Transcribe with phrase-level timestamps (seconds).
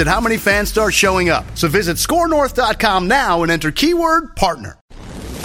[0.00, 1.44] at how many fans start showing up.
[1.56, 4.78] So visit scorenorth.com now and enter keyword partner.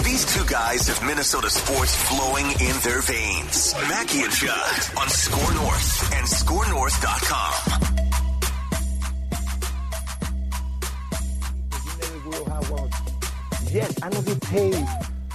[0.04, 3.74] These two guys have Minnesota sports flowing in their veins.
[3.88, 7.92] Mackey and Judd on Score North and ScoreNorth.com.
[13.70, 14.86] Yes, I know you play.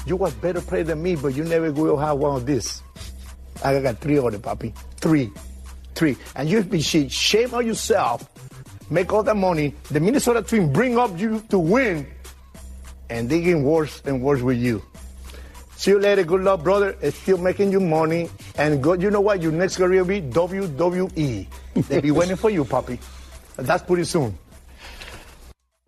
[0.05, 2.83] You was better player than me, but you never will have one of this.
[3.63, 4.75] I got three of them, Papi.
[4.97, 5.31] Three.
[5.95, 6.17] Three.
[6.35, 7.11] And you be shit.
[7.11, 8.29] Shame on yourself.
[8.89, 9.75] Make all that money.
[9.91, 12.07] The Minnesota team bring up you to win.
[13.09, 14.81] And they get worse and worse with you.
[15.75, 16.23] See you later.
[16.23, 16.97] Good luck, brother.
[17.01, 18.29] It's still making you money.
[18.57, 19.41] And good, you know what?
[19.41, 21.47] Your next career will be WWE.
[21.87, 22.99] They'll be waiting for you, Papi.
[23.55, 24.37] That's pretty soon.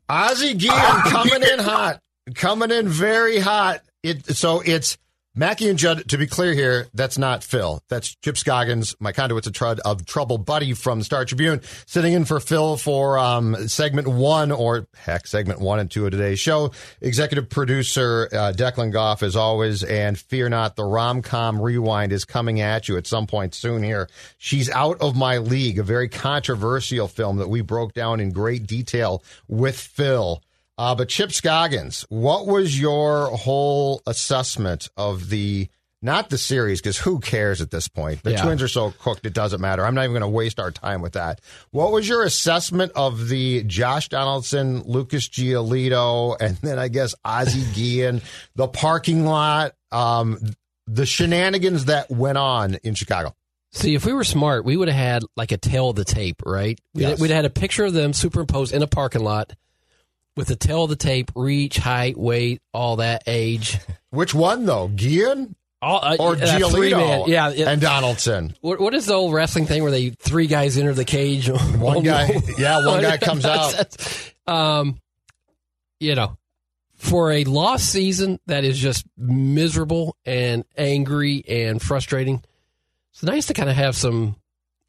[0.07, 1.99] Ozzie Guillen coming in hot,
[2.33, 3.81] coming in very hot.
[4.01, 4.97] It so it's
[5.39, 6.09] Mackey and Judd.
[6.09, 7.81] To be clear here, that's not Phil.
[7.87, 12.25] That's Chip Scoggins, my conduits of, trud, of trouble buddy from Star Tribune, sitting in
[12.25, 16.71] for Phil for um, segment one or heck, segment one and two of today's show.
[16.99, 22.25] Executive producer uh, Declan Goff, as always, and fear not, the rom com rewind is
[22.25, 23.81] coming at you at some point soon.
[23.81, 24.09] Here,
[24.39, 28.67] she's out of my league, a very controversial film that we broke down in great
[28.67, 30.43] detail with Phil.
[30.79, 35.67] Uh, but Chip Scoggins, what was your whole assessment of the
[36.01, 36.79] not the series?
[36.79, 38.23] Because who cares at this point?
[38.23, 38.43] The Yeah.
[38.43, 39.85] Twins are so cooked; it doesn't matter.
[39.85, 41.41] I'm not even going to waste our time with that.
[41.71, 47.65] What was your assessment of the Josh Donaldson, Lucas Giolito, and then I guess Ozzie
[47.75, 48.21] Guillen,
[48.55, 50.39] the parking lot, um,
[50.87, 53.35] the shenanigans that went on in Chicago?
[53.73, 56.41] See, if we were smart, we would have had like a tail of the tape,
[56.45, 56.79] right?
[56.93, 57.19] We'd, Yes.
[57.19, 59.51] we'd had a picture of them superimposed in a parking lot
[60.37, 63.77] with the tail of the tape, reach, height, weight, all that, age.
[64.11, 66.37] Which one though, Guillen All, uh, or uh.
[66.37, 67.27] Giolito?
[67.27, 67.49] Yeah.
[67.51, 68.55] it- and Donaldson.
[68.61, 71.49] what, what is the old wrestling thing where they three guys enter the cage?
[71.77, 73.85] One guy, yeah, one guy comes out.
[74.47, 74.99] um,
[75.99, 76.37] you know,
[76.95, 82.41] for a lost season that is just miserable and angry and frustrating,
[83.13, 84.35] it's nice to kind of have some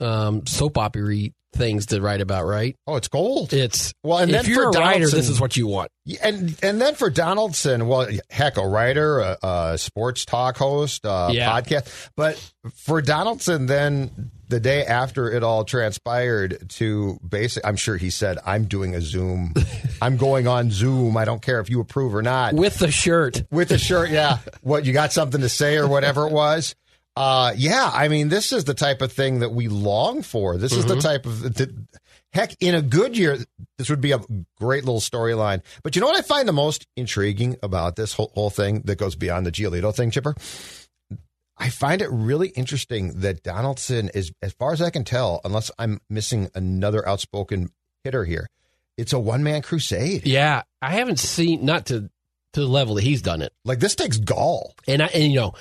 [0.00, 2.76] um, soap opera things to write about, right?
[2.86, 3.52] Oh, it's gold.
[3.52, 5.90] It's Well, and if then you're for a writer, this is what you want.
[6.22, 11.28] And and then for Donaldson, well, heck, a writer, a, a sports talk host, a
[11.32, 11.50] Yeah.
[11.60, 12.08] podcast.
[12.16, 12.36] But
[12.74, 18.38] for Donaldson, then the day after it all transpired, to basic, I'm sure he said,
[18.44, 19.54] "I'm doing a Zoom.
[20.02, 21.16] I'm going on Zoom.
[21.16, 24.38] I don't care if you approve or not." With the shirt, with the shirt, yeah.
[24.62, 26.74] What you got something to say or whatever it was.
[27.20, 30.56] Uh, yeah, I mean, this is the type of thing that we long for.
[30.56, 31.70] This is the type of the,
[32.32, 33.36] heck in a good year.
[33.76, 34.20] This would be a
[34.58, 35.60] great little storyline.
[35.82, 38.96] But you know what I find the most intriguing about this whole, whole thing that
[38.96, 40.34] goes beyond the Giolito thing, Chipper.
[41.58, 45.70] I find it really interesting that Donaldson is, as far as I can tell, unless
[45.78, 47.68] I'm missing another outspoken
[48.02, 48.48] hitter here,
[48.96, 50.26] it's a one man crusade.
[50.26, 52.08] yeah, I haven't seen not to
[52.54, 54.74] to the level that he's done it, Like this takes gall.
[54.88, 55.54] and I and you know,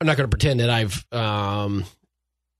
[0.00, 1.84] I'm not going to pretend that I've um,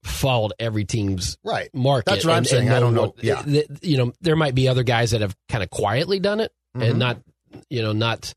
[0.03, 1.69] followed every team's Right.
[1.73, 2.05] market.
[2.09, 2.69] That's what I'm saying.
[2.69, 3.13] I don't know.
[3.15, 3.41] what- Yeah.
[3.43, 6.51] th- you know, there might be other guys that have kind of quietly done it
[6.75, 6.89] Mhm.
[6.89, 7.21] and not,
[7.69, 8.33] you know, not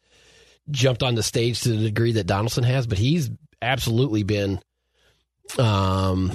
[0.70, 3.30] jumped on the stage to the degree that Donaldson has, but he's
[3.62, 4.60] absolutely been,
[5.58, 6.30] um,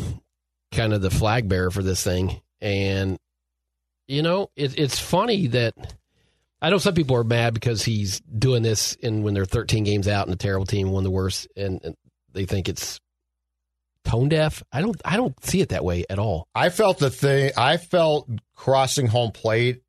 [0.71, 2.41] kind of the flag bearer for this thing.
[2.61, 3.17] And
[4.07, 5.73] you know, it, it's funny that
[6.61, 10.07] I know some people are mad because he's doing this in when they're 13 games
[10.07, 11.95] out and a terrible team, one of the worst, and, and
[12.35, 12.99] they think it's
[14.03, 14.61] tone deaf.
[14.71, 16.47] I don't, I don't see it that way at all.
[16.53, 17.51] I felt the thing.
[17.57, 19.81] I felt crossing home plate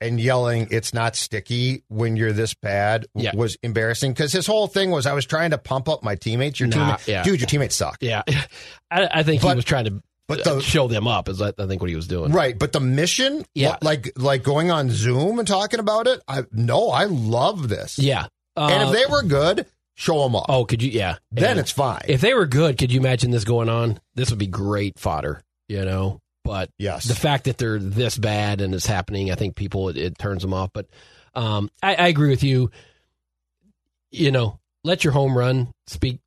[0.00, 3.34] and yelling, "It's not sticky" when you're this bad Yeah.
[3.34, 6.58] was embarrassing because his whole thing was I was trying to pump up my teammates.
[6.60, 7.22] Your Nah, teammates, yeah.
[7.22, 7.98] dude, your teammates suck.
[8.00, 8.22] Yeah,
[8.90, 11.28] I, I think he was trying to but uh, the- show them up.
[11.28, 12.32] Is I, think what he was doing.
[12.32, 13.76] Right, but the mission, Yeah.
[13.80, 16.20] like like going on Zoom and talking about it.
[16.26, 17.98] I no, I love this.
[17.98, 18.26] Yeah,
[18.56, 20.46] and Uh, if they were good, show them off.
[20.48, 20.90] Oh, could you?
[20.90, 21.16] Yeah.
[21.30, 22.02] then And it's fine.
[22.08, 24.00] if they were good, could you imagine this going on?
[24.14, 26.20] This would be great fodder, you know.
[26.44, 27.04] But yes.
[27.04, 30.42] the fact that they're this bad and it's happening, I think people it, it turns
[30.42, 30.70] them off.
[30.72, 30.86] But
[31.34, 32.70] um, I, I agree with you.
[34.10, 36.20] You know, let your home run speak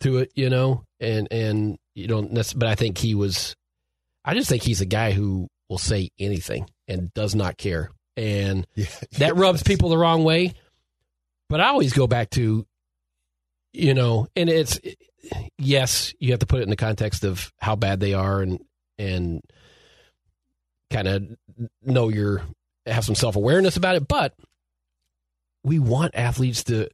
[0.00, 0.30] to it.
[0.34, 2.34] You know, and and you don't.
[2.34, 3.56] But I think he was.
[4.24, 8.66] I just think he's a guy who will say anything and does not care, and
[8.74, 8.86] Yeah.
[9.18, 10.52] that rubs people the wrong way.
[11.48, 12.66] But I always go back to,
[13.76, 14.80] you know, and it's
[15.58, 18.60] yes, you have to put it in the context of how bad they are and
[18.98, 19.42] and
[20.90, 21.24] kind of
[21.82, 22.42] know your
[22.86, 24.06] have some self awareness about it.
[24.08, 24.34] But
[25.64, 26.88] we want athletes to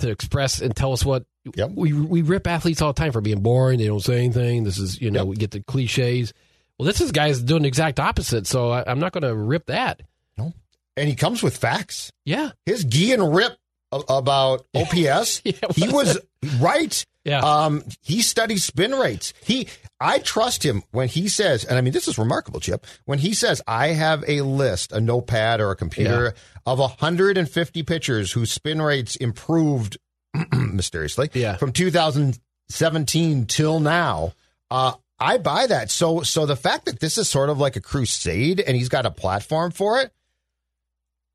[0.00, 1.24] to express and tell us what
[1.56, 1.70] Yep.
[1.76, 3.78] we we rip athletes all the time for being boring.
[3.78, 4.64] They don't say anything.
[4.64, 5.26] This is you know Yep.
[5.28, 6.34] we get the cliches.
[6.78, 8.46] Well, this is guys doing the exact opposite.
[8.46, 10.02] So I, I'm not going to rip that.
[10.36, 10.52] No,
[10.96, 12.12] and he comes with facts.
[12.24, 13.56] Yeah, His gee and rip
[13.92, 16.18] about OPS, Yeah, he was
[16.60, 17.04] right.
[17.24, 17.40] yeah.
[17.40, 19.32] Um, he studies spin rates.
[19.42, 19.68] He,
[20.00, 22.86] I trust him when he says, and I mean, this is remarkable, Chip.
[23.06, 26.34] When he says, I have a list, a notepad or a computer
[26.66, 29.98] of 150 pitchers whose spin rates improved
[30.52, 31.56] mysteriously Yeah.
[31.56, 34.32] from 2017 till now.
[34.70, 35.90] Uh, I buy that.
[35.90, 39.06] So, so the fact that this is sort of like a crusade and he's got
[39.06, 40.12] a platform for it,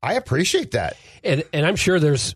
[0.02, 0.96] I appreciate that.
[1.22, 2.34] and and I'm sure there's,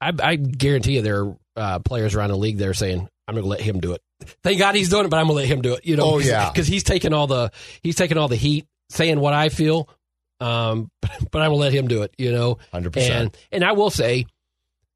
[0.00, 3.34] I, I guarantee you there are uh, players around the league that are saying, I'm
[3.34, 4.02] going to let him do it.
[4.42, 5.84] Thank God he's doing it, but I'm going to let him do it.
[5.84, 6.50] You know, Oh, because, yeah.
[6.50, 7.50] because he's taking all the
[7.82, 9.88] he's taking all the heat, saying what I feel,
[10.40, 12.14] um, but I'm going to let him do it.
[12.18, 12.96] You know, 100%.
[13.10, 14.26] and and I will say,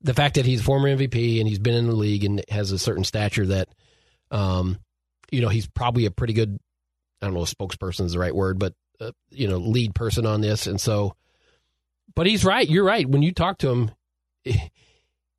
[0.01, 2.73] the fact that he's a former MVP and he's been in the league and has
[2.73, 3.69] a certain stature that,
[4.33, 4.79] um,
[5.31, 6.59] you know, he's probably a pretty good.
[7.21, 10.27] I don't know if spokesperson is the right word, but uh, you know, lead person
[10.27, 11.15] on this, and so.
[12.17, 12.69] But he's right.
[12.69, 13.09] You're right.
[13.09, 13.91] When you talk to him,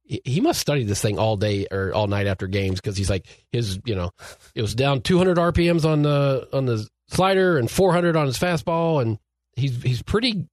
[0.04, 3.26] he- must study this thing all day or all night after games because he's like
[3.52, 3.80] his.
[3.86, 4.12] You know,
[4.56, 9.02] it was down 200 RPMs on the on the slider and 400 on his fastball,
[9.02, 9.18] and
[9.56, 10.48] he's he's pretty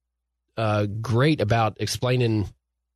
[0.57, 2.49] uh, great about explaining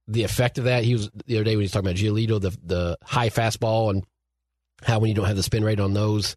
[0.07, 0.83] the effect of that.
[0.83, 3.89] He was the other day when he was talking about Giolito, the the high fastball,
[3.91, 4.03] and
[4.83, 6.35] how when you don't have the spin rate on those,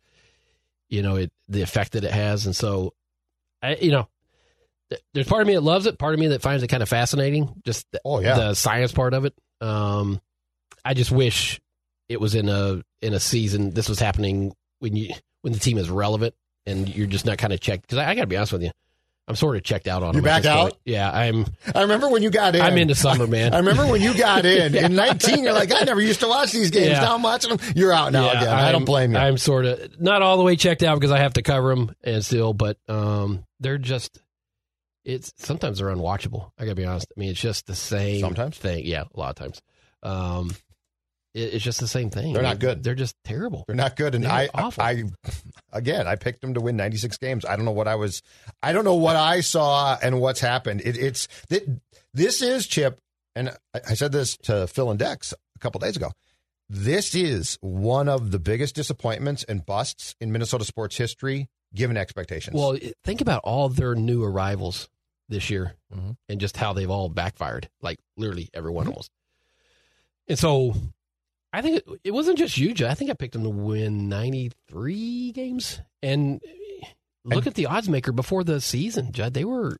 [0.89, 2.47] you know, it the effect that it has.
[2.47, 2.95] And so,
[3.63, 4.09] I, you know,
[5.13, 6.89] there's part of me that loves it, part of me that finds it kind of
[6.89, 8.37] fascinating, just Oh, yeah.
[8.37, 9.35] the science part of it.
[9.61, 10.21] Um,
[10.85, 11.61] I just wish
[12.09, 13.73] it was in a in a season.
[13.73, 16.35] This was happening when you when the team is relevant
[16.67, 17.83] and you're just not kind of checked.
[17.83, 18.71] Because I, I got to be honest with you,
[19.27, 20.15] I'm sort of checked out on.
[20.15, 20.61] You back out?
[20.71, 20.75] point.
[20.87, 21.47] Yeah, I'm.
[21.75, 22.63] I remember when you got in.
[22.63, 23.53] I'm into summer, man.
[23.55, 25.45] I remember when you got in in 19.
[25.45, 26.89] You're like, I never used to watch these games.
[26.89, 27.01] Yeah.
[27.03, 27.59] Now I'm watching them.
[27.77, 28.55] You're out now Yeah, again.
[28.55, 29.19] I don't blame you.
[29.19, 31.95] I'm sort of not all the way checked out because I have to cover them
[32.03, 34.19] and still, but um, they're just.
[35.05, 36.51] It's sometimes they're unwatchable.
[36.59, 37.07] I gotta be honest.
[37.17, 38.59] I mean, it's just the same Sometimes?
[38.59, 38.85] thing.
[38.85, 39.63] Yeah, a lot of times.
[40.03, 40.51] Um,
[41.35, 42.33] it, it's just the same thing.
[42.33, 42.83] They're not good.
[42.83, 43.65] They're just terrible.
[43.67, 44.83] They're not good, and I, awful.
[44.83, 45.05] I,
[45.73, 47.45] again, I picked them to win 96 games.
[47.45, 48.23] I don't know what I was,
[48.63, 50.83] I don't know what I saw and what's happened.
[50.85, 51.67] It, it's th-
[52.15, 52.99] this is Chip,
[53.35, 56.11] and I, I said this to Phil and Dex a couple days ago.
[56.69, 62.55] This is one of the biggest disappointments and busts in Minnesota sports history, given expectations.
[62.57, 64.89] Well, think about all their new arrivals
[65.29, 66.17] this year Mhm.
[66.29, 67.69] and just how they've all backfired.
[67.83, 68.91] Like literally everyone Mhm.
[68.91, 69.11] almost.
[70.27, 70.75] And so,
[71.53, 72.89] I think it, it wasn't just you, Joe.
[72.89, 75.81] I think I picked them to win 93 games.
[76.03, 76.41] And
[77.25, 79.35] look And- at the odds maker before the season, Judd.
[79.35, 79.79] They were,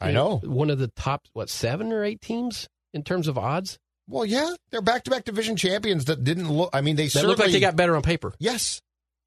[0.00, 0.38] I you know.
[0.38, 3.78] one of the top, what, seven or eight teams in terms of odds.
[4.06, 6.70] Well, yeah, they're back-to-back division champions that didn't look.
[6.72, 8.32] I mean, they That certainly looked like they got better on paper.
[8.38, 8.80] Yes.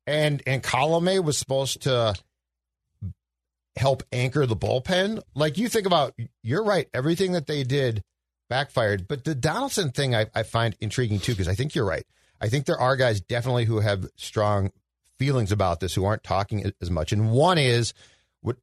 [0.08, 2.16] And and Colome was supposed to
[3.76, 5.22] help anchor the bullpen.
[5.36, 8.04] Like you think about you're right, everything that they did
[8.50, 9.08] backfired.
[9.08, 12.06] But the Donaldson thing I, I find intriguing too, because I think you're right.
[12.42, 14.72] I think there are guys definitely who have strong
[15.20, 17.14] feelings about this who aren't talking as much.
[17.14, 17.94] And one is
[18.42, 18.58] what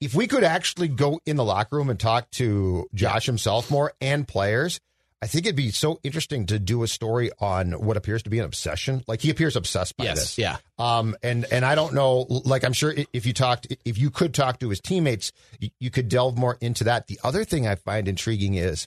[0.00, 3.92] if we could actually go in the locker room and talk to Josh himself more
[4.00, 4.80] and players,
[5.20, 8.38] I think it'd be so interesting to do a story on what appears to be
[8.38, 9.02] an obsession.
[9.08, 10.18] Like he appears obsessed by yes.
[10.18, 10.38] this.
[10.38, 10.58] Yeah.
[10.78, 12.26] Um, and and I don't know.
[12.28, 15.90] Like I'm sure if you talked, if you could talk to his teammates, you, you
[15.90, 17.08] could delve more into that.
[17.08, 18.86] The other thing I find intriguing is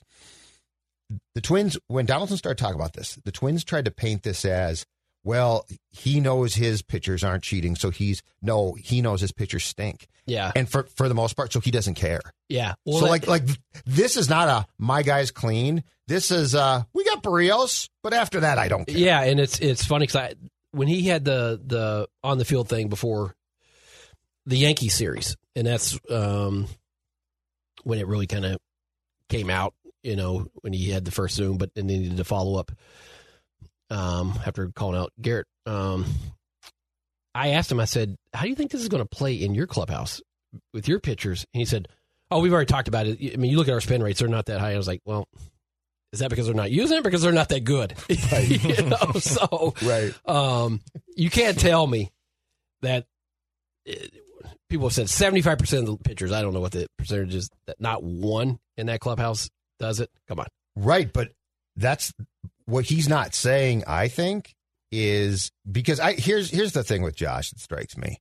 [1.34, 1.76] the Twins.
[1.88, 4.86] When Donaldson started talking about this, the Twins tried to paint this as
[5.24, 5.66] well.
[5.90, 8.72] He knows his pitchers aren't cheating, so he's no.
[8.74, 10.52] He knows his pitchers stink, Yeah.
[10.56, 12.20] and for for the most part, so he doesn't care.
[12.48, 12.74] Yeah.
[12.86, 13.42] so that- like like
[13.84, 15.84] this is not a my guy's clean.
[16.08, 18.96] This is uh we got Berrios, but after that I don't care.
[18.96, 20.34] Yeah, and it's it's funny because
[20.72, 23.34] when he had the the on the field thing before
[24.46, 26.66] the Yankee series, and that's um,
[27.84, 28.58] when it really kind of
[29.28, 29.74] came out.
[30.02, 32.72] you know, when he had the first Zoom, but then he needed to follow up
[33.92, 35.44] um, after calling out Gerrit.
[35.66, 36.06] Um,
[37.34, 39.54] I asked him, I said, How do you think this is going to play in
[39.54, 40.20] your clubhouse
[40.72, 41.44] with your pitchers?
[41.52, 41.88] And he said,
[42.30, 43.34] Oh, we've already talked about it.
[43.34, 44.72] I mean, you look at our spin rates, they're not that high.
[44.72, 45.28] I was like, Well,
[46.12, 47.04] is that because they're not using it?
[47.04, 47.94] Because they're not that good.
[48.32, 48.64] Right.
[48.64, 50.14] you know, so right.
[50.26, 50.80] Um,
[51.16, 52.10] you can't tell me
[52.82, 53.06] that
[53.88, 53.94] uh,
[54.68, 57.80] people have said 75% of the pitchers, I don't know what the percentage is, that
[57.80, 60.10] not one in that clubhouse does it.
[60.28, 60.46] Come on.
[60.76, 61.10] Right.
[61.12, 61.32] But
[61.76, 62.12] that's
[62.66, 64.54] what he's not saying, I think,
[64.90, 68.18] is because I here's here's the thing with Josh that strikes me.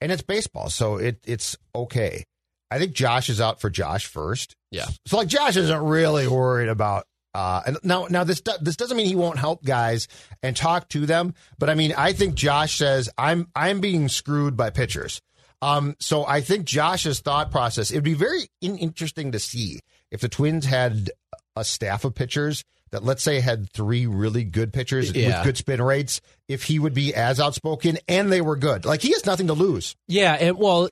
[0.00, 2.24] And it's baseball, so it it's okay.
[2.70, 4.56] I think Josh is out for Josh first.
[4.70, 4.86] Yeah.
[5.06, 9.06] So like Josh isn't really worried about uh, and now, now this this doesn't mean
[9.06, 10.08] he won't help guys
[10.42, 14.56] and talk to them, but I mean, I think Josh says I'm I'm being screwed
[14.56, 15.20] by pitchers.
[15.62, 17.90] Um, so I think Josh's thought process.
[17.90, 21.10] It'd be very in- interesting to see if the Twins had
[21.54, 25.38] a staff of pitchers that, let's say, had three really good pitchers Yeah.
[25.38, 26.20] with good spin rates.
[26.48, 29.52] If he would be as outspoken and they were good, like he has nothing to
[29.54, 29.94] lose.
[30.08, 30.88] Yeah, and well,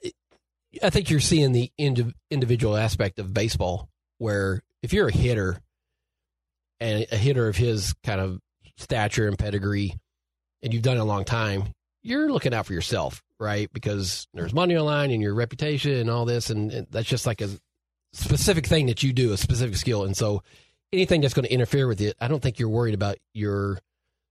[0.82, 3.88] I think you're seeing the indi- individual aspect of baseball
[4.18, 5.58] where if you're a hitter
[6.80, 8.38] and a hitter of his kind of
[8.76, 9.94] stature and pedigree,
[10.62, 13.68] and you've done it a long time, you're looking out for yourself, right?
[13.72, 17.26] Because there's money on line and your reputation and all this, and, and that's just
[17.26, 17.48] like a
[18.12, 20.42] specific thing that you do, a specific skill, and so
[20.92, 23.78] anything that's going to interfere with it, I don't think you're worried about your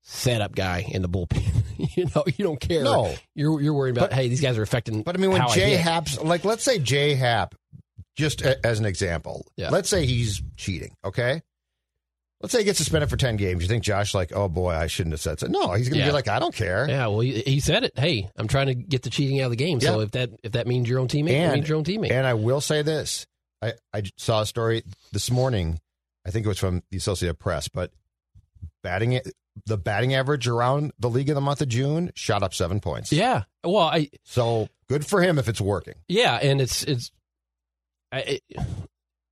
[0.03, 1.43] setup guy in the bullpen.
[1.97, 2.83] you know, you don't care.
[2.83, 3.13] No.
[3.35, 5.03] You're you're worried about But- hey, these guys are affecting.
[5.03, 5.79] But I mean, when hit.
[5.79, 7.55] Happ's like, let's say Jay Happ,
[8.15, 9.69] just a, as an example, Yeah.
[9.69, 10.95] let's say he's cheating.
[11.05, 11.41] Okay,
[12.41, 13.61] let's say he gets suspended for ten games.
[13.61, 15.47] You think Josh like, oh boy, I shouldn't have said so?
[15.47, 16.07] No, he's going to Yeah.
[16.07, 16.87] be like, I don't care.
[16.89, 17.91] Yeah, well, he, he said it.
[17.97, 19.79] Hey, I'm trying to get the cheating out of the game.
[19.81, 22.11] So if that if that means your own teammate, it And- means your own teammate.
[22.11, 23.27] And I will say this:
[23.61, 25.79] I, I saw a story this morning.
[26.27, 27.91] I think it was from the Associated Press, but
[28.83, 29.31] batting it,
[29.65, 33.11] the batting average around the league in the month of June shot up seven points.
[33.11, 35.95] yeah, well, I So good for him if it's working.
[36.07, 37.11] yeah, and it's it's
[38.11, 38.43] I, it,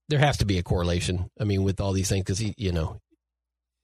[0.10, 1.30] there has to be a correlation.
[1.40, 3.00] I mean, with all these things, because you know,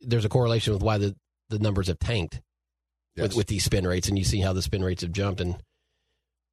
[0.02, 1.16] there's a correlation with why the
[1.50, 2.42] the numbers have tanked
[3.18, 5.58] with with these spin rates, and you see how the spin rates have jumped, and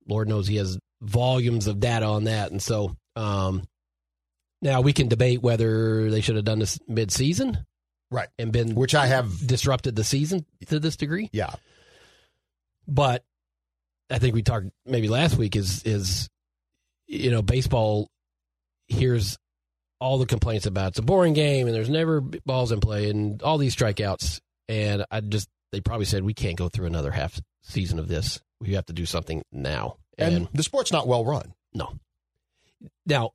[0.09, 3.63] Lord knows he has volumes of data on that, and so um,
[4.63, 7.65] now we can debate whether they should have done this mid season,
[8.11, 8.29] Right.
[8.39, 9.47] and been Which I have.
[9.47, 11.29] disrupted the season to this degree.
[11.33, 11.53] Yeah.
[12.87, 13.25] But
[14.11, 16.29] I think we talked maybe last week is is
[17.07, 18.09] you know baseball
[18.87, 19.39] hears
[20.01, 23.43] all the complaints about it's a boring game and there's never balls in play and
[23.43, 27.39] all these strikeouts and I just they probably said we can't go through another half
[27.63, 28.41] season of this.
[28.61, 29.99] We have to do something now.
[30.17, 31.53] And, And, the sport's not well run.
[31.75, 31.93] no.
[33.07, 33.33] Now,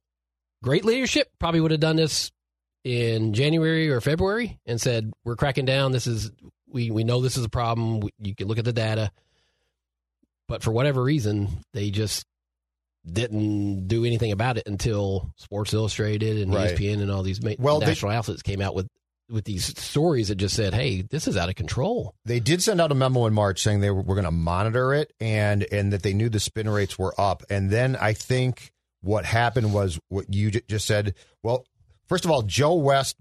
[0.63, 2.31] great leadership probably would have done this
[2.83, 5.91] in January or February and said, "We're cracking down.
[5.91, 6.31] This is
[6.67, 7.99] we we know this is a problem.
[7.99, 9.11] We, you can look at the data."
[10.47, 12.25] But for whatever reason, they just
[13.05, 16.75] didn't do anything about it until Sports Illustrated and Right.
[16.75, 18.87] ESPN and all these ma- Well, they- national outlets came out with
[19.29, 22.81] with these stories that just said, "Hey, this is out of control." They did send
[22.81, 25.93] out a memo in March saying they were, were going to monitor it and and
[25.93, 27.43] that they knew the spin rates were up.
[27.49, 28.72] And then I think
[29.03, 31.13] what happened was what you j- just said.
[31.43, 31.65] Well,
[32.07, 33.15] first of all, Joe West,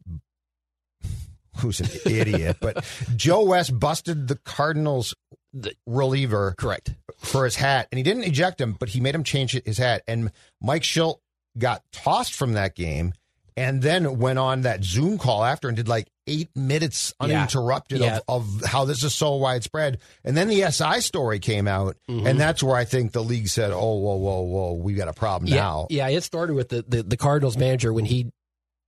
[1.59, 2.85] who's an idiot, but
[3.17, 5.15] Joe West busted the Cardinals
[5.53, 6.95] The- reliever Correct.
[7.19, 10.03] for his hat, and he didn't eject him, but he made him change his hat.
[10.09, 11.19] And Mike Shildt
[11.59, 13.13] got tossed from that game,
[13.57, 18.21] and then went on that Zoom call after and did like eight minutes uninterrupted Yeah.
[18.29, 19.99] Of, of how this is so widespread.
[20.25, 22.27] And then the SI story came out, Mm-hmm.
[22.27, 25.13] and that's where I think the league said, "Oh, whoa, whoa, whoa, we got a
[25.13, 26.09] problem Yeah, now." yeah.
[26.09, 28.31] It started with the, the the Cardinals manager when he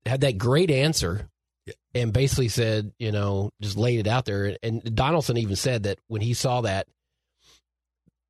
[0.07, 1.29] had that great answer
[1.95, 4.57] and basically said, you know, just laid it out there.
[4.63, 6.87] And Donaldson even said that when he saw that,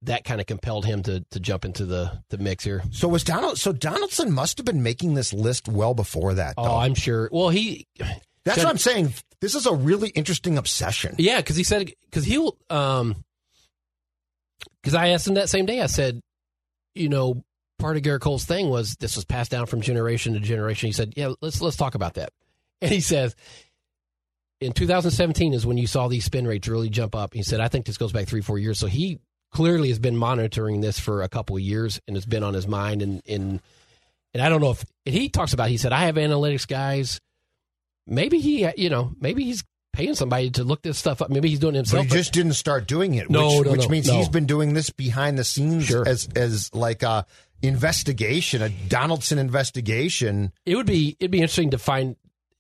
[0.02, 2.82] that kind of compelled him to to jump into the the mix here.
[2.92, 3.58] So was Donald?
[3.58, 6.54] So Donaldson must have been making this list well before that.
[6.58, 6.76] Oh, though.
[6.76, 7.28] I'm sure.
[7.32, 7.87] Well, he,
[8.44, 9.14] that's what I'm saying.
[9.40, 11.16] This is a really interesting obsession.
[11.18, 13.24] yeah, because he said because he'll um
[14.82, 15.80] because I asked him that same day.
[15.80, 16.20] I said,
[16.94, 17.42] you know,
[17.78, 20.88] part of Gerrit Cole's thing was this was passed down from generation to generation.
[20.88, 22.30] He said, yeah, let's let's talk about that.
[22.82, 23.34] And he says,
[24.60, 27.32] in 2017 is when you saw these spin rates really jump up.
[27.32, 28.78] He said, I think this goes back three four years.
[28.78, 29.20] So he
[29.52, 32.66] clearly has been monitoring this for a couple of years and it's been on his
[32.66, 33.00] mind.
[33.00, 33.62] And and
[34.34, 35.68] and I don't know if and he talks about.
[35.70, 37.20] He said, I have analytics guys.
[38.06, 41.30] Maybe he, you know, maybe he's paying somebody to look this stuff up.
[41.30, 42.04] Maybe he's doing it But himself.
[42.04, 44.16] he but- just didn't start doing it, No, which, no, which no, means no.
[44.16, 46.06] he's been doing this behind the scenes Sure.
[46.06, 47.23] as as like uh
[47.62, 50.52] investigation, a Donaldson investigation.
[50.66, 52.16] It would be it'd be interesting to find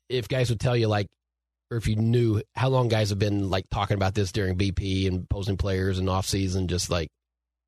[0.08, 1.08] if guys would tell you like,
[1.70, 5.06] or if you knew how long guys have been like talking about this during BP
[5.06, 7.10] and posing players and off season, just like,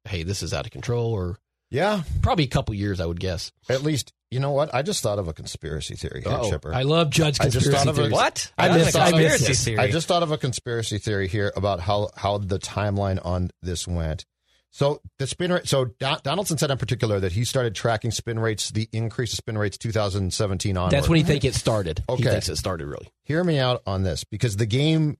[0.04, 1.38] hey, this is out of control, or
[1.70, 3.52] Yeah, probably a couple years, I would guess.
[3.68, 4.74] at least you know what?
[4.74, 6.50] I just thought of a conspiracy theory here, Uh-oh.
[6.50, 6.74] Chipper.
[6.74, 8.12] I love Judge I just conspiracy thought of it.
[8.12, 8.52] What?
[8.58, 9.78] I That's missed- a I missed conspiracy theory.
[9.78, 13.86] I just thought of a conspiracy theory here about how how the timeline on this
[13.86, 14.24] went.
[14.72, 15.66] So the spin rate.
[15.66, 19.38] So Don, Donaldson said in particular that he started tracking spin rates, the increase of
[19.38, 20.90] spin rates, 2017 on.
[20.90, 22.02] That's when he think it started.
[22.08, 22.24] He Okay.
[22.24, 23.08] thinks it started really.
[23.22, 25.16] Hear me out on this because the game,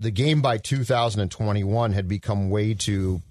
[0.00, 3.22] the game by 2021 had become way too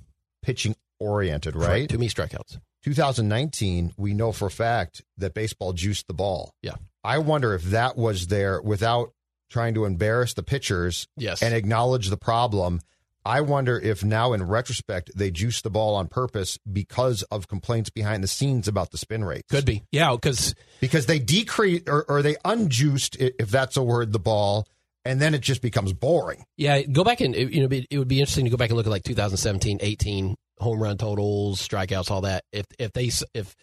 [0.41, 1.87] pitching oriented, right?
[1.87, 2.59] Too many strikeouts.
[2.83, 6.53] 2019, we know for a fact that baseball juiced the ball.
[6.61, 6.75] Yeah.
[7.03, 9.13] I wonder if that was there without
[9.49, 11.41] trying to embarrass the pitchers Yes.
[11.41, 12.81] and acknowledge the problem.
[13.25, 17.89] I wonder if now, in retrospect, they juiced the ball on purpose because of complaints
[17.89, 19.43] behind the scenes about the spin rate.
[19.49, 19.83] Could be.
[19.91, 24.67] Yeah, because because they decrease or, or they unjuiced, if that's a word, the ball,
[25.05, 26.43] and then it just becomes boring.
[26.57, 28.85] Yeah, go back and you know it would be interesting to go back and look
[28.85, 32.43] at like 2017, 18 home run totals, strikeouts, all that.
[32.51, 33.55] If if they if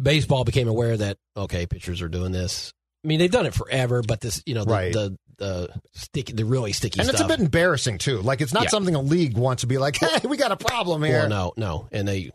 [0.00, 2.72] baseball became aware that okay, pitchers are doing this.
[3.04, 4.92] I mean, they've done it forever, but this you know the Right.
[4.92, 7.20] the, the sticky, the really sticky And stuff.
[7.20, 8.20] it's a bit embarrassing too.
[8.20, 8.68] Like it's not Yeah.
[8.70, 11.52] something a league wants to be like, "Hey, we got a problem here." well, no,
[11.56, 12.32] no, and they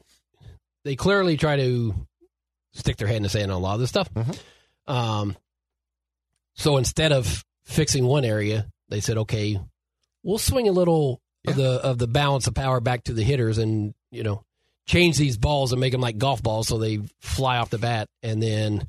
[0.86, 1.94] they clearly try to
[2.74, 4.10] stick their head in the sand on a lot of this stuff.
[4.14, 4.38] Mhm.
[4.88, 5.36] Um,
[6.56, 9.60] so instead of fixing one area, they said, okay,
[10.24, 13.58] we'll swing a little of the of the balance of power back to the hitters,
[13.58, 14.44] and you know,
[14.88, 18.08] change these balls and make them like golf balls so they fly off the bat,
[18.22, 18.88] and then.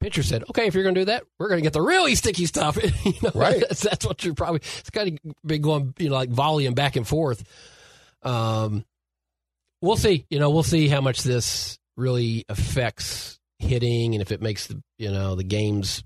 [0.00, 2.14] Pitcher said, "Okay, if you're going to do that, we're going to get the really
[2.14, 3.58] sticky stuff." you know, Right.
[3.58, 4.60] That's, that's what you're probably.
[4.78, 7.42] It's kind of been going, you know, like volleying back and forth.
[8.22, 8.84] Um,
[9.82, 10.24] we'll see.
[10.30, 14.80] You know, we'll see how much this really affects hitting and if it makes the
[14.98, 16.04] you know the games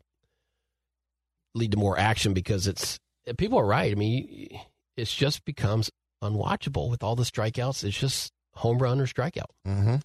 [1.54, 2.98] lead to more action because it's
[3.36, 3.92] people are right.
[3.92, 4.48] I mean,
[4.96, 5.90] it just becomes
[6.22, 7.84] unwatchable with all the strikeouts.
[7.84, 9.46] It's just home run or strikeout.
[9.64, 9.96] hmm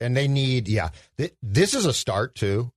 [0.00, 2.70] And they need, yeah, th- this is a start too,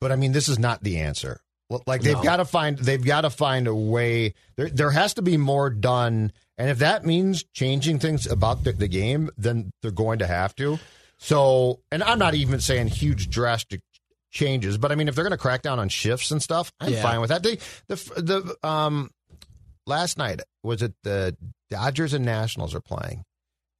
[0.00, 1.40] but I mean, this is not the answer.
[1.86, 2.22] Like they've No.
[2.22, 4.34] got to find, they've got to find a way.
[4.56, 8.72] There, there has to be more done, and if that means changing things about the,
[8.72, 10.78] the game, then they're going to have to.
[11.18, 13.80] So, and I'm not even saying huge drastic
[14.30, 16.92] changes, but I mean, if they're going to crack down on shifts and stuff, I'm
[16.92, 17.02] Yeah.
[17.02, 17.42] fine with that.
[17.42, 17.56] They,
[17.88, 19.10] the the um
[19.86, 21.36] last night was it the
[21.70, 23.24] Dodgers and Nationals are playing,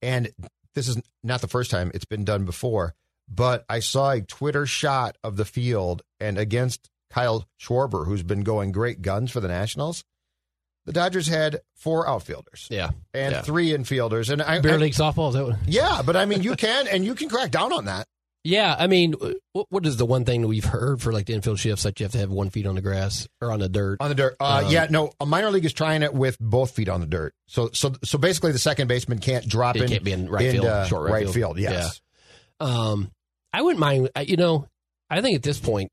[0.03, 0.31] and
[0.75, 2.95] this is not the first time it's been done before.
[3.29, 8.43] But I saw a Twitter shot of the field, and against Kyle Schwarber, who's been
[8.43, 10.05] going great guns for the Nationals,
[10.85, 13.43] the Dodgers had four outfielders Yeah, and Yeah.
[13.43, 15.57] three infielders, and I, beer I- league softball is that what?
[15.67, 18.07] yeah, but I mean, you can and you can crack down on that.
[18.47, 19.15] Yeah, I mean,
[19.53, 21.85] what, what is the one thing that we've heard for like the infield shifts?
[21.85, 23.99] Like you have to have one feet on the grass or on the dirt.
[24.01, 25.13] On the dirt, uh, Um, yeah, no.
[25.21, 27.35] A minor league is trying it with both feet on the dirt.
[27.49, 29.89] So, so, so basically, the second baseman can't drop It in.
[29.89, 31.57] can't be in right field, uh, short right right field.
[31.57, 31.59] field.
[31.59, 32.01] Yes,
[32.61, 33.11] Um,
[33.53, 34.11] I wouldn't mind.
[34.25, 34.69] You know,
[35.11, 35.91] I think at this point,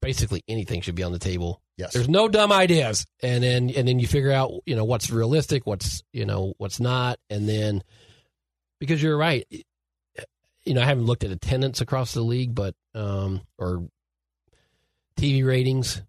[0.00, 1.60] basically anything should be on the table.
[1.76, 1.92] yes.
[1.92, 5.66] There's no dumb ideas, and then and then you figure out you know what's realistic,
[5.66, 7.82] what's you know what's not, and then
[8.80, 9.46] because you're right,
[10.68, 13.88] you know I haven't looked at attendance across the league, but um or
[15.16, 16.02] TV ratings,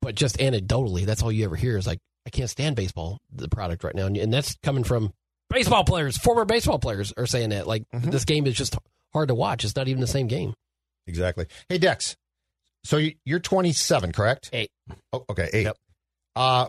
[0.00, 3.48] but just anecdotally, that's all you ever hear is like I can't stand baseball, the
[3.48, 5.12] product right now, and, and that's coming from
[5.50, 8.10] baseball players, former baseball players are saying that like Mhm.
[8.10, 8.76] this game is just
[9.12, 9.64] hard to watch.
[9.64, 10.54] It's not even the same game.
[11.06, 11.46] exactly.
[11.68, 12.16] Hey, Dex.
[12.84, 14.50] So you- you're 27, correct?
[14.52, 14.70] Eight.
[15.12, 15.62] Oh, okay, eight.
[15.64, 15.76] Yep.
[16.36, 16.68] Uh,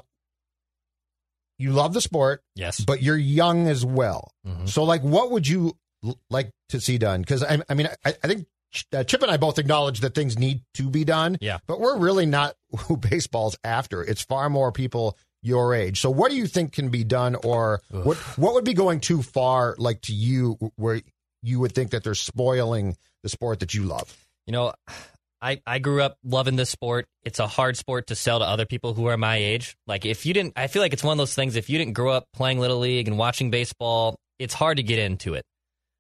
[1.60, 2.80] you love the sport, Yes.
[2.80, 4.32] but you're young as well.
[4.46, 4.68] Mhm.
[4.68, 5.78] So, like, what would you l-
[6.30, 7.22] like to see done?
[7.22, 8.46] Because I, I mean, I, I think
[8.94, 11.38] uh, Chip and I both acknowledge that things need to be done.
[11.42, 11.60] Yeah.
[11.68, 14.04] But we're really not who baseball's after.
[14.04, 16.00] It's far more people your age.
[16.00, 19.22] So, what do you think can be done, or what what would be going too
[19.22, 21.02] far, like to you, where
[21.42, 24.18] you would think that they're spoiling the sport that you love?
[24.48, 24.74] You know,
[25.42, 27.06] I, I grew up loving this sport.
[27.24, 29.76] It's a hard sport to sell to other people who are my age.
[29.86, 31.94] Like, if you didn't, I feel like it's one of those things, if you didn't
[31.94, 35.44] grow up playing Little League and watching baseball, it's hard to get into it.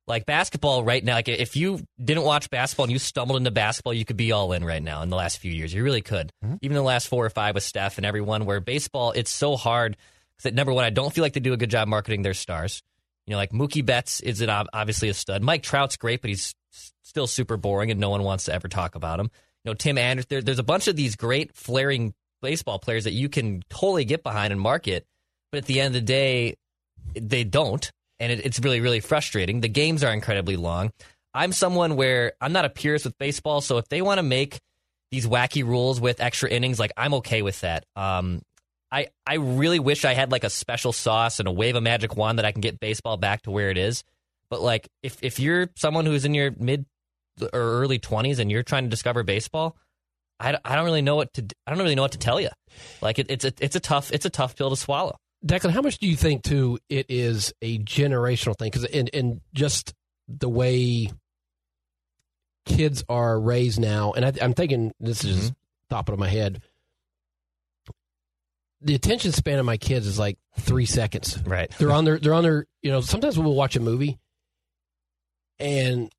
[0.05, 3.93] Like basketball right now, like if you didn't watch basketball and you stumbled into basketball,
[3.93, 5.73] you could be all in right now in the last few years.
[5.73, 6.29] You really could.
[6.43, 6.55] Mm-hmm.
[6.61, 9.95] Even the last four or five with Steph and everyone, where baseball, it's so hard.
[10.37, 12.83] Because number one, I don't feel like they do a good job marketing their stars.
[13.25, 15.41] You know, like Mookie Betts is an, obviously a stud.
[15.41, 16.53] Mike Trout's great, but he's
[17.03, 19.29] still super boring, and no one wants to ever talk about him.
[19.63, 20.27] You know, Tim Anderson.
[20.29, 24.23] There, there's a bunch of these great flaring baseball players that you can totally get
[24.23, 25.05] behind and market,
[25.51, 26.55] but at the end of the day,
[27.13, 27.89] they don't.
[28.23, 29.61] And it, it's really really frustrating.
[29.61, 30.91] The games are incredibly long.
[31.33, 34.59] I'm someone where I'm not a purist with baseball, so if they want to make
[35.11, 37.85] these wacky rules with extra innings, like I'm okay with that.
[37.95, 38.41] Um,
[38.91, 42.15] I I really wish I had like a special sauce and a wave of magic
[42.15, 44.03] wand that I can get baseball back to where it is.
[44.49, 46.85] But like if if you're someone who's in your mid
[47.41, 49.75] or early 20s and you're trying to discover baseball,
[50.39, 52.49] I, I don't really know what to I don't really know what to tell you.
[53.01, 55.17] Like it, it's a it's a tough it's a tough pill to swallow.
[55.45, 58.69] Declan, how much do you think too it is a generational thing?
[58.71, 59.93] Because in in just
[60.27, 61.09] the way
[62.65, 65.95] kids are raised now, and I, I'm thinking this is just mm-hmm.
[65.95, 66.61] top of my head.
[68.81, 71.39] The attention span of my kids is like three seconds.
[71.45, 71.69] Right.
[71.77, 74.19] They're on their they're on their you know sometimes we'll watch a movie,
[75.59, 76.09] and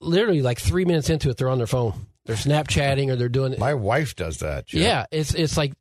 [0.00, 2.06] literally like three minutes into it they're on their phone.
[2.24, 3.58] They're Snapchatting or they're doing it.
[3.58, 4.72] My wife does that.
[4.72, 5.06] Yeah.
[5.10, 5.74] It's it's like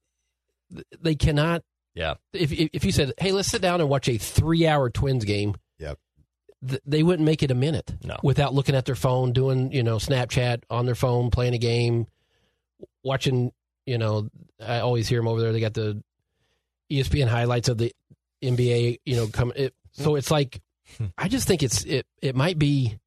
[1.02, 1.64] they cannot
[1.96, 2.16] Yeah.
[2.34, 5.98] if if you said, "Hey, let's sit down and watch a three-hour Twins game," Yep.
[6.68, 8.18] th- they wouldn't make it a minute No.
[8.22, 12.08] without looking at their phone, doing you know Snapchat on their phone, playing a game,
[13.04, 13.52] watching.
[13.86, 14.30] You know,
[14.60, 15.54] I always hear them over there.
[15.54, 16.04] They got the
[16.92, 17.94] ESPN highlights of the
[18.44, 19.00] NBA.
[19.06, 19.54] You know, coming.
[19.58, 20.62] It, so it's like,
[20.98, 21.06] hmm.
[21.18, 22.06] I just think it's it.
[22.22, 22.98] It might be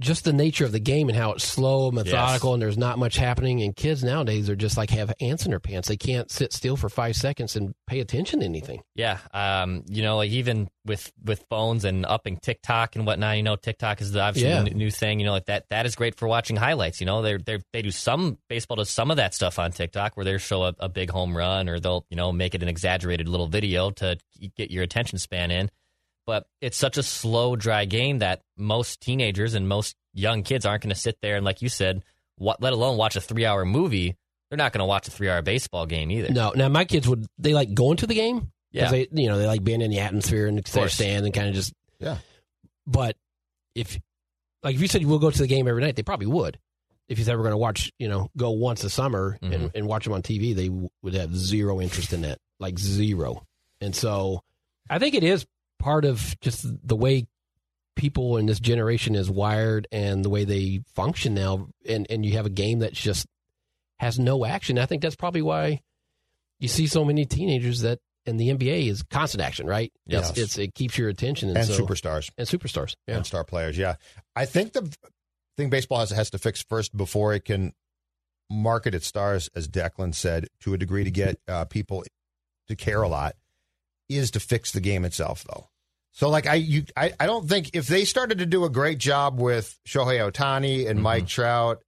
[0.00, 3.16] just the nature of the game and how it's slow, methodical, and there's not much
[3.16, 3.62] happening.
[3.62, 5.88] And kids nowadays are just like have ants in their pants.
[5.88, 8.82] They can't sit still for five seconds and pay attention to anything.
[8.94, 13.42] Yeah, um, you know, like even with with phones and upping TikTok and whatnot, you
[13.42, 14.62] know, TikTok is the, obviously Yeah.
[14.62, 15.18] new thing.
[15.20, 17.00] You know, like that that is great for watching highlights.
[17.00, 20.16] You know, they they they do some baseball does some of that stuff on TikTok
[20.16, 22.68] where they show a, a big home run or they'll you know make it an
[22.68, 24.16] exaggerated little video to
[24.56, 25.70] get your attention span in.
[26.28, 30.82] But it's such a slow, dry game that most teenagers and most young kids aren't
[30.82, 32.04] going to sit there and, like you said,
[32.36, 34.14] what, let alone watch a three-hour movie.
[34.50, 36.30] They're not going to watch a three-hour baseball game either.
[36.30, 38.52] No, now my kids would they like going to the game.
[38.72, 38.90] Yeah.
[38.90, 40.92] they you know they like being in the atmosphere and the course.
[40.92, 42.18] stand and kind of just Yeah.
[42.86, 43.16] But
[43.74, 43.98] if
[44.62, 46.58] like if you said you will go to the game every night, they probably would.
[47.08, 49.70] If he's ever going to watch, you know, go once a summer and, Mhm.
[49.74, 53.46] and watch them on TV, they w- would have zero interest in that, like zero.
[53.80, 54.42] And so,
[54.90, 55.46] I think it is
[55.88, 57.26] part of just the way
[57.96, 61.68] people in this generation is wired and the way they function now.
[61.88, 63.26] And and you have a game that's just
[63.98, 64.78] has no action.
[64.78, 65.80] I think that's probably why
[66.60, 69.90] you see so many teenagers that in the NBA is constant action, right?
[70.06, 70.28] Yes.
[70.30, 72.94] It's, it's it keeps your attention and, and so, superstars and superstars.
[73.06, 73.16] Yeah.
[73.16, 73.78] and star players.
[73.78, 73.94] Yeah,
[74.36, 74.94] I think the
[75.56, 77.72] thing baseball has has to fix first before it can
[78.50, 82.04] market its stars, as Declan said, to a degree to get uh, people
[82.66, 83.36] to care a lot,
[84.08, 85.68] is to fix the game itself, though.
[86.18, 88.98] So, like, I, you, I, I don't think if they started to do a great
[88.98, 91.80] job with Shohei Ohtani and Mike Trout,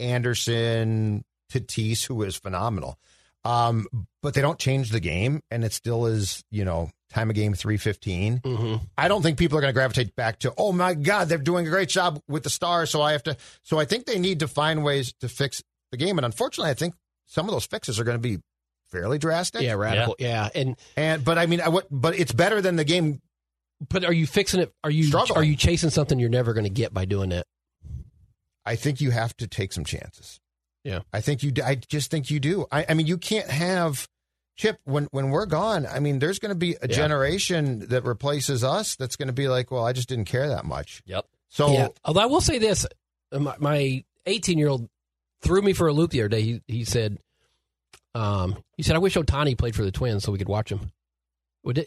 [0.00, 2.98] Anderson, Tatis, who is phenomenal,
[3.44, 3.86] um,
[4.24, 7.54] but they don't change the game, and it still is, you know, time of game
[7.54, 8.40] three fifteen.
[8.40, 8.84] Mm-hmm.
[8.98, 11.68] I don't think people are going to gravitate back to, oh my God, they're doing
[11.68, 12.90] a great job with the stars.
[12.90, 13.36] So I have to.
[13.62, 16.18] So I think they need to find ways to fix the game.
[16.18, 16.96] And unfortunately, I think
[17.26, 18.40] some of those fixes are going to be
[18.90, 19.62] fairly drastic.
[19.62, 20.16] Yeah, radical.
[20.18, 20.48] Yeah.
[20.56, 21.86] and And but I mean, I, what?
[21.88, 23.22] But it's better than the game.
[23.88, 24.72] But are you fixing it?
[24.84, 25.38] Are you Struggling.
[25.38, 27.46] are you chasing something you're never going to get by doing that?
[28.64, 30.40] I think you have to take some chances.
[30.82, 31.00] Yeah.
[31.12, 31.52] I think you.
[31.64, 32.66] I just think you do.
[32.72, 34.08] I, I mean, you can't have.
[34.56, 36.96] Chip, when when we're gone, I mean, there's going to be a Yeah.
[36.96, 38.96] generation that replaces us.
[38.96, 41.02] That's going to be like, well, I just didn't care that much.
[41.04, 41.26] Yep.
[41.50, 41.88] So yeah.
[42.04, 42.86] Although I will say this,
[43.32, 44.88] uh, my- my 18 year old
[45.42, 46.40] threw me for a loop the other day.
[46.40, 47.18] He he said,
[48.14, 50.90] um, he said, I wish Ohtani played for the Twins so we could watch him.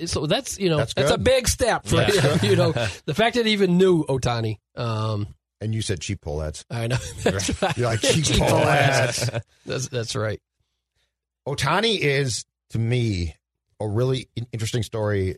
[0.06, 2.42] So that's you know That's that's, a big step for Yeah.
[2.44, 2.72] you know
[3.06, 4.58] the fact that he even knew Ohtani.
[4.76, 5.28] Um,
[5.62, 6.66] and you said cheap pullets.
[6.70, 7.78] I know that's right.
[7.78, 8.40] You're like cheap Cheap.
[9.66, 10.42] That's that's right.
[11.48, 13.36] Ohtani is to me
[13.80, 15.38] a really interesting story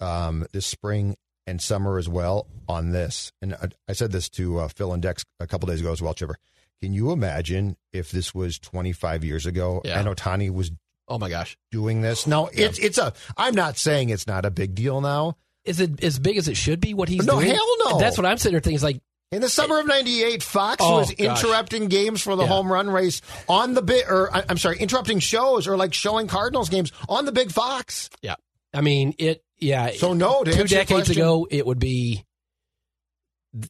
[0.00, 1.16] um, this spring
[1.46, 3.32] and summer as well on this.
[3.42, 6.00] And I, I said this to uh, Phil and Dex a couple days ago as
[6.00, 6.36] well, Chipper.
[6.80, 9.98] Can you imagine if this was 25 years ago Yeah.
[10.00, 10.70] and Ohtani was
[11.08, 12.26] Oh my gosh, doing this?
[12.26, 13.12] Now it's it's a.
[13.36, 15.36] I'm not saying it's not a big deal now.
[15.64, 16.94] is it as big as it should be?
[16.94, 17.26] What he's doing?
[17.26, 17.54] No, doing?
[17.54, 17.98] hell no.
[17.98, 18.76] That's what I'm sitting there thinking.
[18.76, 19.00] Is like
[19.32, 21.18] In the summer of '98, Fox Oh, was gosh.
[21.42, 22.48] interrupting games for the Yeah.
[22.48, 26.68] home run race on the bit, or I'm sorry, interrupting shows or like showing Cardinals
[26.68, 28.08] games on the big Fox.
[28.22, 28.36] Yeah.
[28.74, 29.90] I mean, it, yeah.
[29.90, 32.24] So, no, two decades ago, it would be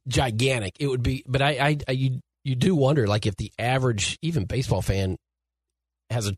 [0.08, 0.76] gigantic.
[0.78, 4.18] It would be, but I, I, I, you, you do wonder, like, if the average,
[4.22, 5.16] even baseball fan
[6.10, 6.36] has a,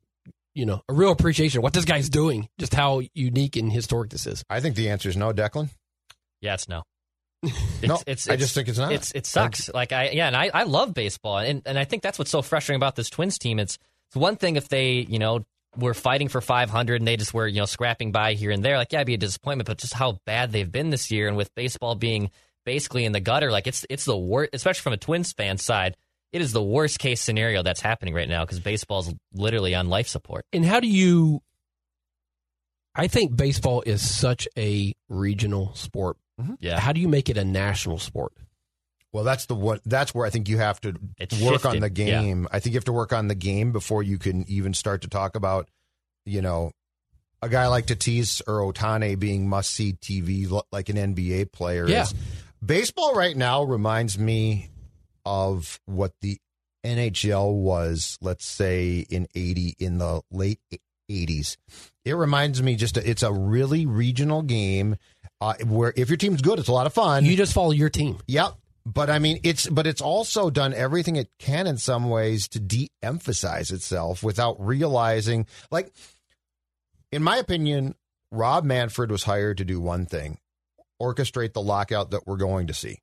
[0.54, 4.10] you know, a real appreciation of what this guy's doing, just how unique and historic
[4.10, 4.44] this is.
[4.48, 5.68] I think the answer is no, Declan.
[6.40, 6.82] Yeah, it's no.
[7.82, 8.92] no, I just think it's not.
[8.92, 9.68] It's it sucks.
[9.72, 12.40] Like I yeah, and I, I love baseball, and and I think that's what's so
[12.40, 13.58] frustrating about this Twins team.
[13.58, 15.44] It's it's one thing if they you know
[15.76, 18.76] were fighting for 500 and they just were, you know, scrapping by here and there,
[18.76, 21.28] like, yeah, it'd be a disappointment, but just how bad they've been this year.
[21.28, 22.30] And with baseball being
[22.64, 25.96] basically in the gutter, like, it's, it's the worst, especially from a Twins fan side,
[26.34, 30.08] it is the worst case scenario that's happening right now because baseball's literally on life
[30.08, 30.44] support.
[30.52, 31.42] And how do you?
[32.92, 36.16] I think baseball is such a regional sport.
[36.40, 36.54] Mm-hmm.
[36.58, 36.80] Yeah.
[36.80, 38.32] How do you make it a national sport?
[39.12, 39.80] Well, that's the what.
[39.86, 42.20] That's where I think you have to It's work on shifted, the yeah.
[42.20, 42.48] game.
[42.50, 45.08] I think you have to work on the game before you can even start to
[45.08, 45.68] talk about,
[46.26, 46.72] you know,
[47.42, 51.88] a guy like Tatis or Ohtani being must see TV like an NBA player.
[51.88, 52.02] Yeah.
[52.02, 52.14] is.
[52.64, 54.70] Baseball right now reminds me
[55.24, 56.38] of what the
[56.84, 60.60] NHL was, let's say in eighty in the late
[61.08, 61.56] eighties.
[62.04, 64.96] It reminds me just it's a really regional game
[65.40, 67.24] uh, where if your team's good, it's a lot of fun.
[67.24, 68.18] You just follow your team.
[68.26, 68.54] Yep.
[68.86, 72.60] But I mean, it's but it's also done everything it can in some ways to
[72.60, 75.46] de-emphasize itself without realizing.
[75.70, 75.90] Like,
[77.10, 77.94] in my opinion,
[78.30, 80.38] Rob Manfred was hired to do one thing:
[81.00, 82.98] orchestrate the lockout that we're going to see.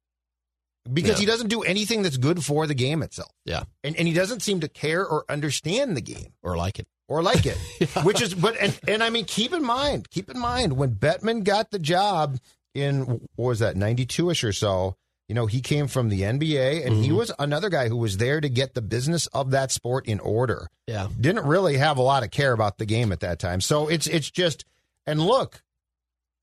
[0.91, 1.17] Because Yeah.
[1.19, 4.41] he doesn't do anything that's good for the game itself, Yeah, and and he doesn't
[4.41, 6.87] seem to care or understand the game or like it.
[7.07, 7.57] or like it.
[8.03, 11.43] Which is, but and and I mean, keep in mind, keep in mind when Bettman
[11.43, 12.39] got the job
[12.73, 14.95] in what was that ninety two ish or so.
[15.27, 17.15] You know, he came from the NBA, and he mm-hmm.
[17.17, 20.67] was another guy who was there to get the business of that sport in order.
[20.87, 21.07] Yeah.
[21.17, 23.61] Didn't really have a lot of care about the game at that time.
[23.61, 24.65] So it's it's just,
[25.05, 25.63] and look,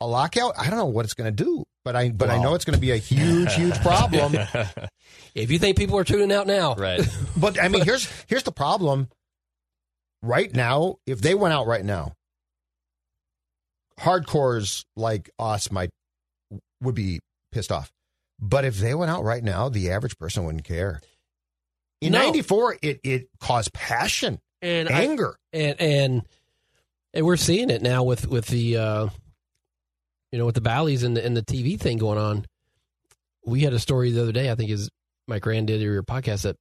[0.01, 0.55] a lockout.
[0.59, 2.75] I don't know what it's going to do, but I but I know it's going
[2.75, 4.37] to be a huge huge problem.
[5.35, 7.01] If you think people are tuning out now, Right.
[7.37, 9.09] But I mean, here's here's the problem.
[10.23, 12.15] Right now, if they went out right now,
[14.01, 15.91] hardcores like us might
[16.83, 17.21] would be
[17.53, 17.91] pissed off.
[18.41, 21.01] But if they went out right now, the average person wouldn't care.
[22.01, 22.21] In No.
[22.21, 25.37] '94, it it caused passion, and I, anger.
[25.53, 26.23] and and
[27.15, 29.09] and we're seeing it now with with the uh,
[30.33, 32.45] you know with the Bally's and the, and the TV thing going on.
[33.47, 34.51] We had a story the other day.
[34.51, 34.91] I think is
[35.27, 36.57] Mike Rand did your podcast that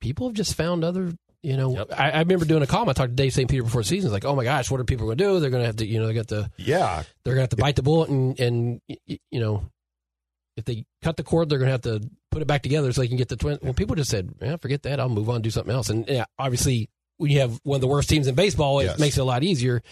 [0.00, 1.12] people have just found other.
[1.42, 1.88] You know, Yep.
[1.98, 2.88] I, I remember doing a column.
[2.88, 3.50] I talked to Dave St.
[3.50, 4.08] Peter before the season.
[4.08, 5.40] It's like, oh my gosh, what are people going to do?
[5.40, 7.50] They're going to have to, you know, they got the yeah, they're going to have
[7.50, 9.62] to bite the bullet and and you know,
[10.56, 13.00] if they cut the cord, they're going to have to put it back together so
[13.02, 13.58] they can get the twin.
[13.62, 15.00] Well, people just said, yeah, forget that.
[15.00, 15.90] I'll move on, do something else.
[15.90, 18.98] And yeah, obviously, when you have one of the worst teams in baseball, it Yes.
[18.98, 19.82] makes it a lot easier.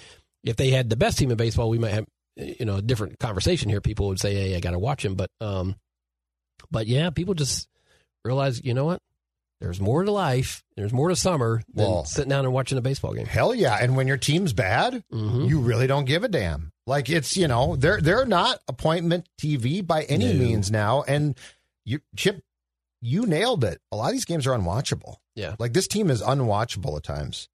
[0.44, 3.18] If they had the best team in baseball, we might have you know a different
[3.18, 3.80] conversation here.
[3.80, 5.76] People would say, hey, I got to watch him, but um,
[6.70, 7.68] but yeah, people just
[8.24, 9.00] realize, you know what?
[9.60, 10.64] There's more to life.
[10.76, 13.26] There's more to summer than Well- sitting down and watching a baseball game.
[13.26, 13.78] hell yeah.
[13.80, 16.72] And when your team's bad, hmm you really don't give a damn.
[16.86, 20.38] Like it's you know they're they're not appointment TV by any No.
[20.38, 21.02] means now.
[21.06, 21.38] And
[21.84, 22.42] you Chip,
[23.00, 23.80] you nailed it.
[23.92, 25.16] A lot of these games are unwatchable.
[25.36, 25.54] Yeah.
[25.60, 27.48] like this team is unwatchable at times.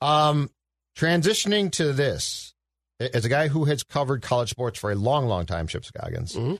[0.00, 0.50] Um,
[0.98, 2.51] transitioning to this
[3.14, 6.34] as a guy who has covered college sports for a long, long time, Chip Scoggins.
[6.34, 6.58] Mhm.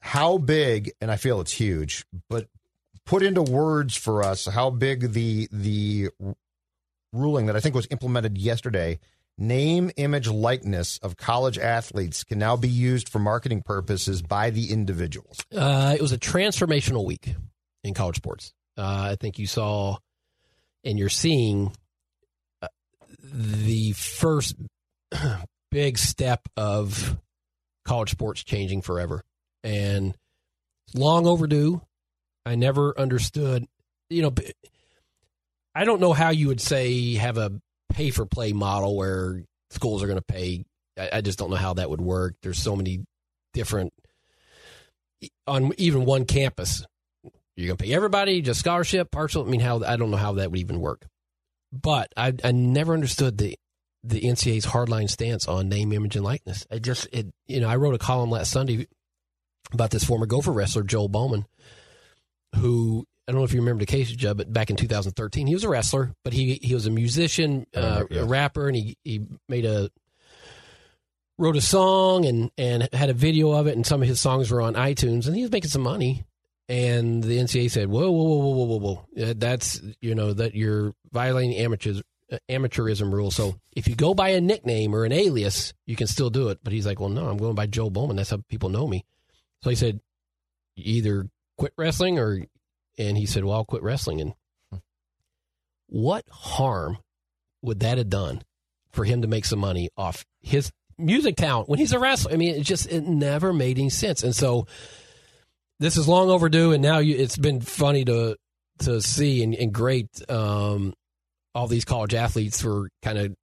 [0.00, 0.92] How big?
[1.00, 2.48] And I feel it's huge, but
[3.04, 6.08] put into words for us how big the the
[7.12, 8.98] ruling that I think was implemented yesterday
[9.38, 14.72] name, image, likeness of college athletes can now be used for marketing purposes by the
[14.72, 15.38] individuals.
[15.54, 17.34] Uh, it was a transformational week
[17.84, 18.54] in college sports.
[18.78, 19.98] Uh, I think you saw,
[20.84, 21.70] and you're seeing
[22.62, 22.68] uh,
[23.22, 24.56] the first
[25.70, 27.18] big step of
[27.84, 29.22] college sports changing forever,
[29.62, 30.14] and
[30.94, 31.80] long overdue.
[32.44, 33.66] I never understood,
[34.08, 34.34] you know.
[35.74, 37.60] I don't know how you would say have a
[37.92, 40.64] pay for play model where schools are going to pay.
[40.98, 42.36] I, just don't know how that would work.
[42.42, 43.04] There's so many
[43.52, 43.92] different
[45.46, 46.84] on even one campus.
[47.56, 49.44] You're going to pay everybody just scholarship, partial.
[49.44, 51.06] I mean, how I don't know how that would even work.
[51.72, 53.56] But I I never understood the
[54.08, 56.66] the NCAA's hardline stance on name, image, and likeness.
[56.70, 58.86] I just it you know I wrote a column last Sunday
[59.72, 61.46] about this former Gopher wrestler Joel Bowman,
[62.56, 65.54] who I don't know if you remember the case, Judd, but back in 2013 he
[65.54, 68.20] was a wrestler, but he he was a musician, I uh, yeah.
[68.20, 69.90] a rapper, and he he made a
[71.38, 74.50] wrote a song and and had a video of it, and some of his songs
[74.50, 76.24] were on iTunes, and he was making some money.
[76.68, 79.34] And the NCAA said, "Whoa, whoa, whoa, whoa, whoa, whoa, whoa!
[79.34, 82.02] That's you know that you're violating amateurs,
[82.50, 83.30] amateurism rule.
[83.30, 86.58] So if you go by a nickname or an alias, you can still do it."
[86.62, 88.16] But he's like, "Well, no, I'm going by Joe Bowman.
[88.16, 89.04] That's how people know me."
[89.62, 90.00] So he said,
[90.76, 92.44] "Either quit wrestling or,"
[92.98, 94.34] and he said, "Well, I'll quit wrestling." And
[95.88, 96.98] what harm
[97.62, 98.42] would that have done
[98.90, 102.32] for him to make some money off his music talent when he's a wrestler?
[102.32, 104.22] I mean, it just it never made any sense.
[104.22, 104.66] And so
[105.78, 108.36] this is long overdue, and now you, it's been funny to
[108.80, 110.08] to see and, and great.
[110.30, 110.94] Um,
[111.56, 113.34] all these college athletes were kind of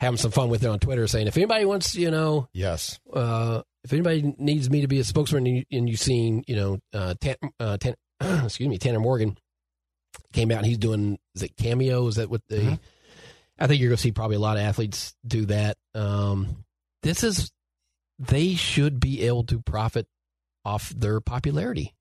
[0.00, 2.98] having some fun with it on Twitter, saying if anybody wants, you know, Yes.
[3.12, 6.56] uh, if anybody needs me to be a spokesman, and, you, and you've seen, you
[6.56, 9.38] know, uh, Tan, uh, Tan, excuse me, Tanner Morgan
[10.32, 12.06] came out and he's doing is it cameo?
[12.08, 12.62] Is that what they?
[12.62, 12.78] Mhm.
[13.58, 15.76] I think you're going to see probably a lot of athletes do that.
[15.94, 16.64] Um,
[17.02, 17.50] this is
[18.18, 20.06] they should be able to profit
[20.64, 21.94] off their popularity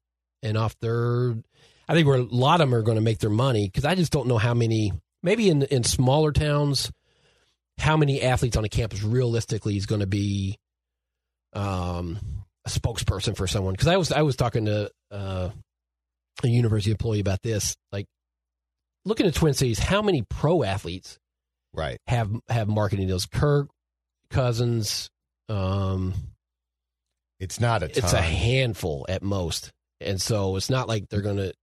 [0.43, 1.35] and off their.
[1.87, 3.95] I think where a lot of them are going to make their money because I
[3.95, 4.91] just don't know how many.
[5.23, 6.91] Maybe in in smaller towns,
[7.77, 10.57] how many athletes on a campus realistically is going to be
[11.53, 12.19] um,
[12.65, 13.73] a spokesperson for someone?
[13.73, 15.49] Because I was I was talking to uh,
[16.43, 17.75] a university employee about this.
[17.91, 18.07] Like,
[19.05, 21.17] looking at Twin Cities, how many pro athletes
[21.73, 21.99] Right.
[22.07, 23.25] have have marketing deals?
[23.25, 23.69] Kirk
[24.29, 25.09] Cousins.
[25.49, 26.13] Um,
[27.39, 28.03] It's not a ton.
[28.03, 31.53] it's a handful at most, and so it's not like they're going to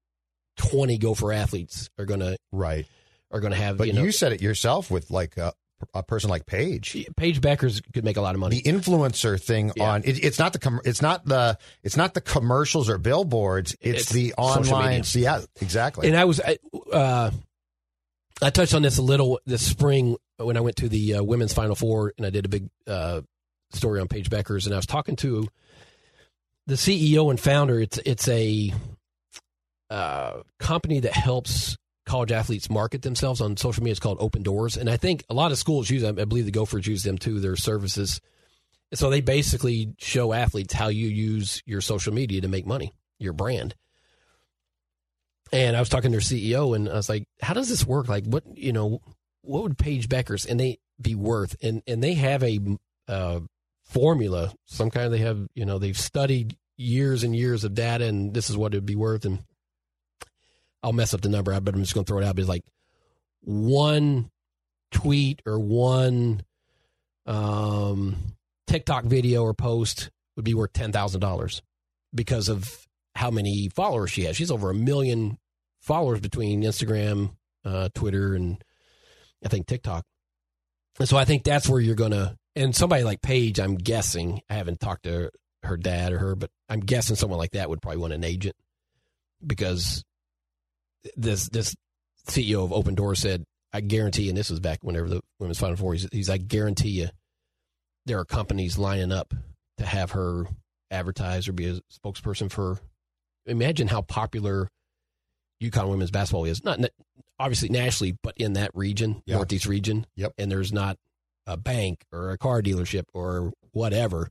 [0.57, 2.87] twenty gopher athletes are going to right.
[3.31, 3.77] Are going to have.
[3.77, 5.53] But you you, said it yourself with like a,
[5.93, 7.07] a person like Paige.
[7.17, 8.63] Paige Bueckers could make a lot of money.
[8.63, 9.91] The influencer thing Yeah.
[9.91, 13.77] on it, it's not the com- it's not the it's not the commercials or billboards.
[13.81, 15.03] It's, It's the online.
[15.13, 16.09] Yeah, exactly.
[16.09, 16.59] And I was, I,
[16.93, 17.31] uh,
[18.41, 21.53] I touched on this a little this spring when I went to the uh, women's
[21.53, 23.21] Final Four, and I did a big uh,
[23.73, 25.49] story on Paige Bueckers, and I was talking to
[26.67, 27.81] the CEO and founder.
[27.81, 28.73] It's it's a
[29.91, 31.77] uh, company that helps
[32.09, 33.93] college athletes market themselves on social media.
[33.93, 36.19] It's called Opendorse, and I think a lot of schools use them.
[36.19, 37.39] I believe the Gophers use them too.
[37.39, 38.21] Their services.
[38.95, 43.35] So they basically show athletes how you use your social media to make money, your
[43.35, 43.75] brand.
[45.53, 48.09] And I was talking to their CEO, and I was like, "How does this work?
[48.09, 49.01] Like, what you know,
[49.43, 52.59] what would Paige Bueckers and they be worth?" And and they have a
[53.07, 53.41] uh,
[53.85, 55.07] formula, some kind.
[55.07, 58.57] Of they have you know they've studied years and years of data, and this is
[58.57, 59.25] what it'd be worth.
[59.25, 59.41] And
[60.83, 62.37] I'll mess up the number, but I'm just going to throw it out.
[62.37, 62.65] But it's like
[63.41, 64.31] one
[64.93, 66.43] tweet or one
[67.27, 68.17] um,
[68.67, 71.63] TikTok video or post would be worth ten thousand dollars
[72.15, 74.37] because of how many followers she has.
[74.37, 75.39] She's over a million
[75.81, 77.33] followers between Instagram,
[77.65, 78.63] uh, Twitter, and
[79.45, 80.05] I think TikTok.
[80.99, 82.37] And so I think that's where you're gonna.
[82.57, 84.41] And somebody like Paige, I'm guessing.
[84.51, 85.31] I haven't talked to
[85.63, 88.57] her dad or her, but I'm guessing someone like that would probably want an agent
[89.45, 90.05] because
[91.17, 91.75] this this
[92.29, 95.77] CEO of Open Door said, "I guarantee," and this was back whenever the women's Final
[95.77, 95.95] Four.
[95.95, 97.09] He's, he's "I guarantee you,
[98.07, 99.35] there are companies lining up
[99.79, 100.45] to have her
[100.91, 102.79] advertise or be a spokesperson for."
[103.47, 104.69] Imagine how popular
[105.63, 106.63] UConn women's basketball is.
[106.63, 106.81] Not
[107.39, 109.37] obviously nationally, but in that region, Yeah.
[109.37, 110.07] Northeast region.
[110.17, 110.35] Yep.
[110.39, 110.99] And there's not
[111.47, 114.31] a bank or a car dealership or whatever,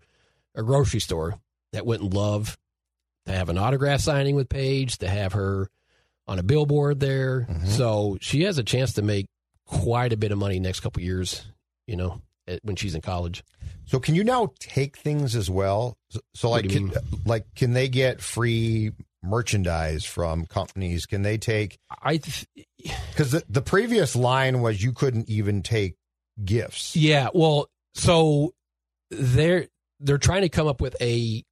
[0.53, 1.39] a grocery store
[1.73, 2.57] that wouldn't love
[3.25, 5.69] to have an autograph signing with Paige, to have her
[6.27, 7.47] on a billboard there.
[7.49, 7.67] Mhm.
[7.67, 9.27] So she has a chance to make
[9.65, 11.45] quite a bit of money next couple years,
[11.87, 13.43] you know, at- when she's in college.
[13.85, 15.95] so can you now take things as well?
[16.09, 16.91] So, so like, can,
[17.25, 18.91] like, can they get free
[19.23, 21.05] merchandise from companies?
[21.05, 21.77] Can they take?
[22.01, 22.45] I, th-
[23.09, 25.95] Because the, the previous line was you couldn't even take
[26.43, 26.95] gifts.
[26.95, 28.53] yeah, well, so
[29.09, 29.67] they're
[30.01, 31.43] they're trying to come up with a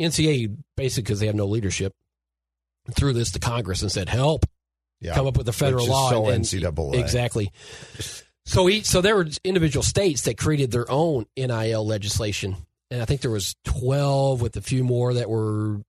[0.00, 1.92] NCAA basically because they have no leadership
[2.94, 4.44] threw this to Congress and said help
[5.00, 5.14] Yeah.
[5.14, 6.10] come up with a federal law.
[6.10, 6.94] so and, NCAA.
[7.00, 7.52] Exactly.
[8.44, 12.56] So each, so there were individual states that created their own NIL legislation,
[12.90, 15.82] and I think there was twelve with a few more that were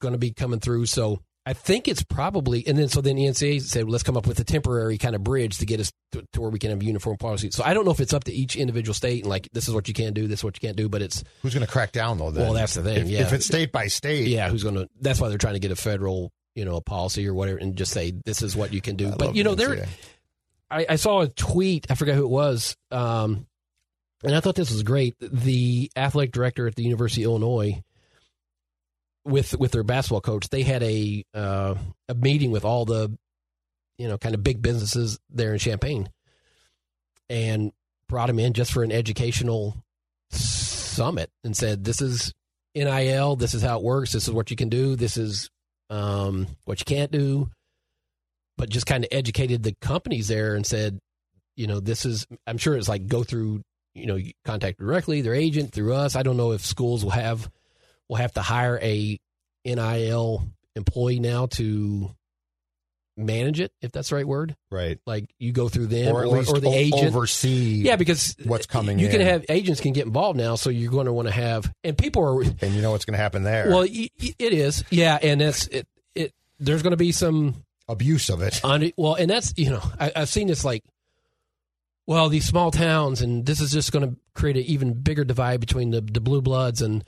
[0.00, 0.86] going to be coming through.
[0.86, 4.26] So I think it's probably, and then so then the NCAA said, let's come up
[4.26, 6.82] with a temporary kind of bridge to get us to, to where we can have
[6.82, 7.50] uniform policy.
[7.50, 9.74] So I don't know if it's up to each individual state and like this is
[9.74, 11.70] what you can do, this is what you can't do, but it's Who's going to
[11.70, 12.30] crack down though?
[12.30, 12.44] Then?
[12.44, 13.20] Well, that's the thing, If, yeah.
[13.20, 14.88] if it's state by state, yeah, who's going to?
[15.00, 17.76] That's why they're trying to get a federal, you know, a policy or whatever, and
[17.76, 19.08] just say this is what you can do.
[19.08, 19.86] I but you know, there.
[20.68, 21.86] I, I saw a tweet.
[21.90, 23.46] I forgot who it was, um,
[24.24, 25.14] and I thought this was great.
[25.20, 27.84] The athletic director at the University of Illinois,
[29.24, 31.74] with with their basketball coach, they had a uh,
[32.08, 33.16] a meeting with all the,
[33.98, 36.08] you know, kind of big businesses there in Champaign,
[37.28, 37.70] and
[38.08, 39.76] brought him in just for an educational
[40.30, 42.32] summit and said, "This is
[42.74, 43.36] NIL.
[43.36, 44.12] This is how it works.
[44.12, 44.96] This is what you can do.
[44.96, 45.50] This is
[45.90, 47.50] um, what you can't do."
[48.58, 50.98] But just kind of educated the companies there and said,
[51.56, 52.26] you know, this is.
[52.46, 53.62] I'm sure it's like go through,
[53.94, 56.16] you know, contact directly their agent through us.
[56.16, 57.50] I don't know if schools will have
[58.08, 59.18] will have to hire a
[59.64, 62.10] NIL employee now to
[63.16, 64.54] manage it, if that's the right word.
[64.70, 67.06] right, Like you go through them or or, at least or the o- agent.
[67.06, 67.82] oversee.
[67.82, 71.06] Yeah, because what's coming You can have agents can get involved now, so you're going
[71.06, 73.68] to want to have and people are and you know what's going to happen there.
[73.70, 78.42] well, it is yeah, and it's it it there's going to be some abuse of
[78.42, 78.60] it.
[78.64, 80.82] On, well, and that's you know I, I've seen this like,
[82.06, 85.60] well, these small towns, and this is just going to create an even bigger divide
[85.60, 87.02] between the the blue bloods and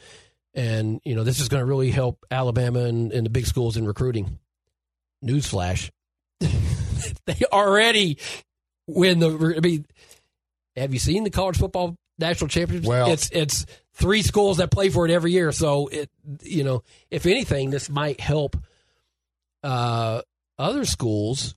[0.54, 3.76] and you know this is going to really help Alabama and, and the big schools
[3.76, 4.38] in recruiting.
[5.24, 5.90] Newsflash:
[6.41, 8.18] they already
[8.86, 9.55] win the.
[9.57, 9.86] I mean,
[10.76, 12.89] have you seen the college football national championship?
[12.89, 15.53] Well- it's it's three schools that play for it every year.
[15.53, 16.11] So it
[16.43, 18.57] you know if anything, this might help
[19.62, 20.22] uh,
[20.59, 21.55] other schools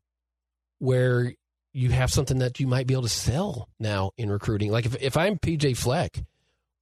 [0.79, 1.33] where
[1.73, 4.71] you have something that you might be able to sell now in recruiting.
[4.71, 6.23] Like if if I'm PJ Fleck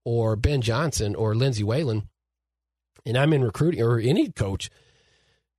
[0.06, 2.08] or Ben Johnson or Lindsey Whalen,
[3.06, 4.70] and I'm in recruiting or any coach,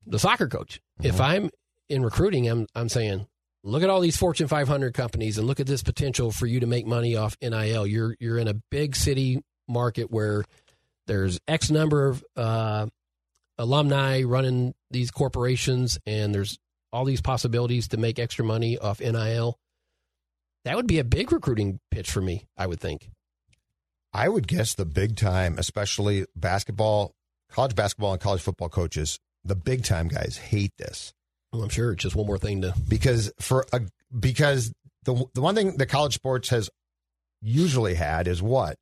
[0.07, 1.51] the soccer coach, if I'm
[1.91, 3.27] in recruiting, I'm I'm saying,
[3.63, 6.67] look at all these Fortune 500 companies and look at this potential for you to
[6.67, 7.87] make money off NIL.
[7.87, 10.45] You're you're in a big city market where
[11.07, 12.87] there's X number of uh,
[13.59, 16.59] alumni running these corporations, and there's
[16.93, 19.59] all these possibilities to make extra money off NIL.
[20.65, 23.11] That would be a big recruiting pitch for me, I would think.
[24.13, 27.15] I would guess the big time, especially basketball,
[27.51, 31.15] college basketball, and college football coaches, the big time guys hate this
[31.53, 32.75] Well, I'm sure it's just one more thing to.
[32.89, 33.81] because for a
[34.17, 34.73] because
[35.05, 36.71] the the one thing that college sports has
[37.43, 38.79] usually had is what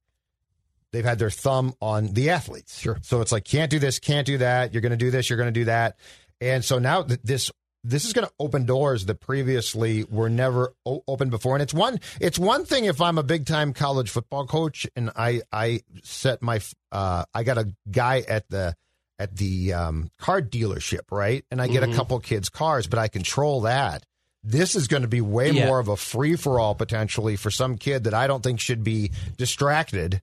[0.93, 2.79] they've had their thumb on the athletes.
[2.79, 2.99] Sure.
[3.03, 4.73] So it's like can't do this, can't do that.
[4.73, 5.97] You're going to do this, you're going to do that,
[6.41, 7.51] and so now th- this
[7.85, 11.55] this is going to open doors that previously were never o- open before.
[11.55, 15.11] And it's one it's one thing if I'm a big time college football coach and
[15.17, 16.61] I I set my
[16.93, 18.75] uh, I got a guy at the
[19.19, 21.45] at the um, car dealership, right?
[21.51, 24.05] And I get a couple kids' cars, but I control that.
[24.45, 25.67] This is going to be way Yeah.
[25.67, 28.85] more of a free for all potentially for some kid that I don't think should
[28.85, 30.23] be distracted.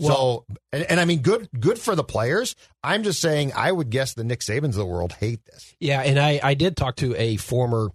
[0.00, 2.56] so, and, and I mean, good, good for the players.
[2.82, 5.76] I'm just saying, I would guess the Nick Sabans of the world hate this.
[5.78, 7.90] Yeah, and I, I did talk to a former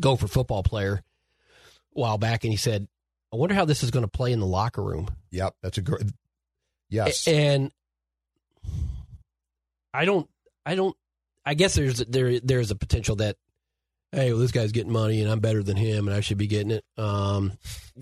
[0.00, 1.02] Gopher football player
[1.94, 2.88] a while back, and he said,
[3.32, 5.08] I wonder how this is going to play in the locker room.
[5.30, 6.12] Yep, that's a good.
[6.88, 7.72] Yes, And
[9.96, 10.28] I don't,
[10.64, 10.96] I don't,
[11.44, 13.36] I guess there's there there's a potential that,
[14.12, 16.46] hey, well, this guy's getting money and I'm better than him and I should be
[16.46, 16.84] getting it.
[16.98, 17.52] Um,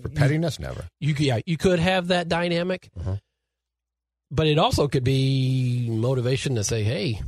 [0.01, 0.85] for pettiness, never.
[0.99, 3.19] you could, yeah, you could have that dynamic, Mhm.
[4.31, 7.21] but it also could be motivation to say, hey,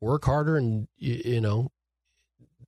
[0.00, 1.70] work harder and you, you know,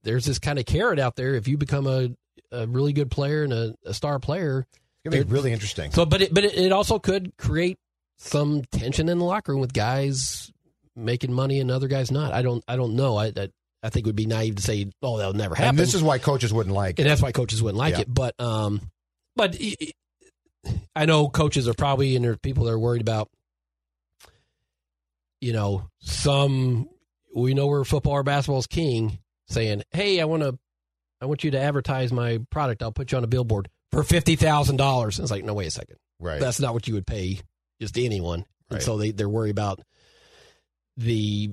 [0.03, 1.34] there's this kind of carrot out there.
[1.34, 2.09] If you become a,
[2.51, 4.66] a really good player and a, a star player,
[5.05, 5.91] It's gonna be really interesting.
[5.93, 7.78] so, but it, but it, it also could create
[8.16, 10.51] some tension in the locker room with guys
[10.99, 12.32] making money and other guys not.
[12.32, 13.16] I don't, I don't know.
[13.16, 13.49] I, I,
[13.82, 15.70] I think it would be naive to say, oh, that'll never happen.
[15.70, 16.99] and this is why coaches wouldn't like.
[16.99, 17.03] it.
[17.03, 18.01] and that's why coaches wouldn't like Yeah.
[18.01, 18.12] it.
[18.12, 18.80] But, um,
[19.36, 19.76] but i-
[21.07, 23.30] know coaches are probably, and there are people that are worried about,
[25.40, 26.88] you know, some
[27.34, 29.18] we know where football or basketball is king,
[29.49, 30.59] saying, "Hey, I want to,
[31.20, 32.82] I want you to advertise my product.
[32.82, 35.70] I'll put you on a billboard for fifty thousand dollars." It's like, no, wait a
[35.70, 36.40] second Right.
[36.40, 37.40] that's not what you would pay
[37.80, 38.44] just anyone.
[38.70, 39.80] And so they, they're worried about
[40.99, 41.51] the,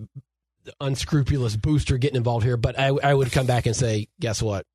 [0.66, 2.58] the unscrupulous booster getting involved here.
[2.58, 4.66] But I, I would come back and say, guess what?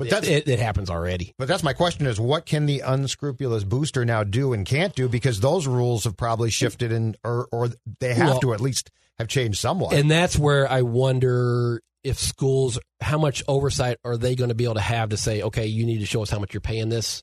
[0.00, 1.34] but that's it, it happens already.
[1.38, 5.10] But that's my question: is what can the unscrupulous booster now do and can't do?
[5.10, 7.68] Because those rules have probably shifted, and or or
[8.00, 9.92] they have Well- to at least have changed somewhat.
[9.92, 14.64] And that's where I wonder if schools, how much oversight are they going to be
[14.64, 16.88] able to have to say, okay, you need to show us how much you're paying
[16.88, 17.22] this.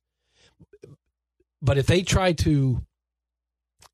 [1.64, 2.86] But if they try to,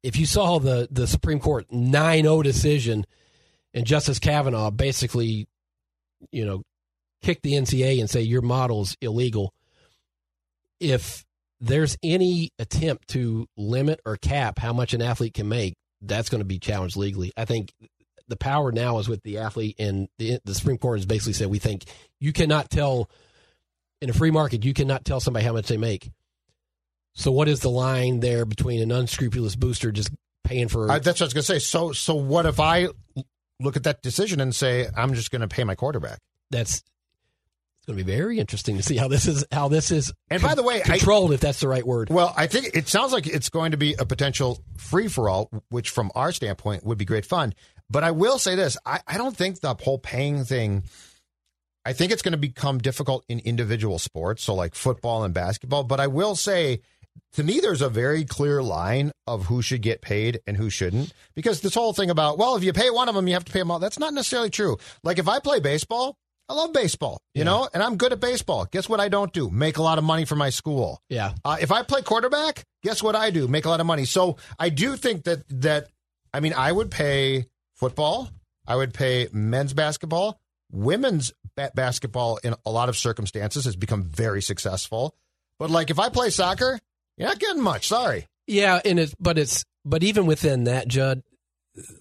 [0.03, 3.05] if you saw the, the Supreme Court 9 0 decision
[3.73, 5.47] and Justice Kavanaugh basically,
[6.31, 6.61] you know,
[7.21, 9.53] kick the NCAA and say your model's illegal,
[10.79, 11.25] if
[11.61, 16.39] there's any attempt to limit or cap how much an athlete can make, that's going
[16.39, 17.31] to be challenged legally.
[17.37, 17.71] I think
[18.27, 21.47] the power now is with the athlete, and the, the Supreme Court has basically said
[21.47, 21.85] we think
[22.19, 23.09] you cannot tell
[24.01, 26.11] in a free market you cannot tell somebody how much they make.
[27.13, 30.11] So what is the line there between an unscrupulous booster just
[30.43, 30.91] paying for?
[30.91, 31.59] I, that's what I was going to say.
[31.59, 32.87] So so what if I
[33.59, 36.19] look at that decision and say I'm just going to pay my quarterback?
[36.53, 36.83] that's
[37.83, 40.13] it's going to be very interesting to see how this is how this is.
[40.29, 42.09] And by the way, I- controlled if that's the right word.
[42.09, 45.49] Well, I think it sounds like it's going to be a potential free for all,
[45.67, 47.53] which from our standpoint would be great fun.
[47.89, 50.83] But I will say this I, I don't think the whole paying thing,
[51.83, 55.83] I think it's going to become difficult in individual sports, so like football and basketball.
[55.83, 56.79] But I will say,
[57.33, 61.13] to me, there's a very clear line of who should get paid and who shouldn't.
[61.35, 63.51] Because this whole thing about, well, if you pay one of them, you have to
[63.51, 64.77] pay them all, that's not necessarily true.
[65.03, 66.15] Like if I play baseball,
[66.49, 67.45] I love baseball, you Yeah.
[67.45, 68.65] know, and I'm good at baseball.
[68.69, 69.49] Guess what I don't do?
[69.49, 71.01] Make a lot of money for my school.
[71.09, 73.47] yeah, Uh, if I play quarterback, guess what I do?
[73.47, 74.05] Make a lot of money.
[74.05, 75.87] So I do think that that
[76.33, 77.45] I mean I would pay
[77.75, 78.29] football,
[78.67, 80.39] I would pay men's basketball,
[80.71, 85.15] women's ba- basketball in a lot of circumstances has become very successful.
[85.59, 86.79] But like if I play soccer,
[87.17, 87.87] you're not getting much.
[87.87, 88.27] Sorry.
[88.47, 91.23] Yeah, and it's but it's but even within that, Judd,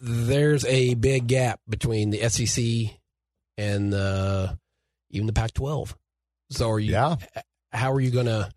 [0.00, 2.96] there's a big gap between the SEC
[3.56, 4.58] and the
[5.10, 5.94] even the Pac-12.
[6.50, 6.92] So are you?
[6.92, 7.16] Yeah.
[7.72, 8.50] How are you gonna?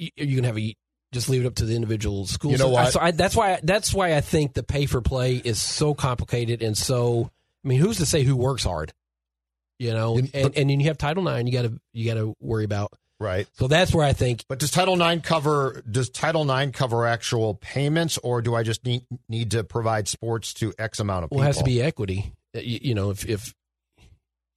[0.00, 0.74] Are you gonna have a
[1.12, 2.52] just leave it up to the individual schools?
[2.52, 2.92] You know what?
[2.92, 6.62] So I, that's why that's why I think the pay for play is so complicated
[6.62, 7.30] and so.
[7.64, 8.92] I mean, who's to say who works hard?
[9.78, 11.46] You know, And- and and then you have Title IX.
[11.46, 12.92] You got to you got to worry about.
[13.20, 13.46] Right.
[13.54, 17.54] So that's where I think But does Title IX cover does Title IX cover actual
[17.54, 21.38] payments, or do I just need need to provide sports to X amount of people?
[21.38, 22.32] Well, it has to be equity.
[22.54, 23.54] Uh, You, you know, if if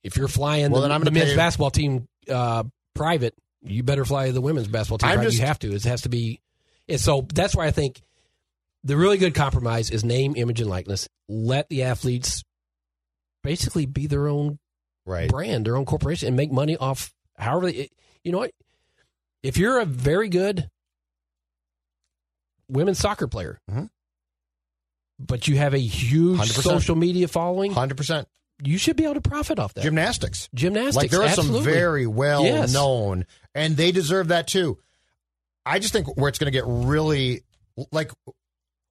[0.03, 2.64] if you're flying Well, the, then I'm the men's pay- basketball team uh,
[2.95, 5.10] private, you better fly the women's basketball team.
[5.10, 5.24] Private.
[5.24, 5.74] just- you have to.
[5.74, 6.41] It has to be.
[6.89, 8.01] And so that's why I think
[8.84, 11.08] the really good compromise is name, image, and likeness.
[11.28, 12.43] Let the athletes
[13.43, 14.60] basically be their own
[15.05, 15.30] right.
[15.30, 17.89] brand, their own corporation, and make money off however they.
[18.28, 18.52] You know what?
[19.42, 20.70] If you're a very good
[22.68, 23.90] women's soccer player, Mhm.
[25.18, 26.64] but you have a huge 100%.
[26.64, 28.28] social media following, Hundred percent.
[28.62, 29.82] you should be able to profit off that.
[29.84, 30.50] Gymnastics.
[30.54, 31.60] Gymnastics, Like there are absolutely.
[31.64, 32.74] some very well Yes.
[32.74, 33.26] known,
[33.56, 34.78] and they deserve that too.
[35.66, 37.46] I just think where it's going to get really
[37.94, 38.12] like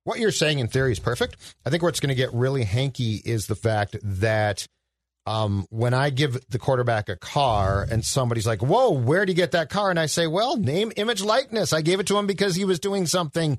[0.04, 1.36] what you're saying in theory is perfect.
[1.66, 4.66] I think where it's going to get really hanky is the fact that
[5.26, 9.34] um, when I give the quarterback a car and somebody's like, "Whoa, where would you
[9.34, 11.72] get that car?" and I say, "Well, name, image, likeness.
[11.72, 13.58] I gave it to him because he was doing something."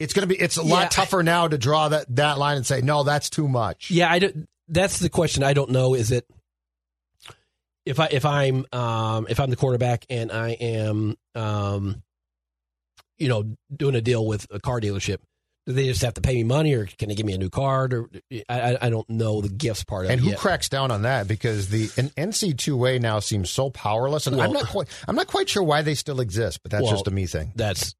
[0.00, 0.40] It's going to be.
[0.40, 3.30] It's a Yeah, lot tougher now to draw that that line and say, "No, that's
[3.30, 5.42] too much." Yeah, I don't, that's the question.
[5.42, 5.94] I don't know.
[5.94, 6.26] Is it
[7.86, 12.02] if I if I'm um, if I'm the quarterback and I am um,
[13.16, 15.18] you know doing a deal with a car dealership,
[15.68, 17.50] do they just have to pay me money, or can they give me a new
[17.50, 17.92] card?
[17.92, 18.08] Or
[18.48, 20.22] I, I- don't know the gifts part of And it.
[20.22, 20.38] And who yet.
[20.38, 21.28] cracks down on that?
[21.28, 25.48] Because the an NC2A now seems so powerless, and I'm not quite I'm not quite
[25.50, 26.60] sure why they still exist.
[26.62, 27.52] But that's Well, just a me thing.
[27.54, 27.94] that's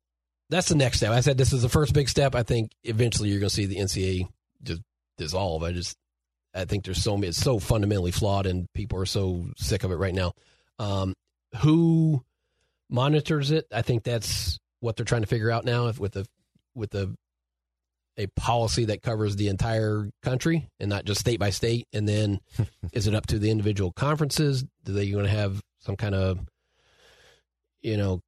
[0.48, 1.12] that's the next step.
[1.12, 2.34] I said this is the first big step.
[2.34, 4.28] I think eventually you're going to see the NCAA
[4.62, 4.80] just
[5.18, 5.62] dissolve.
[5.62, 5.94] I just
[6.54, 9.90] I think there's so many, it's so fundamentally flawed, and people are so sick of
[9.92, 10.32] it right now.
[10.78, 11.12] Um,
[11.58, 12.24] who
[12.88, 13.66] monitors it?
[13.72, 15.88] I think that's what they're trying to figure out now.
[15.88, 16.26] If with the
[16.74, 17.14] with the
[18.18, 22.40] a policy that covers the entire country and not just state by state, and then
[22.92, 24.64] is it up to the individual conferences?
[24.84, 26.40] Do they going to have some kind of
[27.80, 28.20] you know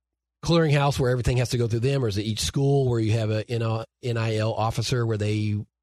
[0.42, 3.12] clearinghouse where everything has to go through them, or is it each school where you
[3.12, 5.32] have a NIL NIL officer where they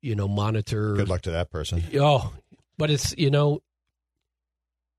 [0.02, 0.96] you know monitor?
[0.96, 1.84] Good luck to that person.
[1.96, 2.34] Oh,
[2.78, 3.60] but it's you know,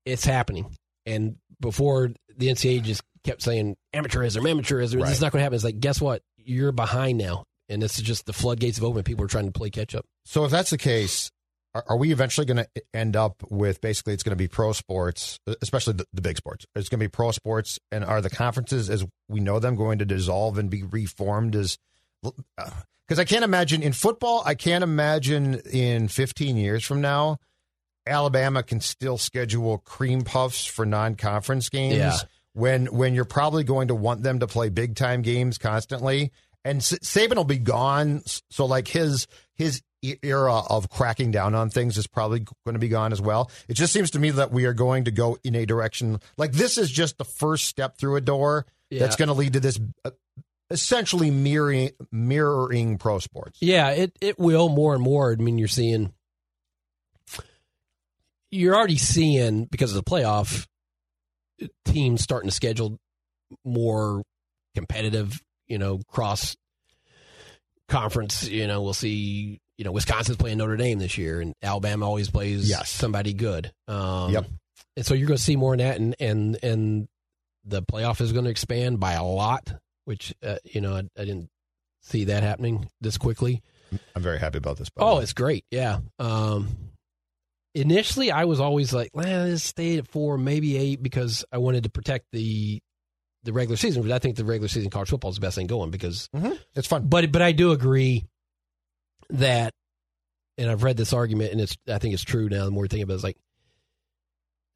[0.05, 4.95] it's happening, and before the NCAA just kept saying amateurism, amateurism.
[4.95, 5.07] Right.
[5.07, 5.55] This is not going to happen.
[5.55, 6.21] It's like guess what?
[6.37, 9.05] You're behind now, and this is just the floodgates have opened.
[9.05, 10.05] People are trying to play catch up.
[10.25, 11.31] So if that's the case,
[11.75, 14.73] are, are we eventually going to end up with basically it's going to be pro
[14.73, 16.65] sports, especially the, the big sports?
[16.75, 19.99] It's going to be pro sports, and are the conferences as we know them going
[19.99, 21.77] to dissolve and be reformed as?
[22.23, 27.37] Because uh, I can't imagine in football, I can't imagine in 15 years from now,
[28.07, 32.17] Alabama can still schedule cream puffs for non-conference games Yeah.
[32.53, 36.31] when when you're probably going to want them to play big time games constantly.
[36.65, 39.81] And S- Saban will be gone, so like his his
[40.23, 43.51] era of cracking down on things is probably going to be gone as well.
[43.67, 46.53] It just seems to me that we are going to go in a direction like
[46.53, 48.99] this is just the first step through a door Yeah.
[48.99, 50.11] that's going to lead to this uh,
[50.69, 53.57] essentially mirroring mirroring pro sports.
[53.61, 55.31] Yeah, it it will more and more.
[55.33, 56.13] I mean, you're seeing,
[58.51, 60.65] you're already seeing because of the playoff
[61.85, 62.97] teams starting to schedule
[63.65, 64.23] more
[64.75, 66.57] competitive, you know, cross
[67.87, 68.47] conference.
[68.47, 69.59] You know, we'll see.
[69.77, 72.89] You know, Wisconsin's playing Notre Dame this year, and Alabama always plays Yes.
[72.89, 73.71] somebody good.
[73.87, 74.45] Um, Yep.
[74.97, 77.07] And so you're going to see more of that, and and and
[77.63, 79.71] the playoff is going to expand by a lot,
[80.03, 81.49] which uh, you know I, I didn't
[82.01, 83.61] see that happening this quickly.
[84.15, 84.89] I'm very happy about this.
[84.97, 85.63] Oh, it's great.
[85.71, 85.99] Yeah.
[86.19, 86.67] Um,
[87.73, 91.83] initially, I was always like, well, let's stay at four, maybe eight, because I wanted
[91.83, 92.81] to protect the
[93.43, 94.01] the regular season.
[94.03, 96.53] But I think the regular season college football is the best thing going because, mm-hmm.
[96.75, 97.07] it's fun.
[97.07, 98.25] but but I do agree
[99.31, 99.73] that,
[100.57, 102.65] and I've read this argument, and it's I think it's true now.
[102.65, 103.37] The more you think about it, it's like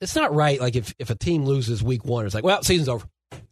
[0.02, 0.60] it's not right.
[0.60, 3.06] Like if if a team loses week one, it's like, well, season's over.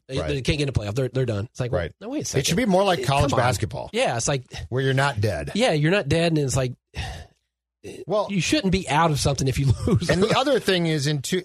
[0.07, 0.28] They, Right.
[0.28, 0.93] they can't get in the playoff.
[0.95, 1.45] They're they're done.
[1.45, 1.91] It's like, well, Right.
[2.01, 2.39] no, wait a second.
[2.41, 5.51] It should be more like college basketball, Yeah, it's like where you're not dead.
[5.55, 6.74] yeah, you're not dead, and it's like
[8.05, 10.09] Well, you shouldn't be out of something if you lose.
[10.09, 11.41] and the other thing is in two,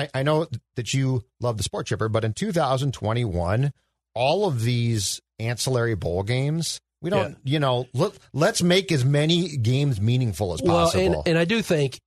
[0.00, 0.46] I, I know
[0.76, 3.72] that you love the sport chipper, but in 2021,
[4.14, 9.56] all of these ancillary bowl games, we don't, you know, let, let's make as many
[9.56, 11.20] games meaningful as well, possible.
[11.20, 12.00] and, and I do think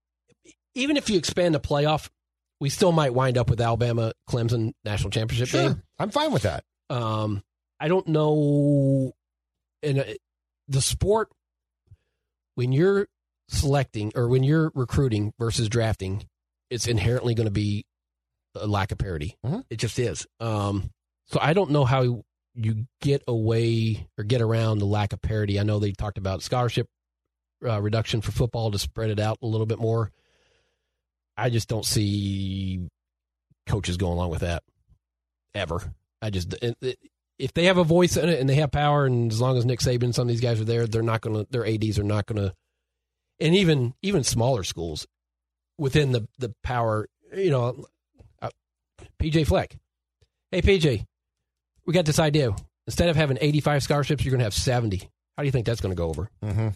[0.76, 2.10] even if you expand the playoff,
[2.60, 5.84] we still might wind up with Alabama Clemson national championship Sure, game.
[6.00, 6.64] I'm fine with that.
[6.90, 7.44] Um,
[7.80, 9.14] I don't know
[9.82, 10.16] in a,
[10.68, 11.30] the sport
[12.56, 13.08] when you're
[13.50, 16.26] selecting or when you're recruiting versus drafting,
[16.74, 17.86] it's inherently going to be
[18.56, 19.38] a lack of parity.
[19.46, 19.64] Mhm.
[19.70, 20.26] It just is.
[20.40, 20.92] Um,
[21.28, 22.24] so I don't know how
[22.56, 25.60] you get away or get around the lack of parity.
[25.60, 26.88] I know they talked about scholarship
[27.66, 30.12] uh, reduction for football to spread it out a little bit more.
[31.38, 32.88] I just don't see
[33.68, 34.64] coaches going along with that
[35.56, 35.94] ever.
[36.22, 36.54] I just
[37.40, 39.66] if they have a voice in it and they have power, and as long as
[39.66, 41.48] Nick Saban and some of these guys are there, they're not going to.
[41.50, 42.54] Their ads are not going to,
[43.40, 45.08] and even even smaller schools
[45.78, 47.86] within the the power, you know,
[48.42, 48.50] uh,
[49.20, 49.76] PJ Fleck.
[50.52, 51.06] Hey PJ,
[51.86, 52.56] we got this idea.
[52.88, 55.10] Instead of having eighty five scholarships, you're going to have seventy.
[55.38, 56.30] How do you think that's going to go over?
[56.44, 56.70] Mm-hmm.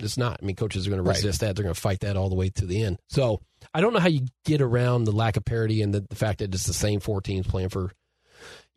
[0.00, 0.38] It's not.
[0.42, 1.16] I mean, coaches are going to Right.
[1.16, 1.54] resist that.
[1.56, 2.98] They're going to fight that all the way to the end.
[3.08, 3.40] So
[3.72, 6.38] I don't know how you get around the lack of parity and the, the fact
[6.40, 7.92] that it's the same four teams playing for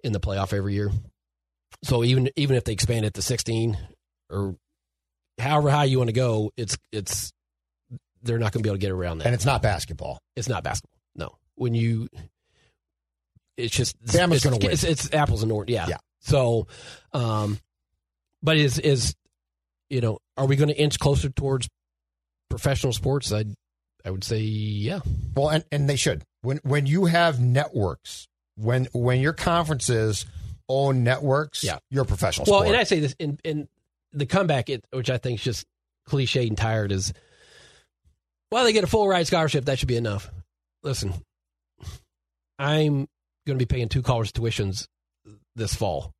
[0.03, 0.91] in the playoff every year.
[1.83, 3.77] So even even if they expand it to sixteen
[4.29, 4.55] or
[5.39, 7.33] however high you want to go, it's it's
[8.23, 9.25] they're not going to be able to get around that.
[9.25, 10.19] And it's not basketball.
[10.35, 10.97] It's not basketball.
[11.15, 12.07] No, when you,
[13.57, 14.71] it's just Bama's it's, gonna win.
[14.71, 15.73] It's, it's apples and oranges.
[15.73, 15.87] Yeah.
[15.89, 15.97] Yeah.
[16.19, 16.67] So,
[17.13, 17.59] um,
[18.41, 19.15] but is is
[19.89, 21.67] you know, are we going to inch closer towards
[22.49, 23.31] professional sports?
[23.33, 23.45] I
[24.05, 24.99] I would say yeah.
[25.35, 26.23] Well, and, and they should.
[26.41, 30.25] When when you have networks, when when your conferences
[30.69, 31.79] own networks, Yeah.
[31.89, 32.67] you're a professional Well, sport.
[32.71, 33.67] and I say this in in
[34.13, 35.65] the comeback, it, which I think is just
[36.05, 37.13] cliche and tired, is
[38.51, 39.65] well, they get a full ride scholarship.
[39.65, 40.29] That should be enough.
[40.83, 41.13] Listen,
[42.59, 43.07] I'm
[43.47, 44.87] going to be paying two college tuitions
[45.55, 46.13] this fall,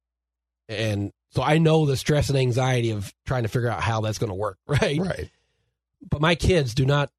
[0.68, 4.18] and so I know the stress and anxiety of trying to figure out how that's
[4.18, 4.58] going to work.
[4.68, 5.00] Right.
[5.00, 5.30] right.
[6.10, 7.10] But my kids do not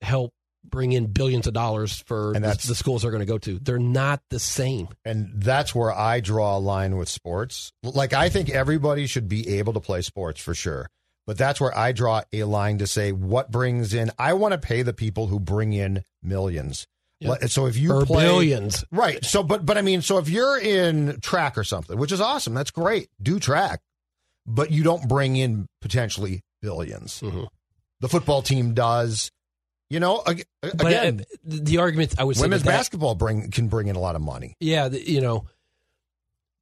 [0.00, 0.32] help
[0.64, 3.58] bring in billions of dollars for And the, the schools they're going to go to.
[3.58, 4.88] They're not the same.
[5.04, 7.72] And that's where I draw a line with sports.
[7.82, 10.88] Like I think everybody should be able to play sports for sure.
[11.26, 14.58] But that's where I draw a line to say what brings in I want to
[14.58, 16.86] pay the people who bring in millions.
[17.20, 17.48] Yep.
[17.48, 18.84] So if you or play billions.
[18.92, 19.24] Right.
[19.24, 22.54] So, but but I mean, so if you're in track or something, which is awesome,
[22.54, 23.08] that's great.
[23.20, 23.80] Do track,
[24.46, 27.48] but you don't bring in potentially 1000000000s Mhm.
[28.00, 29.30] The football team does.
[29.88, 33.14] You know, ag- But again, uh, the argument I would say women's with that- basketball
[33.14, 34.54] bring can bring in a lot of money.
[34.60, 35.46] Yeah, the, you know,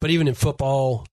[0.01, 1.07] but even in football,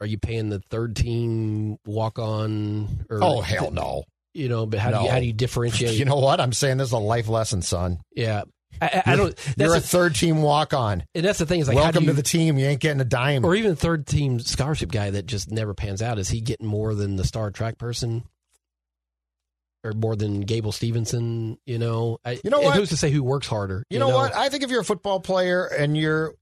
[0.00, 3.06] are you paying the third team walk on?
[3.10, 4.04] Or Oh hell no!
[4.34, 5.94] You know, but how do you how do you differentiate?
[5.98, 6.40] You know what?
[6.40, 8.00] I'm saying this is a life lesson, son.
[8.14, 8.42] yeah,
[8.80, 9.34] I, I, don't.
[9.56, 11.02] You're a That's third team walk on.
[11.14, 12.58] and that's the thing is like Welcome you, to the team.
[12.58, 13.44] You ain't getting a dime.
[13.44, 16.18] or even third team scholarship guy that just never pans out.
[16.18, 18.24] Is he getting more than the star track person?
[19.84, 22.18] Or more than Gable Steveson, you know.
[22.24, 22.76] I, You know what?
[22.76, 23.84] Who's to say who works harder?
[23.88, 24.34] You know, what?
[24.34, 26.34] I think if you're a football player and you're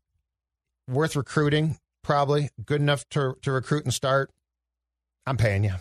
[0.88, 4.30] worth recruiting, probably good enough to to recruit and start,
[5.26, 5.74] I'm paying you.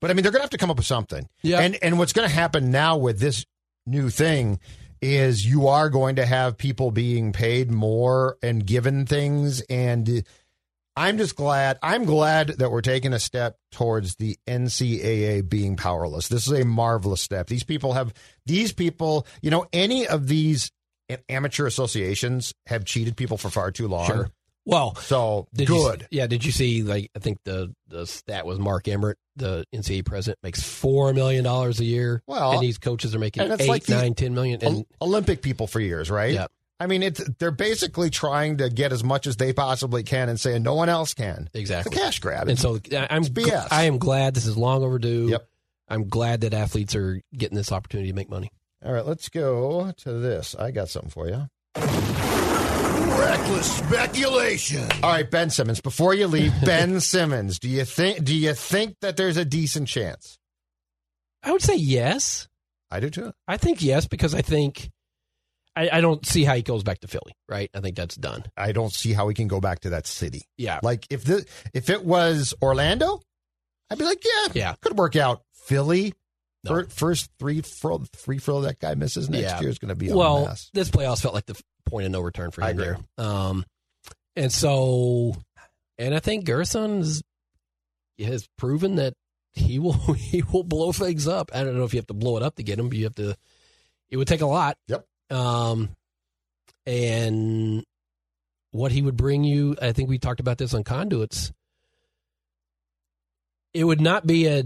[0.00, 1.28] But I mean, they're going to have to come up with something.
[1.42, 1.60] Yeah.
[1.60, 3.44] And and what's going to happen now with this
[3.86, 4.60] new thing
[5.02, 10.24] is you are going to have people being paid more and given things and
[10.96, 16.28] I'm just glad I'm glad that we're taking a step towards the NCAA being powerless.
[16.28, 17.48] This is a marvelous step.
[17.48, 18.14] These people have
[18.46, 20.70] these people, you know, any of these
[21.28, 24.06] amateur associations have cheated people for far too long.
[24.06, 24.30] Sure.
[24.66, 26.06] Well, So Did you- good.
[26.10, 26.26] yeah.
[26.26, 26.82] Did you see?
[26.82, 31.44] Like, I think the the stat was Mark Emmert, the NCAA president, makes four million
[31.44, 32.22] dollars a year.
[32.26, 34.64] Well, and these coaches are making eight, like nine, ten million.
[34.64, 36.32] And Olympic people for years, right?
[36.34, 36.46] Yeah.
[36.80, 40.40] I mean, it's they're basically trying to get as much as they possibly can and
[40.40, 41.48] saying no one else can.
[41.54, 41.92] exactly.
[41.92, 42.48] It's a cash grab.
[42.48, 43.68] And so I'm It's BS.
[43.70, 45.28] I am glad this is long overdue.
[45.28, 45.46] Yep.
[45.88, 48.50] I'm glad that athletes are getting this opportunity to make money.
[48.84, 50.54] All right, let's go to this.
[50.58, 51.48] I got something for you.
[53.24, 54.86] Reckless speculation.
[55.02, 55.80] All right, Ben Simmons.
[55.80, 57.58] Before you leave, Ben Simmons.
[57.58, 58.22] Do you think?
[58.24, 60.38] Do you think that there's a decent chance?
[61.42, 62.48] I would say yes.
[62.90, 63.32] I do too.
[63.48, 64.90] I think yes because I think
[65.74, 67.32] I, I don't see how he goes back to Philly.
[67.48, 67.70] Right.
[67.74, 68.44] I think that's done.
[68.56, 70.42] I don't see how he can go back to that city.
[70.56, 70.80] Yeah.
[70.82, 73.20] Like if the if it was Orlando,
[73.90, 74.74] I'd be like, yeah, Yeah.
[74.82, 75.42] could work out.
[75.66, 76.12] Philly,
[76.64, 76.70] No.
[76.70, 79.60] fir- first three throw, free throw that guy misses next Yeah.
[79.60, 80.70] year is going to be a well, mess.
[80.72, 82.94] this playoffs felt like the point of no return for I him agree.
[83.16, 83.26] there.
[83.26, 83.64] Um,
[84.36, 85.36] and so,
[85.98, 87.22] and I think Gersson's
[88.18, 89.14] has proven that
[89.52, 91.50] he will he will blow things up.
[91.54, 93.04] I don't know if you have to blow it up to get him, but you
[93.04, 93.36] have to.
[94.10, 94.76] It would take a lot.
[94.88, 95.06] Yep.
[95.30, 95.90] Um,
[96.86, 97.84] and
[98.70, 101.52] what he would bring you, I think we talked about this on conduits.
[103.72, 104.64] It would not be a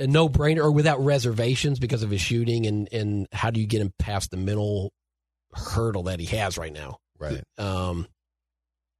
[0.00, 3.66] a no brainer or without reservations because of his shooting and and how do you
[3.66, 4.92] get him past the mental
[5.52, 6.98] hurdle that he has right now?
[7.18, 7.42] Right.
[7.58, 8.06] Um,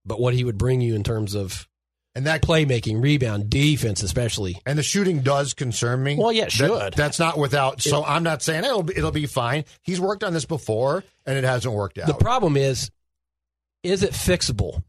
[0.05, 1.67] but what he would bring you in terms of
[2.15, 4.61] And that playmaking, rebound, defense, especially.
[4.67, 6.17] and the shooting does concern me.
[6.17, 6.95] Well, yeah, it That- should.
[6.95, 7.81] that's not without.
[7.83, 9.65] So I'm not saying it'll be, it'll be fine.
[9.83, 12.07] He's worked on this before, and it hasn't worked out.
[12.09, 12.91] The problem is,
[13.83, 14.83] is it fixable?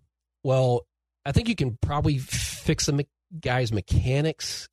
[0.43, 0.85] Well,
[1.25, 3.07] I think you can probably fix the me-
[3.39, 4.67] guy's mechanics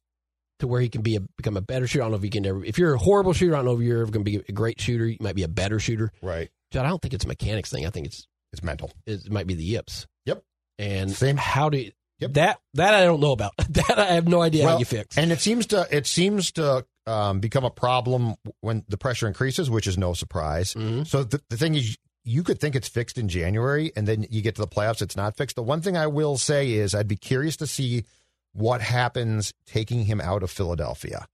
[0.60, 2.02] to where he can be a, become a better shooter.
[2.02, 2.64] I don't know if you can ever.
[2.64, 4.52] If you're a horrible shooter, I don't know if you're ever going to be a
[4.52, 5.06] great shooter.
[5.06, 6.10] You might be a better shooter.
[6.22, 6.50] right.
[6.74, 7.86] I don't think it's a mechanics thing.
[7.86, 8.90] I think it's It's mental.
[9.06, 10.06] it might be the yips.
[10.26, 10.42] Yep.
[10.78, 11.36] And Same.
[11.38, 12.32] how do you, Yep.
[12.34, 13.52] that that I don't know about.
[13.70, 15.16] that I have no idea how you fix.
[15.16, 19.70] And it seems to it seems to um, become a problem when the pressure increases,
[19.70, 20.74] which is no surprise.
[20.74, 21.06] Mhm.
[21.06, 24.42] So the, the thing is, you could think it's fixed in January, and then you
[24.42, 25.56] get to the playoffs, it's not fixed.
[25.56, 28.04] The one thing I will say is, I'd be curious to see
[28.52, 31.26] what happens taking him out of Philadelphia,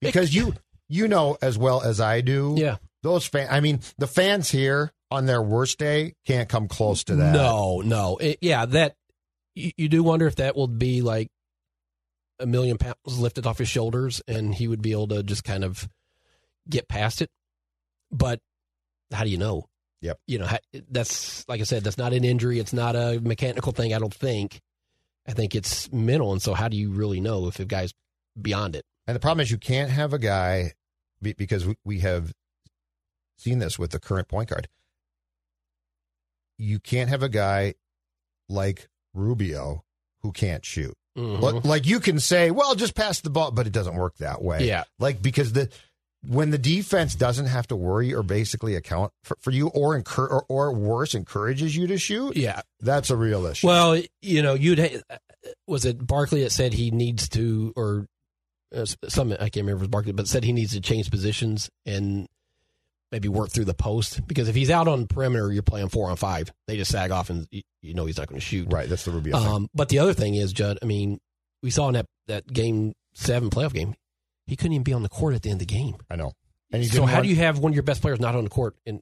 [0.00, 0.54] because you
[0.88, 2.54] you know as well as I do.
[2.56, 2.76] Yeah.
[3.02, 3.48] those fans.
[3.50, 7.32] I mean, the fans here on their worst day can't come close to that.
[7.32, 8.16] No, no.
[8.16, 8.96] It- yeah, that
[9.54, 11.28] you, you do wonder if that will be like
[12.40, 15.64] a million pounds lifted off his shoulders and he would be able to just kind
[15.64, 15.88] of
[16.68, 17.30] get past it.
[18.10, 18.40] But
[19.12, 19.66] how do you know?
[20.02, 20.18] Yep.
[20.26, 20.48] You know,
[20.90, 22.58] that's like I said, that's not an injury.
[22.58, 23.94] It's not a mechanical thing.
[23.94, 24.60] I don't think.
[25.28, 26.32] I think it's mental.
[26.32, 27.92] And so, how do you really know if a guy's
[28.40, 28.84] beyond it?
[29.06, 30.72] And the problem is, you can't have a guy
[31.22, 32.32] because we- have
[33.38, 34.68] seen this with the current point guard.
[36.58, 37.74] You can't have a guy
[38.48, 39.84] like Rubio
[40.22, 40.94] who can't shoot.
[41.16, 41.40] Mhm.
[41.40, 44.42] Like- Like you can say, well, just pass the ball, but it doesn't work that
[44.42, 44.66] way.
[44.66, 44.84] Yeah.
[44.98, 45.70] Like because the
[46.26, 50.26] when the defense doesn't have to worry or basically account for, for you or, incur,
[50.26, 52.62] or or worse encourages you to shoot, Yeah.
[52.80, 53.66] that's a real issue.
[53.66, 55.18] Well, you know, you'd ha-
[55.66, 58.06] was it Barkley that said he needs to, or
[58.74, 61.10] uh, some I can't remember if it was Barkley, but said he needs to change
[61.10, 62.26] positions and
[63.12, 66.16] maybe work through the post because if he's out on perimeter, you're playing four on
[66.16, 66.52] five.
[66.66, 68.66] They just sag off and you, you know he's not going to shoot.
[68.72, 69.36] right, that's the Rubio.
[69.36, 70.78] Um, but the other thing is, Judd.
[70.82, 71.20] I mean,
[71.62, 73.94] we saw in that that game seven playoff game,
[74.46, 75.96] he couldn't even be on the court at the end of the game.
[76.10, 76.32] I know.
[76.72, 78.50] And he So how do you have one of your best players not on the
[78.50, 78.76] court?
[78.86, 79.00] And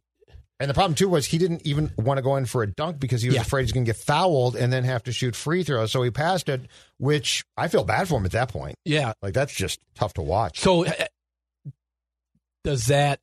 [0.60, 2.98] And the problem too was he didn't even want to go in for a dunk
[3.00, 3.40] because he was Yeah.
[3.42, 5.90] afraid he's going to get fouled and then have to shoot free throws.
[5.92, 6.62] So he passed it,
[6.98, 8.76] which I feel bad for him at that point.
[8.84, 10.60] yeah, Like that's just tough to watch.
[10.60, 10.92] So, uh,
[12.62, 13.20] does that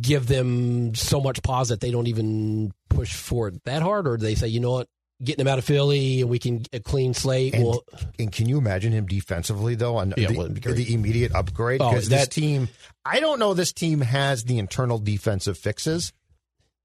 [0.00, 4.16] give them so much pause that they don't even push for it that hard, or
[4.16, 4.88] do they say, you know what,
[5.22, 7.54] getting him out of Philly and we can a clean slate?
[7.54, 7.84] And, well,
[8.18, 10.76] and can you imagine him defensively though on Yeah, the, well, it'd be great.
[10.76, 11.80] the immediate upgrade?
[11.80, 12.68] Oh, Because this that- team,
[13.04, 16.12] I don't know, this team has the internal defensive fixes.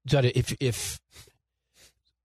[0.06, 0.98] Judd, if if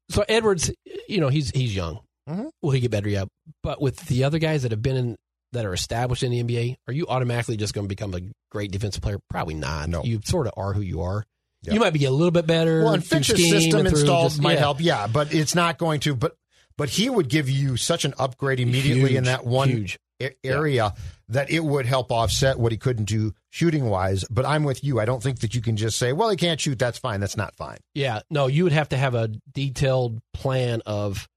[0.10, 0.72] so, Edwards,
[1.08, 2.00] you know, he's he's young.
[2.30, 2.50] Mhm.
[2.62, 3.10] Will he get better?
[3.10, 3.26] Yeah,
[3.64, 5.16] but with the other guys that have been in
[5.54, 8.72] that are established in the NBA, are you automatically just going to become a great
[8.72, 9.18] defensive player?
[9.30, 9.90] Probably not.
[9.90, 10.04] No.
[10.04, 11.24] you sort of are who you are.
[11.68, 11.74] Yeah.
[11.74, 12.84] You might be a little bit better.
[12.84, 14.60] Well, and Finch's scheme system installed just- might yeah.
[14.60, 16.16] help, yeah, but it's not going to.
[16.16, 16.38] But
[16.78, 20.00] but he would give you such an upgrade immediately in that one huge.
[20.44, 20.94] area
[21.28, 24.24] that it would help offset what he couldn't do shooting wise.
[24.30, 25.00] But I'm with you.
[25.00, 26.80] I don't think that you can just say, well, he can't shoot.
[26.80, 27.20] That's fine.
[27.20, 27.80] That's not fine.
[27.96, 31.28] Yeah, no, you would have to have a detailed plan of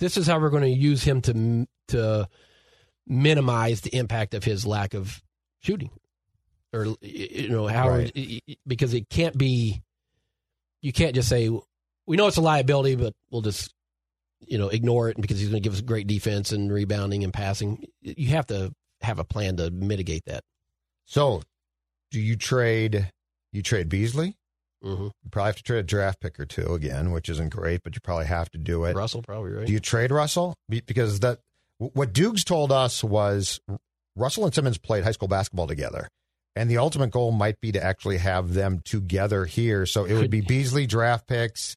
[0.00, 2.28] this is how we're going to use him to to
[3.06, 5.22] minimize the impact of his lack of
[5.60, 5.90] shooting,
[6.72, 8.42] or you know how Right.
[8.66, 9.80] because it can't be.
[10.82, 11.48] You can't just say
[12.06, 13.72] we know it's a liability, but we'll just
[14.40, 17.32] you know ignore it because he's going to give us great defense and rebounding and
[17.32, 17.84] passing.
[18.02, 20.42] You have to have a plan to mitigate that.
[21.06, 21.42] So,
[22.10, 23.10] do you trade?
[23.52, 24.36] You trade Beasley?
[24.84, 25.04] Mm-hmm.
[25.04, 27.94] You probably have to trade a draft pick or two again, which isn't great, but
[27.94, 28.96] you probably have to do it.
[28.96, 29.66] Russell probably right.
[29.66, 30.54] Do you trade Russell?
[30.68, 31.40] Because that
[31.78, 33.60] what Dukes told us was
[34.16, 36.08] Russell and Simmons played high school basketball together.
[36.56, 39.86] And the ultimate goal might be to actually have them together here.
[39.86, 41.76] So it would be Beasley draft picks,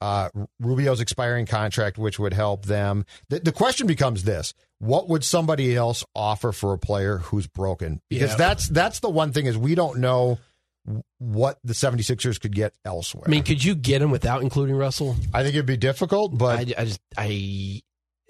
[0.00, 3.04] uh, Rubio's expiring contract, which would help them.
[3.28, 8.00] The, the question becomes this: What would somebody else offer for a player who's broken?
[8.08, 8.36] Because Yeah.
[8.36, 10.38] that's that's the one thing is we don't know
[11.18, 13.24] what the 76ers could get elsewhere.
[13.26, 15.16] I mean, could you get him without including Russell?
[15.34, 17.82] I think it'd be difficult, but I, I just I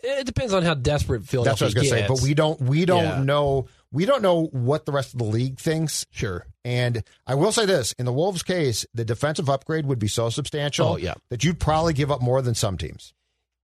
[0.03, 2.07] it depends on how desperate That's Philadelphia what I was going to say.
[2.09, 3.23] But we don't we don't Yeah.
[3.23, 3.67] know
[3.97, 6.05] we don't know what the rest of the league thinks.
[6.11, 6.47] sure.
[6.65, 10.29] And I will say this: in the Wolves' case, the defensive upgrade would be so
[10.29, 11.15] substantial Oh, yeah.
[11.31, 13.15] that you'd probably give up more than some teams.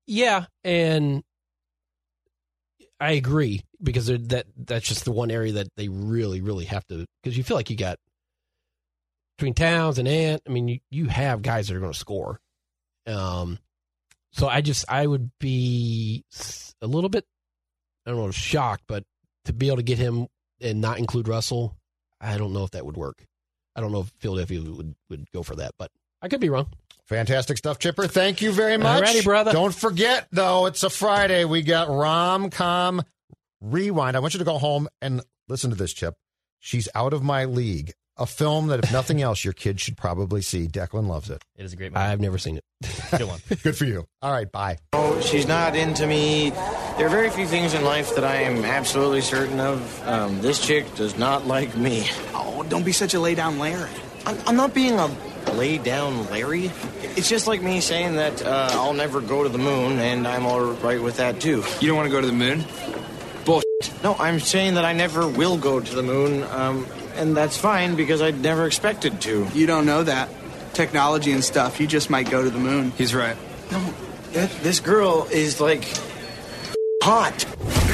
[0.07, 1.23] Yeah, and
[2.99, 7.05] I agree because that that's just the one area that they really really have to
[7.23, 7.99] because you feel like you got
[9.37, 10.43] between Towns and Ant.
[10.47, 12.41] I mean, you you have guys that are going to score.
[13.07, 13.59] Um,
[14.33, 16.25] so I just I would be
[16.81, 17.25] a little bit
[18.07, 19.05] I don't know shocked, but
[19.45, 20.27] to be able to get him
[20.61, 21.77] and not include Russell,
[22.21, 23.25] I don't know if that would work.
[23.75, 25.91] I don't know if Philadelphia would, would go for that, but
[26.21, 26.69] I could be wrong.
[27.07, 28.07] Fantastic stuff, Chipper.
[28.07, 29.05] Thank you very much.
[29.05, 29.53] Alrighty, brother.
[29.53, 31.45] Don't forget, though, it's a Friday.
[31.45, 33.03] We got Rom Com
[33.61, 34.17] Rewind.
[34.17, 36.15] I want you to go home and listen to this, Chip.
[36.61, 37.93] She's out of my league.
[38.23, 40.69] A film that, if nothing else, your kids should probably see.
[40.69, 41.43] Declan loves it.
[41.57, 42.05] It is a great movie.
[42.05, 42.65] I've never seen it.
[43.11, 43.41] Good one.
[43.65, 44.07] Good for you.
[44.23, 44.79] All right, bye.
[44.93, 46.51] Oh, she's not into me.
[46.51, 50.09] There are very few things in life that I am absolutely certain of.
[50.09, 52.07] Um, this chick does not like me.
[52.33, 53.91] Oh, don't be such a lay down Larry.
[54.25, 55.11] I'm, I'm not being a
[55.55, 56.71] lay down Larry.
[57.17, 60.47] It's just like me saying that uh, I'll never go to the moon, and I'm
[60.47, 61.65] all right with that too.
[61.81, 62.65] You don't want to go to the moon?
[63.45, 63.67] Bullshit.
[64.05, 67.95] No, I'm saying that I never will go to the moon, um, and that's fine
[67.97, 69.47] because I'd never expected to.
[69.55, 70.29] You don't know that.
[70.73, 72.93] Technology and stuff, you just might go to the moon.
[72.93, 73.37] He's right.
[73.71, 73.95] No,
[74.33, 75.85] that, this girl is like
[77.03, 77.45] hot.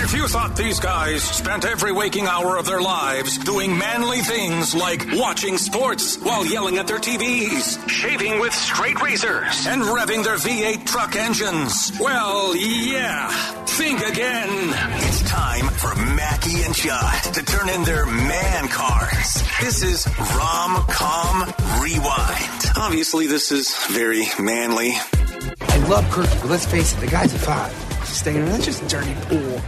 [0.04, 4.74] If you thought these guys spent every waking hour of their lives doing manly things
[4.74, 10.36] like watching sports while yelling at their TVs, shaving with straight razors, and revving their
[10.36, 13.30] V8 truck engines, well, yeah,
[13.64, 14.50] think again.
[15.08, 19.42] It's time for Mackey and Judd to turn in their man cards.
[19.58, 20.06] This is
[20.36, 21.48] Rom Com
[21.80, 22.60] Rewind.
[22.76, 24.92] Obviously, this is very manly.
[25.60, 27.87] I love Kirky, but let's face it, the guy's a five.
[28.18, 29.60] Staying in that's just a dirty pool.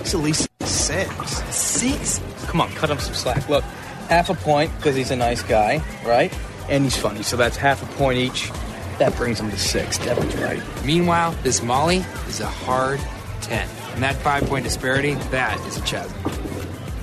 [0.00, 1.32] It's at least six.
[1.56, 2.20] Six?
[2.48, 3.48] Come on, cut him some slack.
[3.48, 3.64] Look,
[4.10, 6.38] half a point because he's a nice guy, right?
[6.68, 8.50] And he's funny, so that's half a point each.
[8.98, 9.96] That brings him to six.
[9.96, 10.62] Devin's right.
[10.84, 13.00] Meanwhile, this Molly is a hard
[13.40, 13.66] 10.
[13.94, 16.14] And that five point disparity, that is a chasm.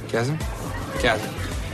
[0.08, 0.38] Chasm?
[1.00, 1.34] Chasm.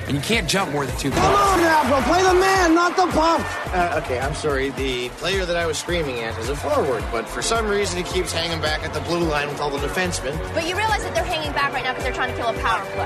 [0.10, 2.01] And you can't jump more than two Come on now, bro.
[2.01, 3.45] Play the man, not the pump.
[3.72, 4.72] Uh, okay, I'm sorry.
[4.72, 8.03] The player that I was screaming at is a forward, but for some reason he
[8.03, 10.36] keeps hanging back at the blue line with all the defensemen.
[10.55, 12.53] But you realize that they're hanging back right now because they're trying to kill a
[12.53, 13.05] power play.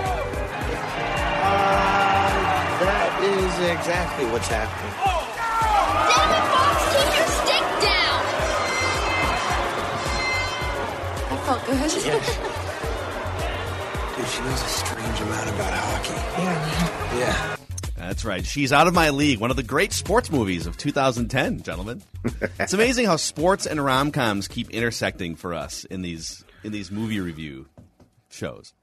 [1.44, 2.24] Uh,
[2.80, 4.96] that is exactly what's happening.
[6.08, 6.88] Damn it, Fox!
[6.96, 8.24] Keep your stick down!
[11.28, 11.60] That felt
[12.48, 12.53] good.
[14.24, 16.14] Dude, she knows a strange amount about hockey.
[16.42, 17.18] Yeah.
[17.20, 17.56] Yeah.
[17.98, 18.46] That's right.
[18.46, 19.40] She's out of my league.
[19.40, 22.02] One of the great sports movies of 2010, gentlemen.
[22.58, 26.90] it's amazing how sports and rom coms keep intersecting for us in these in these
[26.90, 27.68] movie review
[28.30, 28.74] shows.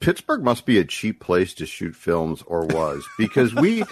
[0.00, 3.84] Pittsburgh must be a cheap place to shoot films, or was because we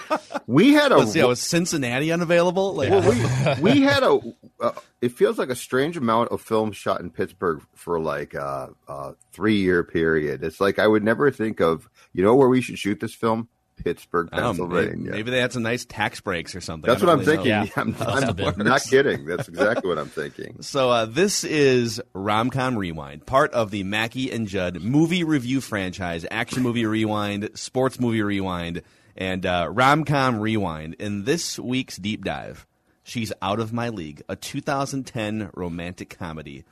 [0.46, 2.74] we had a Let's see, was Cincinnati unavailable?
[2.74, 4.18] Like, well, we we had a.
[4.59, 8.70] Uh, it feels like a strange amount of films shot in Pittsburgh for like a,
[8.88, 10.42] a three year period.
[10.42, 11.90] It's like I would never think of.
[12.14, 13.48] You know where we should shoot this film?
[13.85, 14.97] Pittsburgh, I don't Pennsylvania.
[14.97, 16.89] maybe, maybe they had some nice tax breaks or something.
[16.89, 17.64] That's what don't I'm really know.
[17.64, 17.97] thinking.
[17.99, 19.24] I'm, I'm not kidding.
[19.24, 20.57] That's exactly what I'm thinking.
[20.68, 26.26] So uh, this is Romcom Rewind, part of the Mackey and Judd movie review franchise,
[26.31, 28.83] action movie rewind, sports movie rewind,
[29.16, 30.95] and uh, Romcom Rewind.
[30.95, 32.66] In this week's deep dive,
[33.03, 36.64] she's out of my league, a 2010 romantic comedy,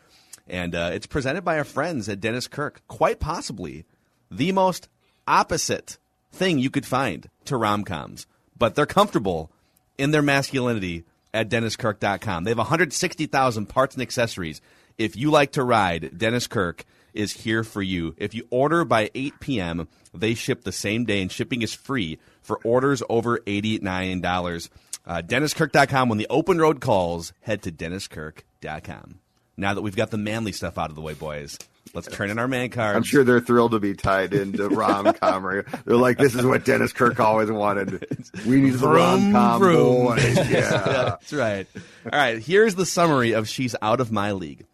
[0.46, 2.82] and uh, it's presented by our friends at Dennis Kirk.
[2.86, 3.84] Quite possibly
[4.30, 4.88] the most
[5.26, 5.98] opposite
[6.36, 8.26] thing you could find to rom-coms,
[8.56, 9.50] but they're comfortable
[9.98, 12.44] in their masculinity at DennisKirk.com.
[12.44, 14.60] They have 160,000 parts and accessories.
[14.98, 18.14] If you like to ride, Dennis Kirk is here for you.
[18.16, 22.18] If you order by 8 p.m., they ship the same day, and shipping is free
[22.42, 24.68] for orders over $89.
[25.06, 26.08] Uh, DennisKirk.com.
[26.08, 29.20] When the open road calls, head to DennisKirk.com.
[29.56, 31.58] Now that we've got the manly stuff out of the way, boys,
[31.94, 32.96] let's turn in our man cards.
[32.96, 35.42] I'm sure they're thrilled to be tied into rom com.
[35.42, 38.06] They're like, this is what Dennis Kirk always wanted.
[38.46, 40.06] We need the Vroom, rom com vroom.
[40.06, 40.36] boys.
[40.50, 40.70] Yeah.
[40.70, 41.66] That's right.
[42.12, 44.66] All right, here's the summary of She's Out of My League.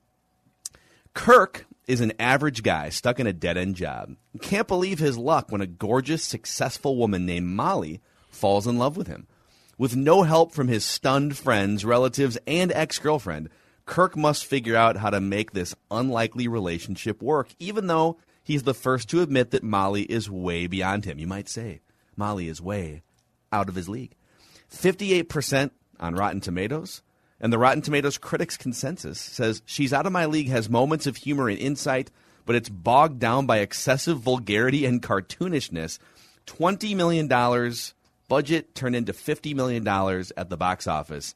[1.14, 4.16] Kirk is an average guy stuck in a dead end job.
[4.40, 8.00] Can't believe his luck when a gorgeous, successful woman named Molly
[8.30, 9.26] falls in love with him.
[9.78, 13.48] With no help from his stunned friends, relatives, and ex girlfriend,
[13.85, 18.74] Kirk must figure out how to make this unlikely relationship work, even though he's the
[18.74, 21.18] first to admit that Molly is way beyond him.
[21.18, 21.80] You might say,
[22.16, 23.03] Molly is way
[23.51, 24.14] out of his league.
[24.72, 25.70] 58%
[26.01, 27.03] on Rotten Tomatoes.
[27.41, 31.16] And the Rotten Tomatoes critics consensus says She's Out of My League has moments of
[31.16, 32.11] humor and insight,
[32.47, 35.99] but it's bogged down by excessive vulgarity and cartoonishness.
[36.47, 37.28] $20 million
[38.28, 39.87] budget turned into $50 million
[40.37, 41.35] at the box office.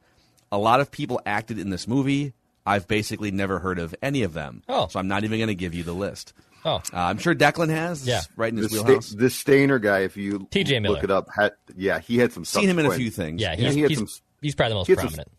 [0.52, 2.32] A lot of people acted in this movie.
[2.64, 4.62] I've basically never heard of any of them.
[4.68, 4.88] Oh.
[4.88, 6.32] So I'm not even going to give you the list.
[6.64, 6.76] Oh.
[6.76, 8.06] Uh, I'm sure Declan has.
[8.06, 8.22] Yeah.
[8.36, 9.06] Right in his The, wheelhouse.
[9.06, 10.94] sta- the Stainer guy, if you TJ Miller.
[10.96, 12.44] look it up, had, yeah, he had some.
[12.44, 13.40] Seen him in a few things.
[13.40, 14.08] Yeah, he's, he had he's, some.
[14.42, 15.32] he's probably the most he had some- prominent.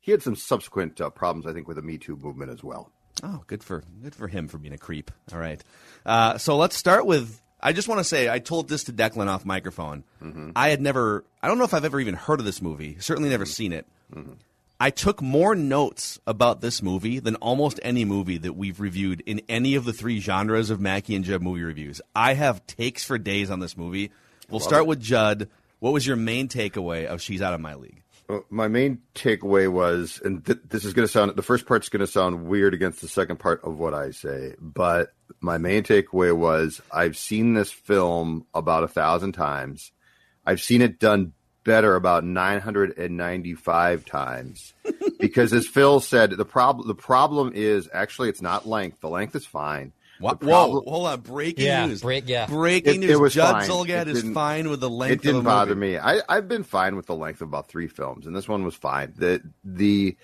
[0.00, 2.90] He had some subsequent uh, problems, I think, with the Me Too movement as well.
[3.22, 5.10] Oh, good for good for him for being a creep.
[5.32, 5.62] All right.
[6.06, 7.40] Uh, so let's start with.
[7.60, 10.04] I just want to say I told this to Declan off microphone.
[10.22, 10.52] Mm-hmm.
[10.54, 11.24] I had never.
[11.42, 12.96] I don't know if I've ever even heard of this movie.
[13.00, 13.84] Certainly never seen it.
[14.14, 14.34] Mm-hmm.
[14.80, 19.40] I took more notes about this movie than almost any movie that we've reviewed in
[19.48, 22.00] any of the three genres of Mackey and Judd movie reviews.
[22.14, 24.12] I have takes for days on this movie.
[24.48, 24.86] We'll Love start it.
[24.86, 25.48] with Judd.
[25.80, 28.02] What was your main takeaway of She's Out of My League?
[28.50, 32.00] My main takeaway was, and th- this is going to sound, the first part's going
[32.00, 36.36] to sound weird against the second part of what I say, but my main takeaway
[36.36, 39.92] was I've seen this film about a thousand times.
[40.44, 41.32] I've seen it done
[41.68, 44.72] better about 995 times
[45.20, 49.00] because as Phil said, the problem, the problem is actually it's not length.
[49.00, 49.92] The length is fine.
[50.20, 50.40] What?
[50.40, 51.20] The Whoa, hold on.
[51.20, 52.00] Breaking Yeah, news.
[52.02, 52.46] break- yeah.
[52.46, 53.10] Breaking It- news.
[53.10, 53.68] it was Judd fine.
[53.70, 55.92] Zulgad It is fine with the length It didn't of a bother movie.
[55.92, 55.98] me.
[55.98, 58.74] I, I've been fine with the length of about three films, and this one was
[58.74, 59.12] fine.
[59.16, 60.16] The the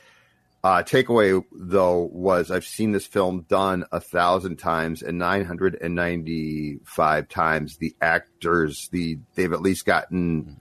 [0.64, 5.76] uh, takeaway though was I've seen this film done a thousand times, and nine hundred
[5.80, 10.58] and ninety five times the actors the they've at least gotten.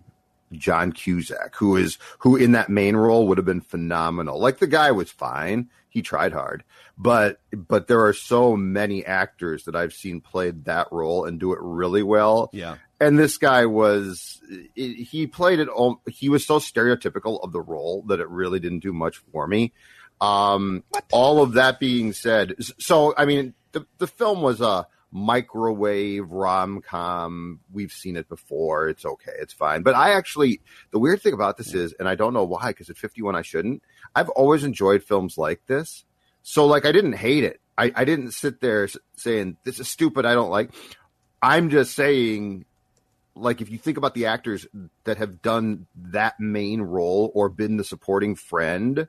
[0.53, 4.39] John Cusack, who is who in that main role would have been phenomenal.
[4.39, 6.63] Like the guy was fine; he tried hard,
[6.97, 11.53] but but there are so many actors that I've seen played that role and do
[11.53, 12.49] it really well.
[12.53, 12.77] Yeah.
[12.99, 14.41] and this guy was
[14.75, 18.79] he played it all he was so stereotypical of the role that it really didn't
[18.79, 19.73] do much for me.
[20.21, 26.31] Um all of that being said so i mean the, the film was a microwave
[26.31, 27.59] rom-com.
[27.71, 28.89] We've seen it before.
[28.89, 29.33] It's okay.
[29.39, 29.83] It's fine.
[29.83, 30.59] But i actually
[30.91, 33.43] the weird thing about this is and i don't know why because at 51 i
[33.43, 33.83] shouldn't
[34.15, 36.03] i've always enjoyed films like this.
[36.41, 37.61] So like i didn't hate it.
[37.77, 40.25] I, I didn't sit there saying this is stupid.
[40.25, 40.71] I don't like
[41.43, 42.65] i'm just saying
[43.35, 44.65] like if you think about the actors
[45.03, 49.07] that have done that main role or been the supporting friend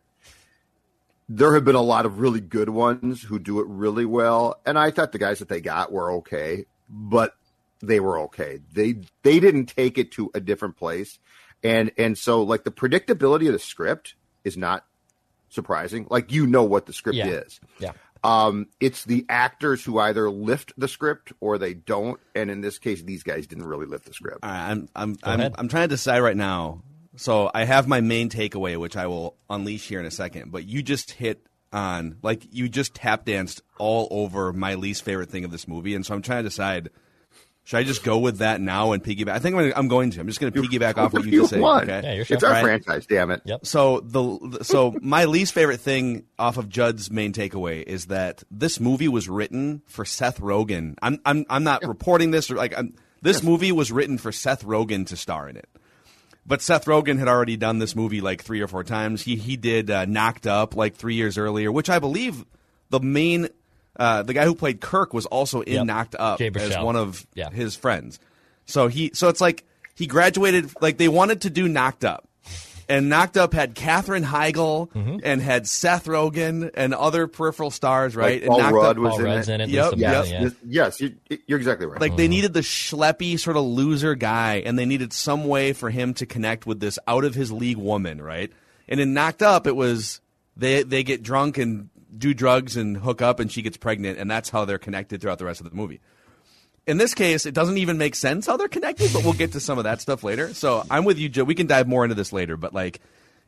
[1.28, 4.78] there have been a lot of really good ones who do it really well and
[4.78, 7.34] i thought the guys that they got were okay but
[7.80, 11.18] they were okay they they didn't take it to a different place
[11.62, 14.14] and and so like the predictability of the script
[14.44, 14.84] is not
[15.48, 17.26] surprising like you know what the script Yeah.
[17.28, 17.92] is Yeah.
[18.22, 22.78] um, it's the actors who either lift the script or they don't, and in this
[22.78, 24.38] case, these guys didn't really lift the script.
[24.42, 25.54] All right, I'm I'm Go I'm.
[25.58, 26.82] I'm trying to decide right now.
[27.16, 30.50] So I have my main takeaway, which I will unleash here in a second.
[30.50, 35.30] But you just hit on like you just tap danced all over my least favorite
[35.30, 36.90] thing of this movie, and so I'm trying to decide.
[37.66, 39.30] Should I just go with that now and piggyback?
[39.30, 40.20] I think I'm, gonna, I'm going to.
[40.20, 41.62] I'm just going to piggyback off what you, You just said.
[41.62, 42.62] Okay, Yeah, you're It's our Right.
[42.62, 43.40] franchise, damn it.
[43.46, 43.64] Yep.
[43.64, 48.80] So the so my least favorite thing off of Judd's main takeaway is that this
[48.80, 50.96] movie was written for Seth Rogen.
[51.00, 54.62] I'm I'm I'm not reporting this or like I'm, this movie was written for Seth
[54.66, 55.68] Rogen to star in it.
[56.46, 59.22] But Seth Rogen had already done this movie like three or four times.
[59.22, 62.44] He he did uh, Knocked Up like three years earlier, which I believe
[62.90, 63.48] the main
[63.96, 65.86] uh, the guy who played Kirk was also in Yep.
[65.86, 67.50] Knocked Up Jay as one of Yeah.
[67.50, 68.18] his friends.
[68.66, 69.64] So he so it's like
[69.94, 72.28] he graduated like they wanted to do Knocked Up.
[72.88, 75.18] And Knocked Up had Katherine Heigl Mm-hmm.
[75.24, 78.34] and had Seth Rogen and other peripheral stars, right?
[78.34, 79.54] Like and Paul Knocked Rudd Up, was Paul in Rudd's it.
[79.54, 79.68] in it.
[79.70, 80.26] Yep, Lisa yep.
[80.26, 80.40] Yeah.
[80.42, 82.00] Yes, yes, you, you're exactly right.
[82.00, 85.90] like they needed the schleppy sort of loser guy, and they needed some way for
[85.90, 88.52] him to connect with this out of his league woman, right?
[88.88, 90.20] And in Knocked Up, it was
[90.56, 94.30] they they get drunk and do drugs and hook up, and she gets pregnant, and
[94.30, 96.00] that's how they're connected throughout the rest of the movie.
[96.86, 99.60] In this case, it doesn't even make sense how they're connected, but we'll get to
[99.60, 100.52] some of that stuff later.
[100.52, 101.44] So I'm with you, Joe.
[101.44, 103.00] We can dive more into this later, but like,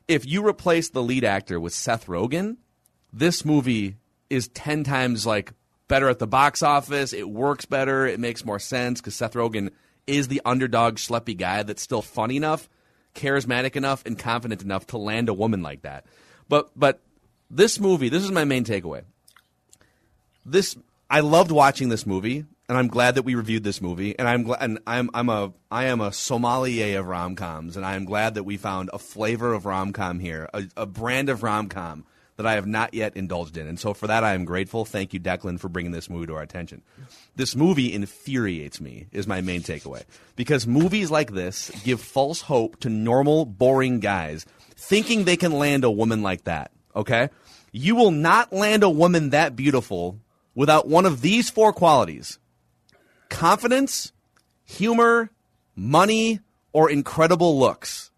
[0.09, 2.57] if you replace the lead actor with Seth Rogen,
[3.12, 3.97] this movie
[4.30, 5.53] is 10 times like
[5.89, 7.12] better at the box office.
[7.12, 8.07] It works better.
[8.07, 9.70] It makes more sense because Seth Rogen
[10.07, 12.68] is the underdog schleppy guy that's still funny enough,
[13.14, 16.07] charismatic enough, and confident enough to land a woman like that.
[16.49, 17.01] But but
[17.51, 19.03] this movie, this is my main takeaway.
[20.45, 20.76] This
[21.11, 24.19] I loved watching this movie, and I'm glad that we reviewed this movie.
[24.19, 27.87] And I'm glad, and I'm I'm a I am a sommelier of rom coms, and
[27.87, 31.29] I am glad that we found a flavor of rom com here, a, a brand
[31.29, 32.05] of rom com
[32.37, 33.67] that I have not yet indulged in.
[33.67, 34.85] And so for that, I am grateful.
[34.85, 36.83] Thank you, Declan, for bringing this movie to our attention.
[37.35, 40.05] This movie infuriates me, is my main takeaway.
[40.35, 44.45] Because movies like this give false hope to normal, boring guys
[44.77, 47.31] thinking they can land a woman like that, okay?
[47.73, 50.21] You will not land a woman that beautiful
[50.55, 52.39] without one of these four qualities
[53.29, 54.12] confidence,
[54.64, 55.31] humor,
[55.74, 56.41] money,
[56.72, 58.11] or incredible looks.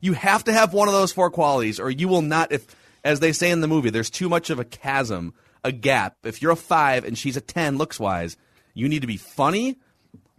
[0.00, 2.52] You have to have one of those four qualities, or you will not.
[2.52, 2.74] If,
[3.04, 6.16] as they say in the movie, there's too much of a chasm, a gap.
[6.24, 8.36] If you're a five and she's a ten, looks wise,
[8.74, 9.76] you need to be funny,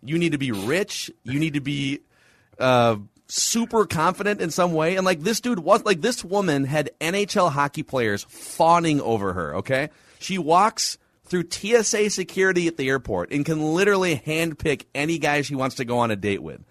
[0.03, 1.99] you need to be rich, you need to be
[2.57, 2.95] uh,
[3.27, 4.95] super confident in some way.
[4.95, 9.55] And like this dude was like this woman had NHL hockey players fawning over her.
[9.57, 9.89] Okay,
[10.19, 10.97] she walks
[11.31, 15.85] through TSA security at the airport and can literally handpick any guy she wants to
[15.85, 16.61] go on a date with.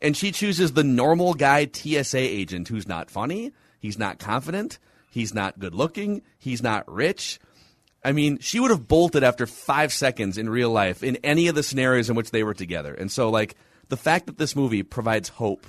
[0.00, 3.50] And she chooses the normal guy TSA agent who's not funny,
[3.80, 4.78] he's not confident,
[5.10, 7.40] he's not good looking, he's not rich.
[8.04, 11.56] I mean, she would have bolted after five seconds in real life in any of
[11.56, 12.94] the scenarios in which they were together.
[12.94, 13.56] And so, like,
[13.88, 15.66] the fact that this movie provides hope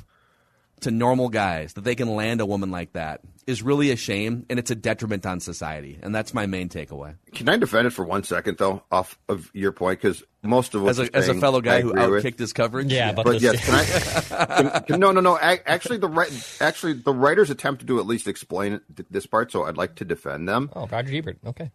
[0.81, 4.45] to normal guys that they can land a woman like that is really a shame
[4.49, 5.97] and it's a detriment on society.
[6.01, 7.15] And that's my main takeaway.
[7.33, 10.01] Can I defend it for one second, though, off of your point?
[10.01, 12.23] Because most of what As a, as a fellow guy who agree with.
[12.25, 12.91] outkicked his coverage.
[12.91, 14.45] Yeah, but yes, can I?
[14.69, 15.37] Can, can, no, no, no.
[15.41, 19.51] ac- Actually, the right, actually, the writers attempt to at least explain it- this part,
[19.51, 20.69] so I'd like to defend them.
[20.75, 21.37] Oh, Roger Ebert.
[21.45, 21.71] Okay.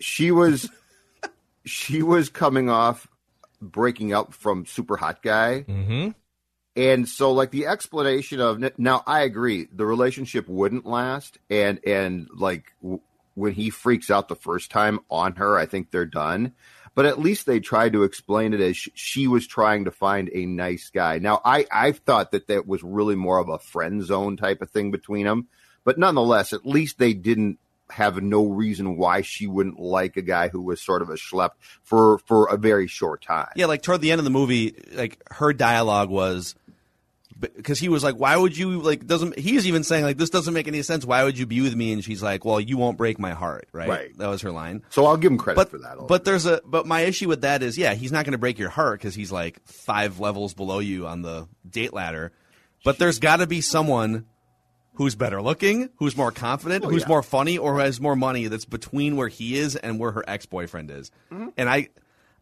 [0.00, 0.68] She was,
[1.64, 3.06] she was coming off
[3.60, 6.10] breaking up from super hot guy, mm-hmm.
[6.74, 12.28] And so like the explanation of now, I agree, the relationship wouldn't last, and and
[12.34, 13.00] like w-
[13.34, 16.52] when he freaks out the first time on her, I think they're done.
[16.94, 20.30] But at least they tried to explain it as sh- she was trying to find
[20.32, 21.18] a nice guy.
[21.18, 24.70] Now, I I thought that that was really more of a friend zone type of
[24.70, 25.48] thing between them,
[25.84, 27.58] but nonetheless, at least they didn't
[27.92, 31.50] have no reason why she wouldn't like a guy who was sort of a schlep
[31.82, 33.48] for for a very short time.
[33.54, 36.54] Yeah, like toward the end of the movie, like her dialogue was
[37.38, 40.54] because he was like, "Why would you like?" Doesn't he's even saying like, "This doesn't
[40.54, 41.04] make any sense.
[41.04, 43.68] Why would you be with me?" And she's like, "Well, you won't break my heart."
[43.72, 43.88] Right.
[43.88, 44.18] Right.
[44.18, 44.82] That was her line.
[44.90, 45.98] So I'll give him credit But for that.
[45.98, 48.38] a but there's a but my issue with that is yeah, he's not going to
[48.38, 52.32] break your heart because he's like five levels below you on the date ladder.
[52.84, 54.26] But there's got to be someone
[54.94, 57.08] who's better looking, who's more confident, Oh, who's yeah.
[57.08, 60.24] more funny, or who has more money that's between where he is and where her
[60.28, 61.10] ex boyfriend is.
[61.32, 61.48] Mm-hmm.
[61.56, 61.88] And I,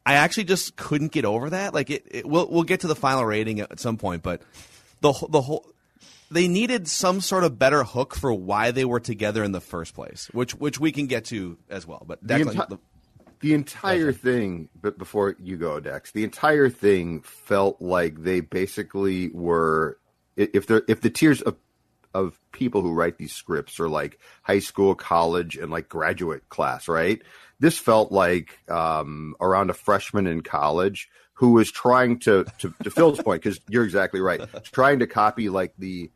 [0.05, 1.75] I actually just couldn't get over that.
[1.75, 4.43] Like it, it, we'll we'll get to the final rating at some point, but
[5.01, 5.67] the the whole
[6.31, 9.95] they needed some sort of better hook for why they were together in the first
[9.95, 12.05] place, which which we can get to as well.
[12.07, 12.79] But The enti- the-
[13.41, 19.31] the entire thing, but before you go, Dex, the entire thing felt like they basically
[19.31, 19.99] were.
[20.37, 21.57] If they're if the tiers of
[22.13, 26.89] of people who write these scripts are like high school, college, and like graduate class,
[26.89, 27.23] right?
[27.61, 31.09] This felt like um, around a freshman in college
[31.41, 35.49] who was trying to to, to Phil's point because you're exactly right, trying to copy
[35.49, 36.11] like the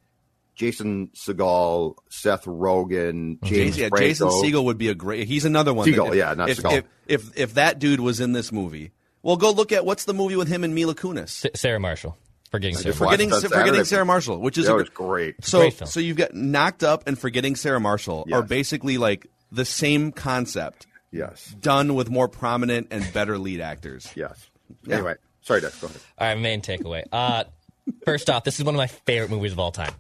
[0.55, 4.43] Jason Segel, Seth Rogen, James Jason, yeah, Jason Franco.
[4.45, 5.27] Segel would be a great.
[5.27, 5.89] He's another one.
[5.89, 6.73] Segel, that if, yeah, not if, Seagal.
[6.77, 10.13] if, if if that dude was in this movie, well, go look at what's the
[10.13, 11.47] movie with him and Mila Kunis.
[11.57, 12.19] Sarah Marshall.
[12.51, 12.95] Forgetting Sarah.
[12.95, 15.43] Forgetting, watched forgetting Sarah Marshall, which is That a, was great.
[15.43, 19.65] So, Great so you've got knocked up and forgetting Sarah Marshall are basically like the
[19.65, 21.49] same concept, Yes.
[21.59, 24.09] done with more prominent and better lead actors.
[24.15, 24.47] Yes.
[24.85, 24.97] Yeah.
[24.97, 25.81] Anyway, sorry, Dex.
[25.81, 26.01] Go ahead.
[26.19, 27.05] All right, main takeaway.
[27.13, 27.45] Uh,
[28.05, 29.93] first off, this is one of my favorite movies of all time.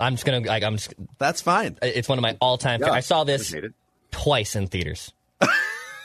[0.00, 1.76] I'm just gonna like I'm just That's fine.
[1.82, 2.80] it's one of my all time.
[2.80, 3.54] Yeah, I saw this
[4.10, 5.12] twice in theaters.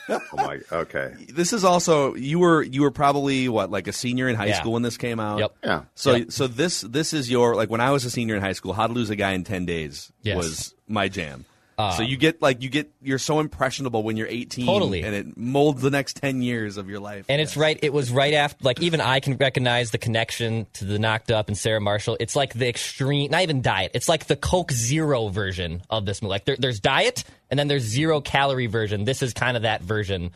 [0.06, 0.60] Oh my.
[0.70, 1.14] Okay.
[1.32, 4.60] This is also you were you were probably what like a senior in high Yeah.
[4.60, 5.38] school when this came out.
[5.38, 5.56] Yep.
[5.64, 5.82] Yeah.
[5.94, 6.30] So Yep.
[6.30, 8.86] so this this is your like when I was a senior in high school, How
[8.86, 10.36] to Lose a Guy in Ten Days Yes.
[10.36, 11.46] was my jam.
[11.76, 15.02] Uh, so you get like you get you're so impressionable when you're 18, Totally.
[15.02, 17.26] and it molds the next 10 years of your life.
[17.28, 17.78] And it's right.
[17.82, 18.64] It was right after.
[18.64, 22.16] Like even I can recognize the connection to the Knocked Up and Sarah Marshall.
[22.20, 23.30] It's like the extreme.
[23.30, 23.90] Not even diet.
[23.94, 26.30] It's like the Coke Zero version of this movie.
[26.30, 29.04] Like there, there's diet and then there's zero calorie version.
[29.04, 30.30] This is kind of that version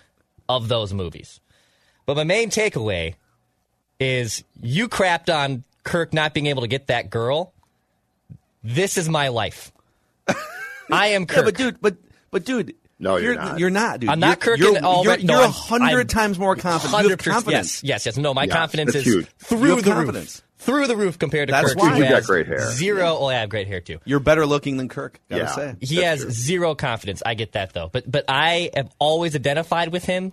[0.48, 1.40] of those movies.
[2.06, 3.14] But my main takeaway
[4.00, 7.52] is you crapped on Kirk not being able to get that girl.
[8.62, 9.72] This is my life.
[10.90, 11.44] I am yeah, Kirk.
[11.44, 11.96] but dude, but
[12.30, 13.58] but dude, No, you're you're not.
[13.58, 14.10] You're not, dude.
[14.10, 17.02] I'm not Kirk You're, in all you're, you're a I'm- hundred times more confident.
[17.04, 17.30] You have 100%.
[17.30, 17.82] confidence.
[17.84, 18.16] Yes, yes, yes.
[18.16, 19.26] No, my Yes, confidence is huge.
[19.38, 20.36] through the confidence.
[20.38, 20.44] roof.
[20.60, 21.78] Through the roof compared to That's Kirk.
[21.82, 21.90] why.
[21.90, 22.68] who You've got great hair.
[22.72, 23.16] Zero.
[23.20, 24.00] Oh, I have great hair too.
[24.04, 25.20] You're better looking than Kirk.
[25.30, 25.48] Gotta Yeah.
[25.54, 25.76] say.
[25.80, 26.30] He That's has true.
[26.32, 27.22] zero confidence.
[27.24, 27.88] I get that though.
[27.92, 30.32] But but I have always identified with him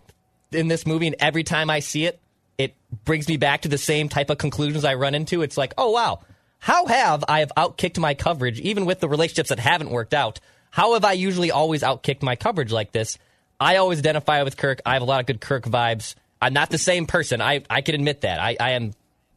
[0.52, 2.20] in this movie, and every time I see it,
[2.58, 2.74] it
[3.04, 5.44] brings me back to the same type of conclusions I run into.
[5.44, 6.22] It's like, oh wow,
[6.58, 10.40] how have I have outkicked my coverage, even with the relationships that haven't worked out?
[10.76, 13.18] How have I usually always outkicked my coverage like this?
[13.62, 14.82] I always identify with Kirk.
[14.86, 16.16] I have a lot of good Kirk vibes.
[16.42, 17.40] I'm not the same person.
[17.40, 18.42] I I can admit that.
[18.42, 18.92] I, I am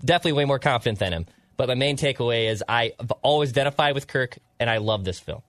[0.05, 1.27] definitely way more confident than him.
[1.57, 5.43] But my main takeaway is I've always identified with Kirk, and I love this film.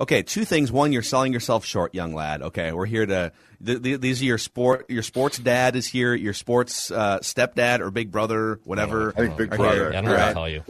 [0.00, 0.72] Okay, two things.
[0.72, 2.40] One, you're selling yourself short, young lad.
[2.40, 3.30] Okay, we're here to.
[3.64, 4.90] Th- th- these are your sport.
[4.90, 6.14] Your sports dad is here.
[6.14, 9.12] Your sports uh, stepdad or big brother, whatever.
[9.16, 9.76] I think Big are Brother.
[9.76, 9.88] here.
[9.88, 10.62] I don't know what to tell you.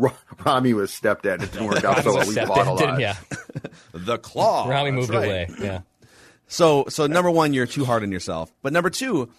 [0.00, 0.14] R-
[0.46, 1.42] Rami was stepdad.
[1.42, 2.26] It didn't work out so well.
[2.26, 2.78] We Step fought a lot.
[2.78, 3.16] didn't- yeah.
[3.92, 4.68] The claw.
[4.68, 5.24] Rami moved right.
[5.24, 5.48] away.
[5.60, 5.80] Yeah.
[6.46, 8.52] So, so number one, you're too hard on yourself.
[8.62, 9.30] But number two,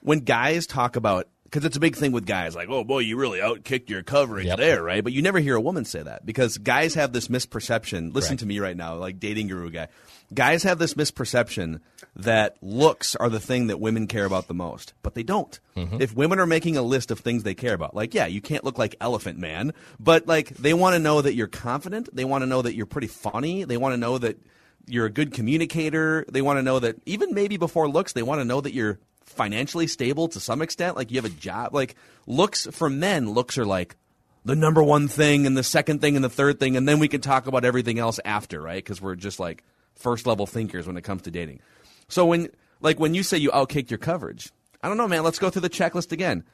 [0.00, 2.56] when guys talk about because it's a big thing with guys.
[2.56, 5.04] Like, oh boy, you really outkicked your coverage there, right?
[5.04, 8.12] But you never hear a woman say that because guys have this misperception.
[8.12, 8.38] Listen Right.
[8.40, 9.86] to me right now, like dating guru guy.
[10.34, 11.80] Guys have this misperception
[12.16, 15.58] that looks are the thing that women care about the most, but they don't.
[15.76, 16.00] Mm-hmm.
[16.00, 18.64] If women are making a list of things they care about, like yeah, you can't
[18.64, 22.08] look like Elephant Man, but like they want to know that you're confident.
[22.14, 23.64] They want to know that you're pretty funny.
[23.64, 24.38] They want to know that
[24.86, 26.24] you're a good communicator.
[26.28, 28.98] They want to know that even maybe before looks, they want to know that you're
[29.24, 30.96] financially stable to some extent.
[30.96, 31.74] Like you have a job.
[31.74, 31.96] Like
[32.26, 33.96] looks for men, looks are like
[34.44, 37.08] the number one thing and the second thing and the third thing, and then we
[37.08, 38.82] can talk about everything else after, right?
[38.82, 39.64] Because we're just like
[39.96, 41.60] first level thinkers when it comes to dating.
[42.08, 42.48] So when
[42.80, 44.50] like when you say you outkicked your coverage,
[44.82, 45.22] I don't know, man.
[45.22, 46.44] Let's go through the checklist again: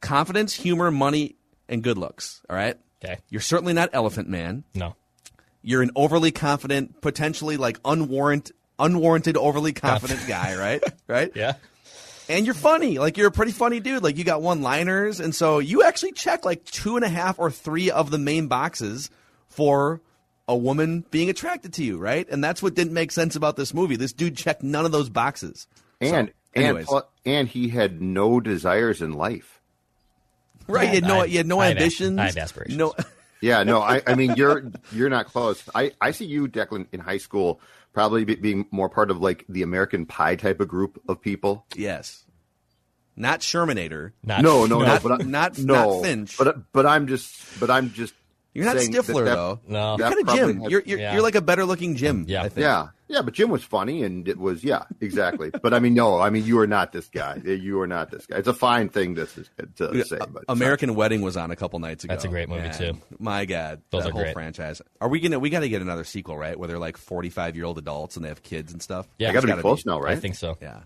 [0.00, 1.36] confidence, humor, money,
[1.68, 2.42] and good looks.
[2.48, 2.76] All right.
[3.04, 3.18] Okay.
[3.28, 4.64] You're certainly not Elephant Man.
[4.74, 4.94] No.
[5.62, 10.82] You're an overly confident, potentially like unwarranted, unwarranted, overly confident guy, right?
[11.08, 11.30] Right.
[11.34, 11.54] Yeah.
[12.28, 12.98] And you're funny.
[12.98, 14.02] Like you're a pretty funny dude.
[14.02, 15.20] Like you got one liners.
[15.20, 18.46] And so you actually check like two and a half or three of the main
[18.46, 19.10] boxes
[19.48, 20.00] for
[20.52, 22.28] a woman being attracted to you, right?
[22.28, 23.96] And that's what didn't make sense about this movie.
[23.96, 25.66] This dude checked none of those boxes.
[26.00, 26.88] And So, and
[27.24, 29.60] and he had no desires in life.
[30.68, 30.88] right.
[30.88, 32.18] You had no, I- you had no I have- ambitions.
[32.18, 32.78] I have aspirations.
[32.78, 32.94] No.
[33.44, 35.68] Yeah, no, I, I mean you're you're not close.
[35.74, 37.60] I, I see you, Declan, in high school,
[37.92, 41.66] probably be, being more part of like the American Pie type of group of people.
[41.74, 42.24] yes.
[43.16, 44.12] Not Shermanator.
[44.22, 46.38] Not, no, no, no, not- but I, not- no, not Finch.
[46.38, 48.14] But but I'm just but I'm just
[48.54, 49.60] You're not saying that that- though.
[49.66, 49.96] No.
[49.98, 50.60] You're kind of Jim.
[50.60, 51.12] had- You're you're, Yeah.
[51.14, 52.26] you're like a better looking Jim.
[52.28, 52.42] Yeah.
[52.42, 52.58] I think.
[52.64, 55.50] Yeah, yeah, but Jim was funny, and it was yeah, exactly.
[55.62, 57.36] but I mean, no, I mean you are not this guy.
[57.44, 58.36] You are not this guy.
[58.36, 59.26] It's a fine thing to,
[59.76, 62.12] to say, but American Wedding was on a couple nights ago.
[62.12, 62.98] That's a great movie, And too.
[63.18, 64.34] My God, Those that are whole great.
[64.34, 64.82] franchise.
[65.00, 65.38] Are we gonna?
[65.38, 66.58] We got to get another sequel, right?
[66.58, 69.08] Where they're like forty-five year old adults and they have kids and stuff.
[69.18, 69.30] Yeah.
[69.30, 70.16] I got to It's be close now, right?
[70.16, 70.58] I think so.
[70.60, 70.80] Yeah,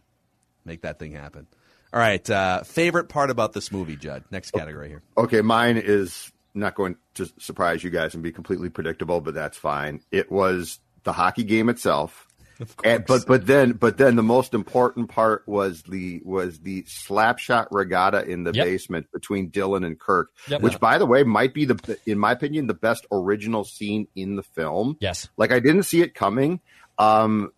[0.65, 1.47] make that thing happen.
[1.93, 2.29] All right.
[2.29, 4.25] Uh, favorite part about this movie, Judd?
[4.31, 5.03] Next category here.
[5.17, 9.57] Okay, mine is not going to surprise you guys and be completely predictable, but that's
[9.59, 10.01] fine.
[10.11, 12.27] It was the hockey game itself.
[12.83, 17.39] And, but but then but then the most important part was the was the slap
[17.39, 18.65] shot regatta in the Yep.
[18.65, 20.62] basement between Dylan and Kirk, Yep.
[20.62, 24.37] which by the way might be the in my opinion the best original scene in
[24.37, 24.97] the film.
[25.01, 25.28] Yes.
[25.37, 26.61] Like I didn't see it coming.
[26.97, 27.53] Um,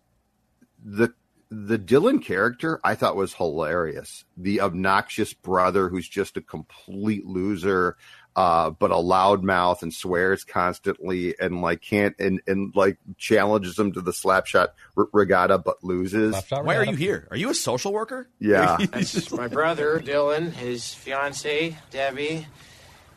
[0.83, 1.13] the
[1.49, 4.25] the Dylan character I thought was hilarious.
[4.35, 7.95] The obnoxious brother who's just a complete loser,
[8.39, 13.91] uh, but a loudmouth and swears constantly and like can't and and like challenges him
[13.91, 16.33] to the slapshot r- regatta but loses.
[16.35, 17.27] Slapshot Why are you here?
[17.31, 18.29] Are you a social worker?
[18.39, 18.77] Yeah.
[18.93, 22.47] This is my brother, Dylan, his fiance, Debbie,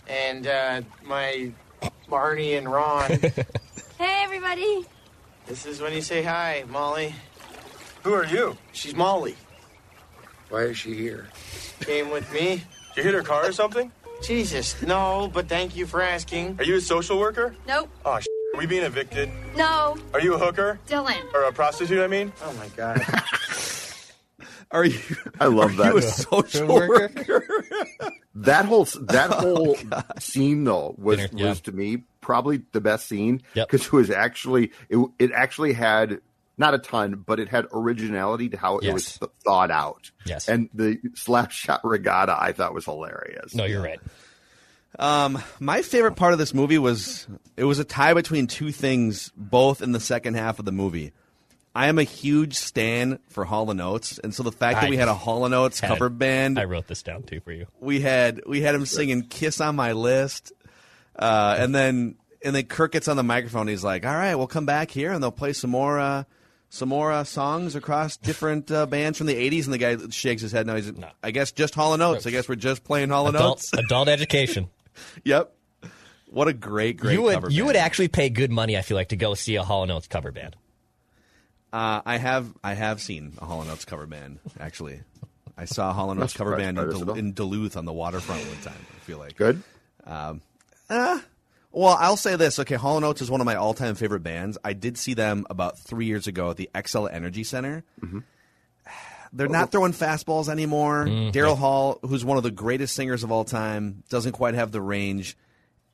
[0.09, 1.53] and uh, my
[2.09, 3.21] Marnie and Ron.
[3.99, 4.85] Hey, everybody.
[5.47, 7.15] this is when you say hi, Molly.
[8.03, 8.57] Who are you?
[8.73, 9.37] She's Molly.
[10.49, 11.29] Why is she here?
[11.79, 12.65] Came with me.
[12.97, 13.93] Did you hit her car or something?
[14.23, 16.57] Jesus, no, but thank you for asking.
[16.59, 17.55] Are you a social worker?
[17.67, 17.89] Nope.
[18.05, 19.31] Oh, sh- are we being evicted?
[19.57, 19.97] No.
[20.15, 20.79] Are you a hooker?
[20.87, 21.23] Dylan.
[21.35, 22.33] Or a prostitute, I mean?
[22.45, 23.05] Oh my God.
[24.71, 24.99] Are you?
[25.39, 26.11] I love Are you a that.
[26.11, 27.11] social worker?
[27.29, 27.45] worker?
[28.35, 29.77] That whole that oh, whole
[30.19, 31.49] scene though was Dinner, yeah.
[31.51, 33.69] was to me probably the best scene Yep.
[33.69, 36.23] because it was actually it it actually had
[36.63, 38.95] not a ton, but it had originality to how it Yes.
[38.95, 40.11] was th- thought out.
[40.25, 40.49] Yes.
[40.49, 43.55] and the slap shot regatta I thought was hilarious.
[43.55, 44.01] No, you're right.
[44.99, 47.27] Um, my favorite part of this movie was
[47.57, 51.13] it was a tie between two things, both in the second half of the movie.
[51.75, 54.91] I am a huge stan for Hall and Oates, and so the fact that I
[54.91, 57.53] we had a Hall and Oates had- cover band, I wrote this down too for
[57.53, 57.67] you.
[57.81, 60.53] we had we had him singing "Kiss on My List,"
[61.19, 63.69] uh, and then and then Kirk gets on the microphone.
[63.69, 66.25] He's like, "All right, we'll come back here and they'll play some more." Uh,
[66.73, 70.41] some more uh, songs across different uh, bands from the '80s, and the guy shakes
[70.41, 70.67] his head.
[70.67, 70.91] No, he's,
[71.23, 72.27] I guess just Hall and Oates.
[72.27, 73.73] I guess we're just playing Hall and Adult, Oates.
[73.75, 74.69] adult education.
[75.25, 75.55] Yep.
[76.27, 78.77] What a great, great you would cover you would actually pay good money.
[78.77, 80.55] I feel like to go see a Hall and Oates cover band.
[81.73, 84.39] Uh, I have I have seen a Hall and Oates cover band.
[84.61, 85.01] Actually,
[85.57, 87.93] I saw a Hall and Not Oates cover band in, Dul- in Duluth on the
[87.93, 88.75] waterfront one time.
[88.95, 89.63] I feel like Good.
[91.73, 92.59] Well, I'll say this.
[92.59, 94.59] Okay, Hall and Oates is one of my all-time favorite bands.
[94.63, 97.83] I did see them about three years ago at the Xcel Energy Center.
[98.01, 98.19] Mm-hmm.
[99.33, 101.07] They're not throwing fastballs anymore.
[101.07, 104.83] Daryl Hall, who's one of the greatest singers of all time, doesn't quite have the
[104.83, 105.39] range,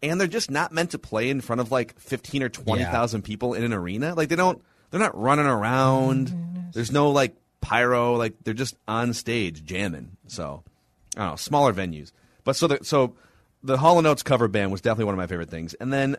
[0.02, 3.22] and they're just not meant to play in front of like fifteen or twenty thousand
[3.22, 4.14] people in an arena.
[4.16, 4.60] Like they don't,
[4.90, 6.72] they're not running around.
[6.72, 8.16] There's no like pyro.
[8.16, 10.16] Like they're just on stage jamming.
[10.26, 10.64] So
[11.16, 12.10] I don't know, smaller venues.
[12.42, 13.14] But so the so
[13.62, 15.74] the Hall Oates cover band was definitely one of my favorite things.
[15.74, 16.16] And then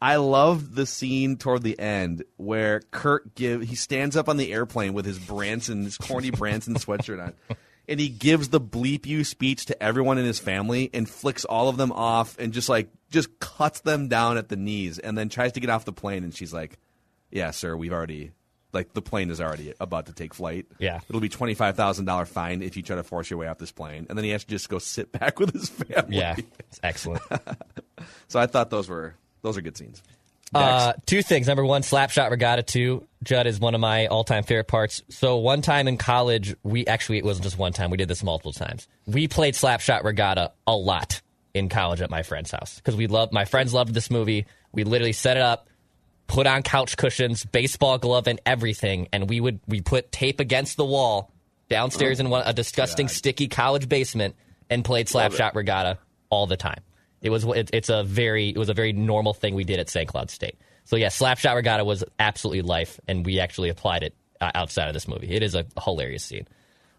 [0.00, 4.52] I loved the scene toward the end where Kirk give he stands up on the
[4.52, 7.34] airplane with his Branson, his corny Branson sweatshirt on.
[7.88, 11.68] and he gives the bleep you speech to everyone in his family and flicks all
[11.68, 15.28] of them off and just like just cuts them down at the knees and then
[15.28, 16.78] tries to get off the plane and she's like,
[17.30, 18.32] "Yeah, sir, we've already
[18.74, 20.66] like the plane is already about to take flight.
[20.78, 21.00] Yeah.
[21.08, 23.58] It'll be twenty five thousand dollar fine if you try to force your way off
[23.58, 26.16] this plane, and then he has to just go sit back with his family.
[26.16, 27.22] Yeah, it's excellent.
[28.28, 30.02] so I thought those were those are good scenes.
[30.54, 31.48] Uh, two things.
[31.48, 33.06] Number one, Slapshot Regatta 2.
[33.24, 35.02] Judd is one of my all time favorite parts.
[35.08, 38.22] So, one time in college, we actually, it wasn't just one time, we did this
[38.22, 38.86] multiple times.
[39.06, 41.22] We played Slapshot Regatta a lot
[41.54, 44.46] in college at my friend's house because we loved, my friends loved this movie.
[44.72, 45.68] We literally set it up,
[46.34, 49.08] put on couch cushions, baseball glove, and everything.
[49.12, 51.30] And we would, we put tape against the wall
[51.68, 54.34] downstairs in one, a disgusting, sticky college basement
[54.68, 55.98] and played Slapshot Regatta
[56.30, 56.80] all the time.
[57.22, 59.88] It was it, it's a very it was a very normal thing we did at
[59.88, 60.08] St.
[60.08, 60.56] Cloud State.
[60.84, 64.94] So yeah, Slapshot Regatta was absolutely life, and we actually applied it uh, outside of
[64.94, 65.30] this movie.
[65.30, 66.46] It is a hilarious scene.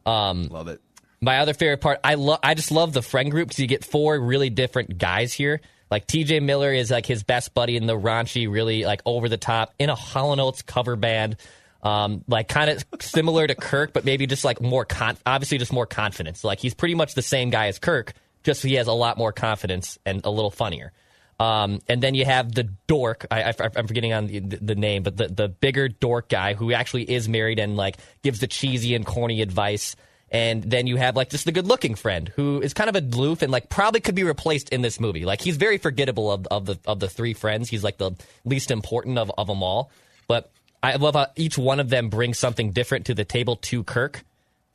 [0.06, 0.82] Um, Love it.
[1.22, 3.86] My other favorite part, I love I just love the friend group because you get
[3.86, 5.62] four really different guys here.
[5.90, 6.40] Like T.J.
[6.40, 9.90] Miller is like his best buddy in the raunchy, really like over the top in
[9.90, 11.38] a Hall Oates cover band.
[11.84, 15.72] Um, like kind of similar to Kirk, but maybe just like more con- obviously just
[15.72, 16.44] more confidence.
[16.44, 18.14] Like he's pretty much the same guy as Kirk,
[18.44, 20.94] just he has a lot more confidence and a little funnier.
[21.40, 23.26] Um, and then you have the dork.
[23.30, 27.04] I, am forgetting on the, the, name, but the, the bigger dork guy who actually
[27.12, 29.96] is married and like gives the cheesy and corny advice.
[30.32, 33.42] And then you have like just the good looking friend who is kind of aloof
[33.42, 35.24] and like probably could be replaced in this movie.
[35.24, 37.70] Like he's very forgettable of, of the of the three friends.
[37.70, 38.12] He's like the
[38.44, 39.92] least important of, of them all.
[40.28, 43.84] But I love how each one of them brings something different to the table to
[43.84, 44.24] Kirk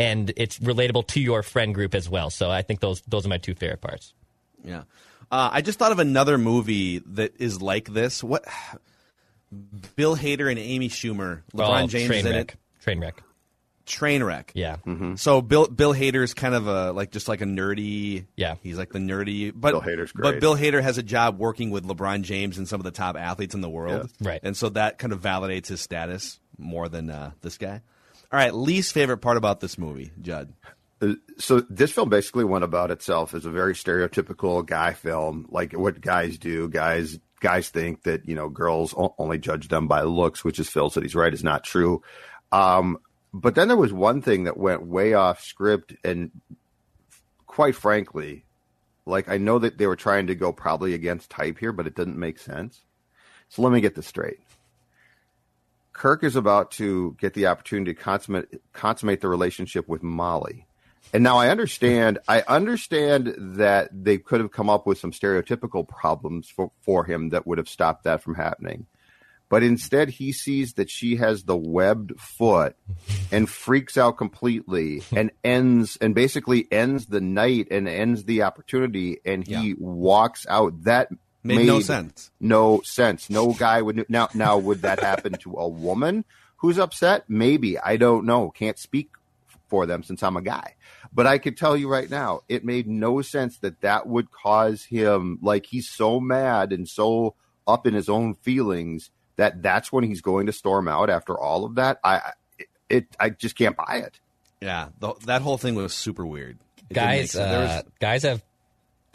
[0.01, 2.31] and it's relatable to your friend group as well.
[2.31, 4.15] So I think those those are my two favorite parts.
[4.65, 4.83] Yeah,
[5.31, 8.25] uh, I just thought of another movie that is like this.
[8.25, 8.45] What?
[9.97, 12.53] Bill Hader and Amy Schumer, LeBron oh, James in wreck.
[12.53, 12.87] it.
[12.87, 13.15] Trainwreck.
[13.91, 14.51] Trainwreck.
[14.55, 14.77] Yeah.
[14.87, 15.17] Mm-hmm.
[15.17, 18.27] So Bill Bill Hader is kind of a like just like a nerdy.
[18.37, 18.55] Yeah.
[18.63, 19.53] He's like the nerdy.
[19.55, 20.41] But Bill Hader's But.
[20.41, 23.55] Bill Hader has a job working with LeBron James and some of the top athletes
[23.55, 24.11] in the world.
[24.21, 24.29] Yeah.
[24.29, 24.41] Right.
[24.43, 27.83] And so that kind of validates his status more than uh, this guy.
[28.33, 30.53] All right, least favorite part about this movie, Judd.
[31.03, 35.73] Uh, So this film basically went about itself as a very stereotypical guy film, like
[35.73, 36.69] what guys do.
[36.69, 40.91] Guys guys think that you know girls only judge them by looks, which is Phil
[40.91, 42.03] said he's right is not true.
[42.53, 42.99] Um,
[43.33, 46.31] but then there was one thing that went way off script, and
[47.47, 48.45] quite frankly,
[49.07, 51.95] like I know that they were trying to go probably against type here, but it
[51.95, 52.83] didn't make sense.
[53.49, 54.39] So let me get this straight.
[55.93, 60.67] Kirk is about to get the opportunity to consummate consummate the relationship with Molly.
[61.13, 65.87] And now I understand I understand that they could have come up with some stereotypical
[65.87, 68.87] problems for, for him that would have stopped that from happening.
[69.51, 72.77] But instead he sees that she has the webbed foot
[73.33, 79.19] and freaks out completely and ends and basically ends the night and ends the opportunity
[79.27, 80.85] and he walks out.
[80.85, 81.09] That
[81.43, 82.31] Made no sense.
[82.39, 83.29] no sense.
[83.29, 84.29] No guy would now.
[84.35, 86.25] Now, would that happen to a woman
[86.59, 87.25] who's upset?
[87.29, 88.51] Maybe I don't know.
[88.51, 89.11] Can't speak
[89.69, 90.75] for them since I'm a guy.
[91.13, 94.85] But I could tell you right now, it made no sense that that would cause
[94.85, 97.35] him like he's so mad and so
[97.67, 99.11] up in his own feelings
[99.41, 101.99] that that's when he's going to storm out after all of that.
[102.05, 104.21] I it, it I just can't buy it.
[104.61, 106.59] Yeah, the, that whole thing was super weird.
[106.91, 107.51] It guys, sense.
[107.51, 108.43] Was- uh, guys have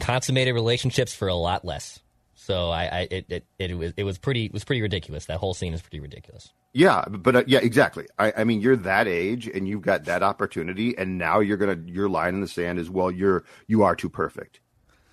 [0.00, 2.00] consummated relationships for a lot less.
[2.34, 5.26] So I, I it, it, it was it was pretty it was pretty ridiculous.
[5.26, 6.52] That whole scene is pretty ridiculous.
[6.72, 8.06] Yeah, but uh, yeah, exactly.
[8.18, 11.78] I, I mean, you're that age and you've got that opportunity, and now you're gonna
[11.86, 14.60] your line in the sand is well, you're you are too perfect.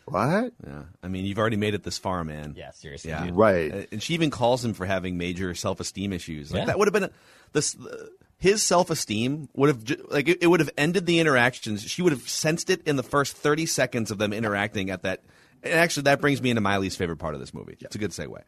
[0.06, 0.54] What?
[0.66, 2.56] Yeah, I mean, you've already made it this far, man.
[2.58, 3.12] Yeah, seriously.
[3.12, 3.36] Yeah, dude.
[3.36, 3.74] Right.
[3.74, 6.52] Uh, And she even calls him for having major self-esteem issues.
[6.52, 6.66] Like Yeah.
[6.66, 7.10] that would have been a,
[7.54, 7.78] this.
[7.80, 8.08] Uh,
[8.38, 11.82] his self-esteem would have like it, it would have ended the interactions.
[11.84, 15.24] She would have sensed it in the first thirty seconds of them interacting at that.
[15.64, 17.78] And actually, that brings me into my least favorite part of this movie.
[17.80, 18.42] It's a good segue.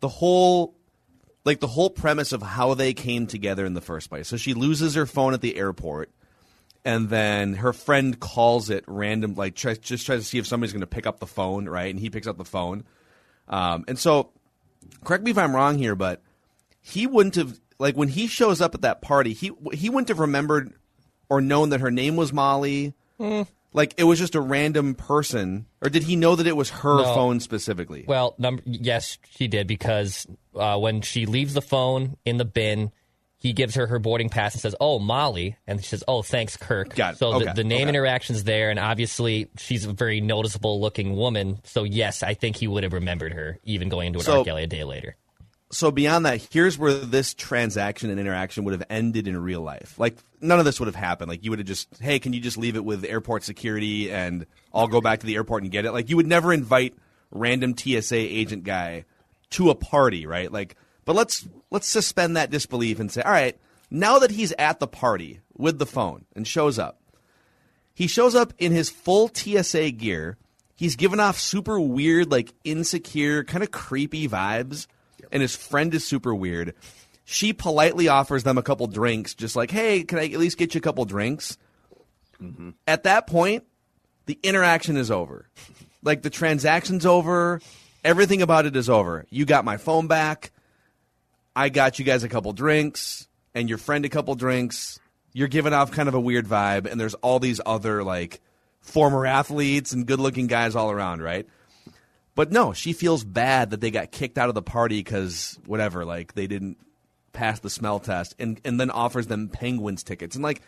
[0.00, 0.74] The whole,
[1.44, 4.26] like the whole premise of how they came together in the first place.
[4.28, 6.10] So she loses her phone at the airport
[6.84, 10.72] and then her friend calls it random, like tries, just tries to see if somebody's
[10.72, 11.90] going to pick up the phone, right?
[11.90, 12.84] And he picks up the phone,
[13.48, 14.30] um, and so
[15.04, 16.22] correct me if I'm wrong here, but
[16.80, 20.18] he wouldn't have like when he shows up at that party, he he wouldn't have
[20.20, 20.72] remembered
[21.28, 22.94] or known that her name was Molly.
[23.72, 26.96] Like it was just a random person, or did he know that it was her
[27.04, 27.14] No.
[27.14, 28.04] phone specifically?
[28.08, 30.26] Well, number yes, she did because
[30.56, 32.90] uh, when she leaves the phone in the bin,
[33.40, 36.56] he gives her her boarding pass and says, "Oh, Molly," and she says, "Oh, thanks,
[36.56, 37.16] Kirk." Got it.
[37.18, 37.46] So Okay.
[37.46, 37.88] the, the name Okay.
[37.88, 41.58] interaction's there, and obviously she's a very noticeable looking woman.
[41.64, 44.46] So yes, I think he would have remembered her even going into an So- art
[44.46, 45.16] gallery a day later.
[45.72, 49.94] so beyond that, here's where this transaction and interaction would have ended in real life.
[49.98, 51.28] Like none of this would have happened.
[51.28, 54.46] Like you would have just, hey, can you just leave it with airport security and
[54.74, 55.92] I'll go back to the airport and get it.
[55.92, 56.94] Like you would never invite
[57.30, 59.04] random TSA agent guy
[59.50, 60.50] to a party, right?
[60.50, 60.74] Like,
[61.04, 63.58] but let's let's suspend that disbelief and say, all right,
[63.90, 67.00] now that he's at the party with the phone and shows up,
[67.94, 70.36] he shows up in his full TSA gear.
[70.74, 74.86] He's giving off super weird, like insecure, kind of creepy vibes,
[75.30, 76.74] and his friend is super weird.
[77.24, 80.74] She politely offers them a couple drinks, just like, hey, can I at least get
[80.74, 81.58] you a couple drinks?
[82.40, 82.70] Mm-hmm.
[82.86, 83.64] At that point,
[84.26, 85.48] the interaction is over.
[86.02, 87.60] Like the transaction's over.
[88.02, 89.26] Everything about it is over.
[89.28, 90.50] You got my phone back.
[91.54, 95.00] I got you guys a couple drinks and your friend a couple drinks.
[95.32, 98.40] You're giving off kind of a weird vibe, and there's all these other like
[98.80, 101.46] former athletes and good looking guys all around, right?
[102.34, 106.04] But no, she feels bad that they got kicked out of the party because whatever,
[106.04, 106.78] like they didn't
[107.32, 110.62] pass the smell test, and and then offers them Penguins tickets, and like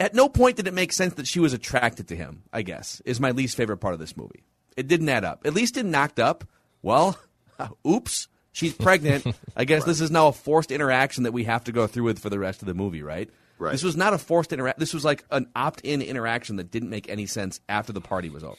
[0.00, 2.42] at no point did it make sense that she was attracted to him.
[2.52, 4.42] I guess is my least favorite part of this movie.
[4.76, 5.44] It didn't add up.
[5.44, 6.44] At least in Knocked Up,
[6.82, 7.18] well,
[7.86, 8.28] oops,
[8.58, 9.24] she's pregnant.
[9.56, 12.18] I guess this is now a forced interaction that we have to go through with
[12.18, 13.30] for the rest of the movie, right?
[13.58, 13.72] Right.
[13.72, 14.78] This was not a forced interaction.
[14.80, 18.44] This was like an opt-in interaction that didn't make any sense after the party was
[18.44, 18.56] over.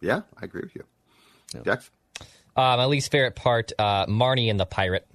[0.00, 0.84] Yeah, I agree with you.
[1.62, 1.90] Dex?
[2.56, 5.06] Uh, my least favorite part, uh, Marnie and the pirate.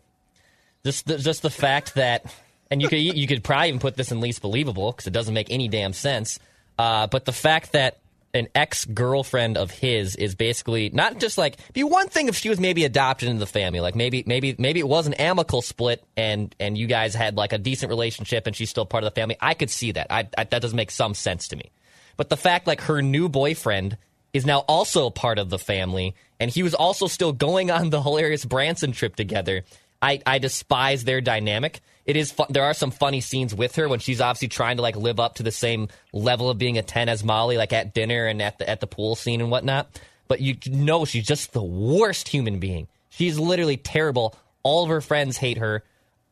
[0.83, 2.33] Just the, just the fact that,
[2.69, 5.33] and you could you could probably even put this in least believable because it doesn't
[5.33, 6.39] make any damn sense.
[6.77, 7.99] Uh, but the fact that
[8.33, 12.49] an ex girlfriend of his is basically not just like be one thing if she
[12.49, 16.03] was maybe adopted into the family, like maybe maybe maybe it was an amicable split
[16.17, 19.19] and and you guys had like a decent relationship and she's still part of the
[19.19, 19.37] family.
[19.39, 20.07] I could see that.
[20.09, 21.71] I, I that doesn't make some sense to me.
[22.17, 23.97] But the fact like her new boyfriend
[24.33, 28.01] is now also part of the family, and he was also still going on the
[28.01, 29.63] hilarious Branson trip together.
[30.01, 31.79] I, I despise their dynamic.
[32.05, 34.95] It is there are some funny scenes with her when she's obviously trying to like
[34.95, 38.25] live up to the same level of being a ten as Molly, like at dinner
[38.25, 39.87] and at the at the pool scene and whatnot.
[40.27, 42.87] But you know she's just the worst human being.
[43.09, 44.35] She's literally terrible.
[44.63, 45.83] All of her friends hate her.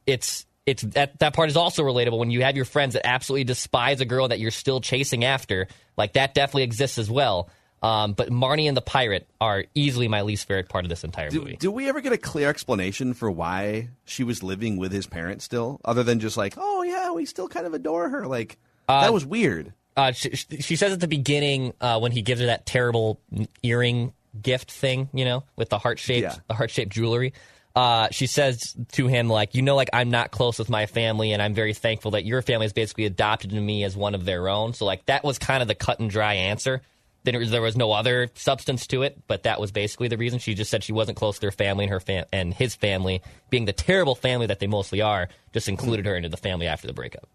[0.06, 3.46] It's it's that that part is also relatable when you have your friends that absolutely
[3.46, 5.68] despise a girl that you're still chasing after.
[5.98, 7.50] Like that definitely exists as well.
[7.84, 11.30] Um, but Marnie and the pirate are easily my least favorite part of this entire
[11.32, 11.56] Do, movie.
[11.58, 15.46] do we ever get a clear explanation for why she was living with his parents
[15.46, 18.28] still, other than just like, oh yeah, we still kind of adore her?
[18.28, 19.74] Like that was weird.
[19.98, 23.20] Uh, she, she says at the beginning uh, when he gives her that terrible
[23.64, 26.36] earring gift thing, you know, with the heart shaped Yeah.
[26.48, 27.34] the heart shaped jewelry.
[27.76, 31.32] Uh, she says to him like, you know, like I'm not close with my family,
[31.34, 34.50] and I'm very thankful that your family has basically adopted me as one of their
[34.50, 34.74] own.
[34.74, 36.82] So like that was kind of the cut and dry answer.
[37.24, 40.40] There, there was no other substance to it, but that was basically the reason.
[40.40, 43.22] She just said she wasn't close to her family, and her fam- and his family,
[43.50, 46.88] being the terrible family that they mostly are, just included her into the family after
[46.88, 47.28] the breakup.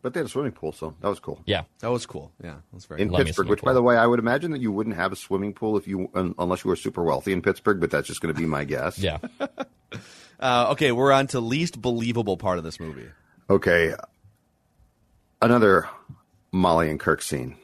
[0.00, 1.42] But they had a swimming pool, so that was cool.
[1.44, 2.32] Yeah, that was cool.
[2.42, 3.14] Yeah, that's very in cool.
[3.14, 3.46] Love me a Pittsburgh.
[3.46, 5.76] swimming Which, by the way, I would imagine that you wouldn't have a swimming pool
[5.76, 7.80] if you, un, unless you were super wealthy in Pittsburgh.
[7.80, 8.98] But that's just going to be my guess.
[8.98, 9.18] Yeah.
[10.40, 13.08] Uh, okay, we're on to least believable part of this movie.
[13.50, 13.92] Okay.
[15.42, 15.88] Another
[16.52, 17.56] Molly and Kirk scene.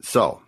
[0.00, 0.42] So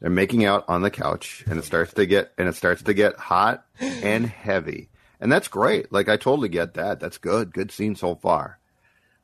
[0.00, 2.94] they're making out on the couch and it starts to get and it starts to
[2.94, 4.88] get hot and heavy.
[5.20, 5.90] And that's great.
[5.92, 7.00] Like I totally get that.
[7.00, 7.52] That's good.
[7.52, 8.58] Good scene so far.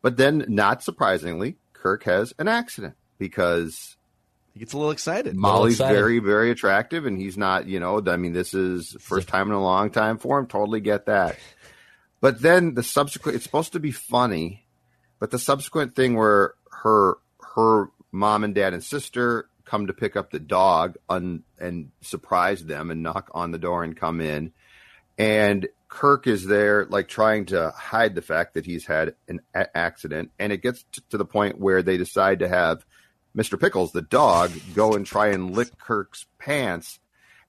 [0.01, 3.97] But then not surprisingly, Kirk has an accident because
[4.53, 5.35] he gets a little excited.
[5.35, 5.97] Molly's excited.
[5.97, 7.67] very, very attractive, and he's not.
[7.67, 10.47] You know, I mean, this is first time in a long time for him.
[10.47, 11.39] Totally get that.
[12.21, 14.65] But then the subsequent, it's supposed to be funny,
[15.23, 17.17] but the subsequent thing where her
[17.55, 22.65] her mom and dad and sister come to pick up the dog un, and surprise
[22.65, 24.53] them and knock on the door and come in,
[25.17, 29.77] and Kirk is there like trying to hide the fact that he's had an a-
[29.77, 32.85] accident, and it gets t- to the point where they decide to have
[33.37, 33.61] Mr.
[33.61, 36.99] Pickles, the dog, go and try and lick Kirk's pants.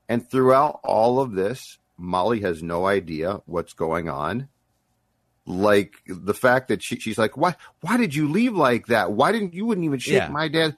[0.07, 4.47] And throughout all of this, Molly has no idea what's going on.
[5.45, 7.55] Like the fact that she, she's like, "Why?
[7.81, 9.11] Why did you leave like that?
[9.11, 10.29] Why didn't you wouldn't even shake Yeah.
[10.29, 10.77] my dad?"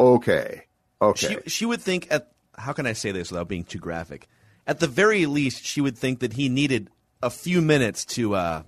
[0.00, 0.64] Okay,
[1.02, 1.40] okay.
[1.44, 4.26] She, she would think at how can I say this without being too graphic?
[4.66, 6.88] At the very least, she would think that he needed
[7.22, 8.62] a few minutes to uh,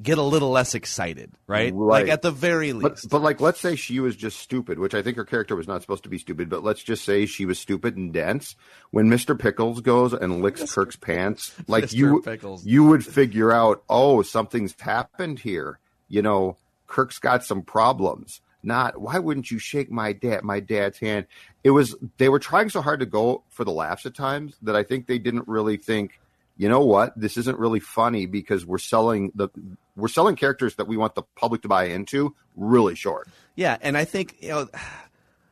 [0.00, 1.74] get a little less excited, right?
[1.74, 3.02] Like at the very least.
[3.08, 5.68] But, but like, let's say she was just stupid, which I think her character was
[5.68, 6.48] not supposed to be stupid.
[6.48, 8.56] But let's just say she was stupid and dense.
[8.90, 11.92] When Mister Pickles goes and licks Kirk's pants, like Mr.
[11.94, 12.64] you, Pickles.
[12.64, 15.78] you would figure out, oh, something's happened here.
[16.08, 16.56] You know,
[16.86, 18.40] Kirk's got some problems.
[18.62, 21.26] not why wouldn't you shake my dad my dad's hand.
[21.64, 24.76] It was they were trying so hard to go for the laughs at times that
[24.76, 26.18] I think they didn't really think.
[26.56, 27.18] You know what?
[27.18, 29.48] This isn't really funny because we're selling the
[29.96, 33.28] we're selling characters that we want the public to buy into really short.
[33.56, 34.68] Yeah, and I think you know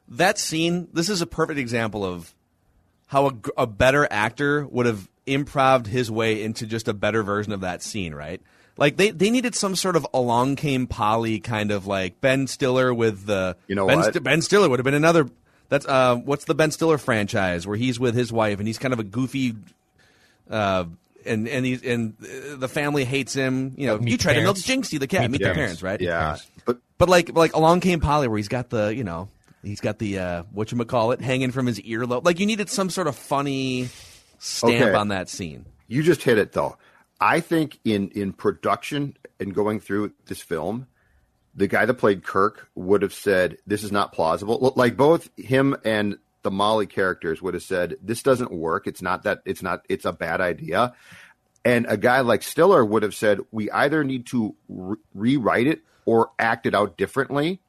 [0.08, 0.88] that scene.
[0.92, 2.34] This is a perfect example of
[3.06, 7.52] how a, a better actor would have improved his way into just a better version
[7.52, 8.40] of that scene, right?
[8.76, 12.94] Like they, they needed some sort of along came Polly kind of like Ben Stiller
[12.94, 14.14] with the You know ben, what?
[14.14, 15.28] St- ben Stiller would have been another.
[15.68, 18.94] That's uh, what's the Ben Stiller franchise where he's with his wife and he's kind
[18.94, 19.54] of a goofy,
[20.48, 20.84] uh,
[21.26, 23.74] and and he's and the family hates him.
[23.76, 25.22] You know, Meet you tried to milk Jinxie the cat.
[25.22, 26.00] Meet Meet, the parents, right?
[26.00, 26.36] Yeah.
[26.64, 29.28] but but like like along came Polly where he's got the you know
[29.62, 32.24] he's got the uh, what you call it hanging from his earlobe.
[32.24, 33.88] Like you needed some sort of funny
[34.38, 34.94] stamp Okay.
[34.94, 35.66] on that scene.
[35.88, 36.76] You just hit it though.
[37.20, 40.86] I think in in production and going through this film,
[41.54, 44.72] the guy that played Kirk would have said this is not plausible.
[44.76, 48.86] Like both him and the Molly characters would have said this doesn't work.
[48.86, 50.94] It's not that it's not it's a bad idea.
[51.64, 55.82] And a guy like Stiller would have said we either need to re- rewrite it
[56.06, 57.60] or act it out differently.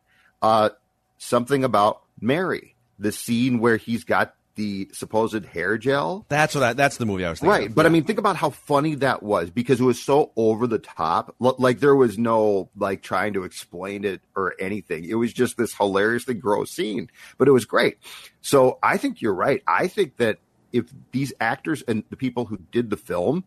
[0.41, 0.69] Uh,
[1.18, 6.26] something about Mary, the scene where he's got the supposed hair gel.
[6.30, 7.52] That's what I, that's the movie I was thinking.
[7.52, 7.76] Right, of.
[7.76, 10.80] but I mean, think about how funny that was because it was so over the
[10.80, 11.36] top.
[11.40, 15.06] Like there was no like trying to explain it or anything.
[15.06, 17.98] It was just this hilariously gross scene, but it was great.
[18.41, 19.64] So I think you're right.
[19.68, 20.40] I think that
[20.72, 23.44] if these actors and the people who did the film,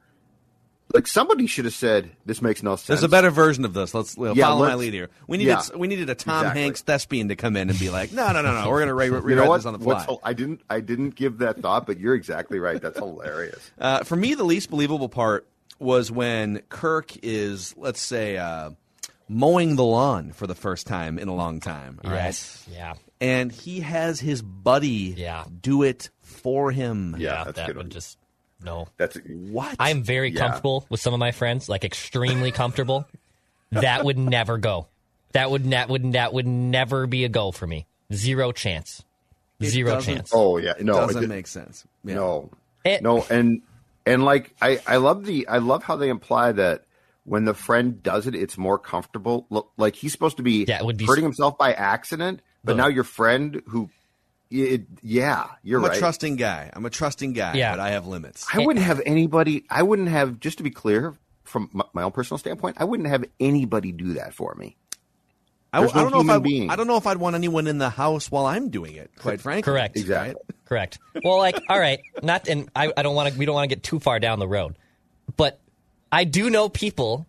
[0.94, 3.92] like somebody should have said, "This makes no sense." There's a better version of this.
[3.92, 5.10] Let's you know, Yeah, follow my let's- lead here.
[5.26, 6.62] We needed yeah, we needed a Tom exactly.
[6.62, 9.06] Hanks thespian to come in and be like, no, no, no, no, we're gonna re-
[9.08, 9.56] You rewrite know what?
[9.58, 10.04] this on the fly.
[10.04, 10.60] hil- I didn't.
[10.70, 12.80] I didn't give that thought, but you're exactly right.
[12.80, 13.70] That's hilarious.
[13.78, 15.46] Uh, for me, the least believable part
[15.78, 18.70] was when Kirk is, let's say, uh,
[19.28, 21.98] mowing the lawn for the first time in a long time.
[22.04, 22.24] all right?
[22.24, 22.94] Yes, yeah.
[23.20, 25.44] And he has his buddy Yeah.
[25.60, 27.16] do it for him.
[27.18, 28.18] Yeah, that would just
[28.64, 28.88] no.
[28.96, 30.40] That's what I'm very Yeah.
[30.40, 33.06] comfortable with some of my friends, like extremely comfortable.
[33.72, 34.86] that would never go.
[35.32, 37.86] That would that would that would never be a go for me.
[38.12, 39.02] Zero chance.
[39.60, 40.30] It Zero chance.
[40.32, 41.84] Oh yeah, no, doesn't it- make sense.
[42.04, 42.14] Yeah.
[42.14, 42.50] No,
[42.84, 43.62] It- no, and
[44.06, 46.84] and like I I love the I love how they imply that
[47.24, 49.46] when the friend does it, it's more comfortable.
[49.50, 52.76] Look, like he's supposed to be, Yeah, would be- hurting himself by accident, but The-
[52.76, 53.88] now your friend who,
[54.50, 55.96] it, yeah, you're I'm right.
[55.96, 56.70] a trusting guy.
[56.72, 57.72] I'm a trusting guy, Yeah.
[57.72, 58.46] but I have limits.
[58.52, 59.64] I wouldn't have anybody.
[59.70, 61.14] I wouldn't have just to be clear
[61.44, 62.76] from my, my own personal standpoint.
[62.78, 64.76] I wouldn't have anybody do that for me.
[65.72, 66.70] I, There's I don't know if I, being.
[66.70, 69.10] I don't know if I'd want anyone in the house while I'm doing it.
[69.18, 69.96] Quite frankly, Correct.
[69.96, 70.40] Exactly.
[70.66, 70.98] Correct.
[71.24, 73.38] Well, like, all right, not, and I, I don't want to.
[73.38, 74.76] We don't want to get too far down the road,
[75.36, 75.60] but
[76.12, 77.26] I do know people,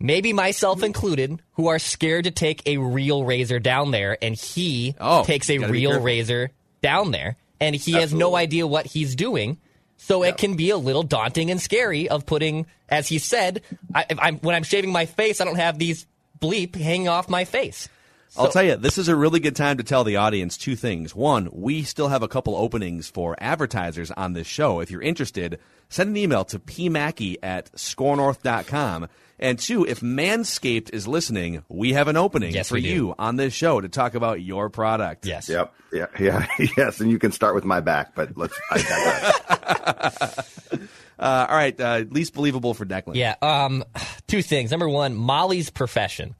[0.00, 4.94] maybe myself included, who are scared to take a real razor down there, and he
[5.00, 6.50] Oh, takes a you gotta be real razor
[6.82, 9.58] down there, and he has no idea what he's doing.
[10.00, 13.62] So it can be a little daunting and scary of putting, as he said,
[13.92, 16.06] I, I'm, when I'm shaving my face, I don't have these
[16.40, 17.88] bleep hanging off my face.
[18.36, 21.16] I'll tell you, this is a really good time to tell the audience two things.
[21.16, 24.78] One, we still have a couple openings for advertisers on this show.
[24.80, 25.58] If you're interested,
[25.88, 29.08] send an email to pmackey at skornorth.com.
[29.38, 33.54] And two, if Manscaped is listening, we have an opening Yes, for you on this
[33.54, 35.26] show to talk about your product.
[35.26, 35.48] Yes.
[35.48, 35.72] Yep.
[35.92, 36.06] Yeah.
[36.18, 36.46] Yeah.
[36.76, 37.00] yes.
[37.00, 38.58] And you can start with my back, but let's.
[38.70, 40.44] I.
[41.18, 43.16] Uh, all right, uh, least believable for Declan.
[43.16, 43.34] Yeah.
[43.42, 43.84] Um,
[44.28, 44.70] two things.
[44.70, 46.36] Number one, Molly's profession.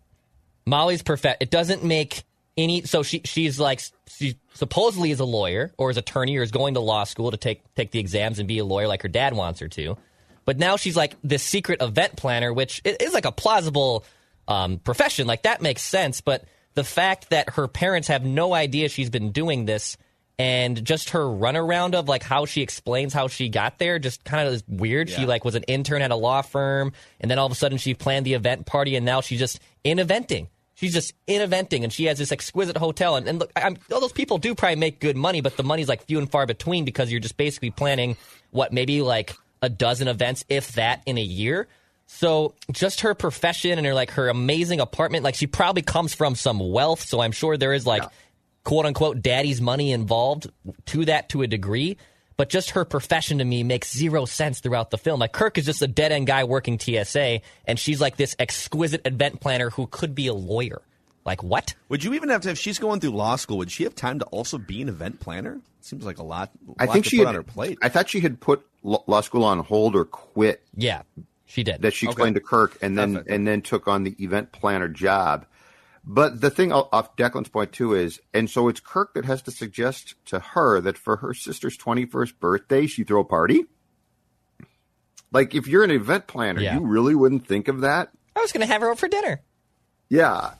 [0.66, 1.38] Molly's profession.
[1.40, 2.22] It doesn't make
[2.56, 2.82] any.
[2.82, 6.74] So she she's like she supposedly is a lawyer or is attorney or is going
[6.74, 9.34] to law school to take take the exams and be a lawyer like her dad
[9.34, 9.96] wants her to.
[10.48, 14.06] But now she's like this secret event planner, which is like a plausible
[14.48, 15.26] um, profession.
[15.26, 16.22] Like that makes sense.
[16.22, 19.98] But the fact that her parents have no idea she's been doing this
[20.38, 24.48] and just her runaround of like how she explains how she got there just kind
[24.48, 25.10] of is weird.
[25.10, 27.76] She like was an intern at a law firm and then all of a sudden
[27.76, 30.48] she planned the event party and now she's just in eventing.
[30.76, 34.00] She's just in eventing and she has this exquisite hotel and, and look, I'm, all
[34.00, 36.86] those people do probably make good money, but the money's like few and far between
[36.86, 38.16] because you're just basically planning
[38.50, 41.68] what maybe like a dozen events, if that, in a year.
[42.06, 46.34] So just her profession and her like her amazing apartment, like she probably comes from
[46.34, 47.02] some wealth.
[47.02, 48.02] So I'm sure there is like
[48.64, 50.50] quote unquote daddy's money involved
[50.86, 51.98] to that to a degree.
[52.38, 55.20] But just her profession to me makes zero sense throughout the film.
[55.20, 59.06] Like Kirk is just a dead end guy working TSA, and she's like this exquisite
[59.06, 60.80] event planner who could be a lawyer.
[61.24, 61.74] Like what?
[61.88, 64.18] Would you even have to, if she's going through law school, would she have time
[64.20, 65.60] to also be an event planner?
[65.80, 66.50] Seems like a lot.
[66.78, 67.78] I lot think to she put had, on her plate.
[67.82, 70.62] I thought she had put law law school on hold or quit.
[70.74, 71.02] Yeah,
[71.46, 71.82] she did.
[71.82, 72.12] That she Okay.
[72.12, 73.30] explained to Kirk, and then Perfect.
[73.30, 75.46] and then took on the event planner job.
[76.10, 79.50] But the thing off Declan's point too is, and so it's Kirk that has to
[79.50, 83.64] suggest to her that for her sister's twenty first birthday, she throw a party.
[85.32, 86.74] Like if you're an event planner, Yeah.
[86.78, 88.10] you really wouldn't think of that.
[88.34, 89.40] I was going to have her over for dinner.
[90.08, 90.52] Yeah.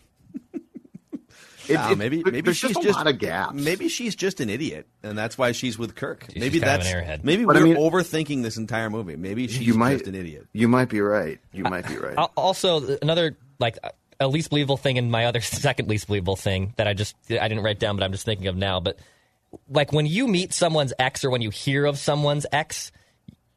[1.69, 3.55] It- Yeah, it- maybe maybe there's she's just a lot of gaps.
[3.55, 6.27] Maybe she's just an idiot, and that's why she's with Kirk.
[6.35, 7.25] maybe she's kind of that's an airhead.
[7.25, 9.17] maybe But I we're mean- overthinking this entire movie.
[9.17, 10.47] Maybe she's you might just an idiot.
[10.53, 11.39] You might be right.
[11.53, 12.17] You might be right.
[12.17, 13.79] Al- Also, another like
[14.21, 17.47] a least believable thing, and my other second least believable thing that I just I
[17.49, 18.81] didn't write down, but I'm just thinking of now.
[18.81, 18.99] But
[19.69, 22.93] like when you meet someone's ex, or when you hear of someone's ex,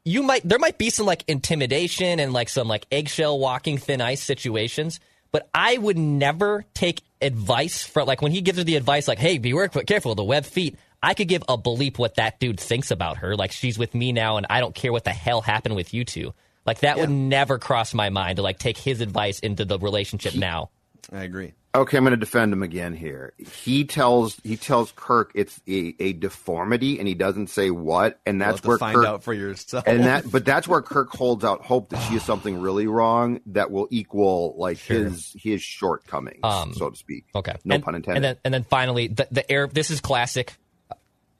[0.06, 4.02] you might there might be some like intimidation and like some like eggshell walking thin
[4.02, 5.00] ice situations.
[5.32, 9.20] But I would never take advice from like when he gives her the advice like,
[9.20, 9.54] "Hey, be
[9.86, 13.36] careful the web feet." I could give a bleep what that dude thinks about her.
[13.36, 16.06] Like she's with me now, and I don't care what the hell happened with you
[16.06, 16.34] two.
[16.66, 20.36] Like that would never cross my mind to like take his advice into the relationship
[20.36, 20.70] now.
[21.12, 21.54] I agree.
[21.74, 23.34] Okay, I'm going to defend him again here.
[23.38, 28.42] He tells he tells Kirk it's a, a deformity, and he doesn't say what, and
[28.42, 29.86] that's where find Kirk, out for yourself.
[29.88, 33.40] And that, but that's where Kirk holds out hope that she has something really wrong
[33.48, 37.26] that will equal like his his shortcomings, Um, so to speak.
[37.34, 38.18] Okay, no and, pun intended.
[38.18, 39.68] And then and then finally the the air.
[39.68, 40.54] This is classic.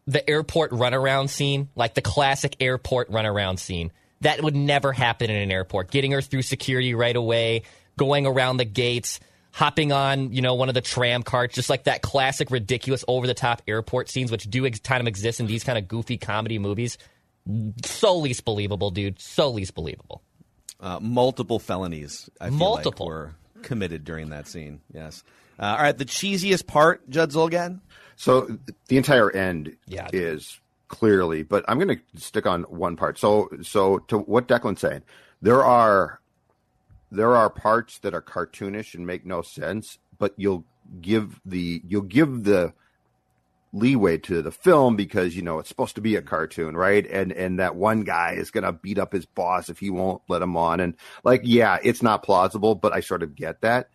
[0.08, 3.92] The airport runaround scene, like the classic airport runaround scene,
[4.22, 5.92] that would never happen in an airport.
[5.92, 7.64] Getting her through security right away,
[7.98, 9.20] going around the gates,
[9.54, 13.28] hopping on you know one of the tram carts, just like that classic ridiculous over
[13.28, 16.18] the top airport scenes, which do ex- kind of exist in these kind of goofy
[16.18, 16.98] comedy movies.
[17.86, 19.20] So least believable, dude.
[19.20, 20.22] So least believable.
[20.80, 22.30] Uh, multiple felonies.
[22.40, 23.06] I feel Multiple.
[23.08, 24.82] like were committed during that scene.
[24.94, 25.24] Yes.
[25.60, 25.98] Uh, all right.
[25.98, 27.80] The cheesiest part, Judd Zulgad.
[28.16, 28.58] So
[28.88, 30.08] the entire end Yeah.
[30.14, 33.18] is clearly, but I'm going to stick on one part.
[33.18, 35.02] So, so to what Declan's saying,
[35.42, 36.20] there are
[37.12, 40.66] there are parts that are cartoonish and make no sense, but you'll
[41.02, 42.74] give the you'll give the
[43.74, 47.06] leeway to the film because you know it's supposed to be a cartoon, right?
[47.06, 50.22] And and that one guy is going to beat up his boss if he won't
[50.30, 53.90] let him on, and like yeah, it's not plausible, but I sort of get that.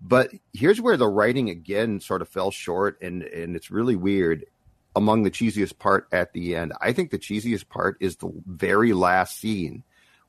[0.00, 4.46] But here's where the writing again sort of fell short, and and it's really weird.
[4.94, 8.92] Among the cheesiest part at the end, I think the cheesiest part is the very
[8.92, 9.84] last scene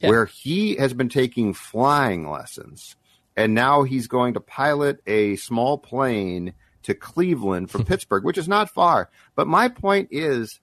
[0.09, 2.95] where he has been taking flying lessons,
[3.35, 6.53] and now he's going to pilot a small plane
[6.84, 9.09] to Cleveland from Pittsburgh, which is not far.
[9.35, 10.59] But my point is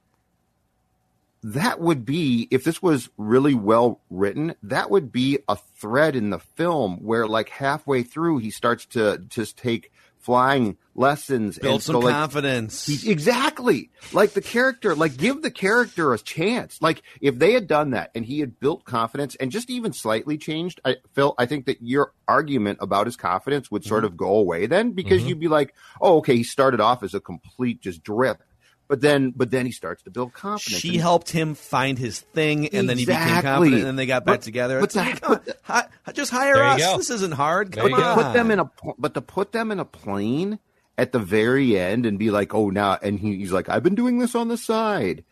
[1.43, 6.29] that would be if this was really well written that would be a thread in
[6.29, 11.83] the film where like halfway through he starts to just take flying lessons Build and
[11.83, 12.87] some so, like, confidence.
[12.87, 17.67] he- exactly like the character like give the character a chance like if they had
[17.67, 21.47] done that and he had built confidence and just even slightly changed i phil i
[21.47, 23.89] think that your argument about his confidence would Mm-hmm.
[23.89, 25.29] sort of go away then because Mhm.
[25.29, 28.43] you'd be like oh okay he started off as a complete just drip
[28.89, 32.19] but then but then he starts to build confidence She And- helped him find his
[32.19, 34.81] thing, and then he became confident, and then they got back But- together.
[34.81, 36.81] but It's like, the- on, hi- just hire us.
[36.81, 36.97] go.
[36.97, 37.71] This isn't hard.
[37.71, 38.15] Come to on.
[38.21, 38.69] put them in a
[38.99, 40.59] but to put them in a plane
[41.01, 43.95] at the very end and be like, oh, now and he, he's like, I've been
[43.95, 45.25] doing this on the side.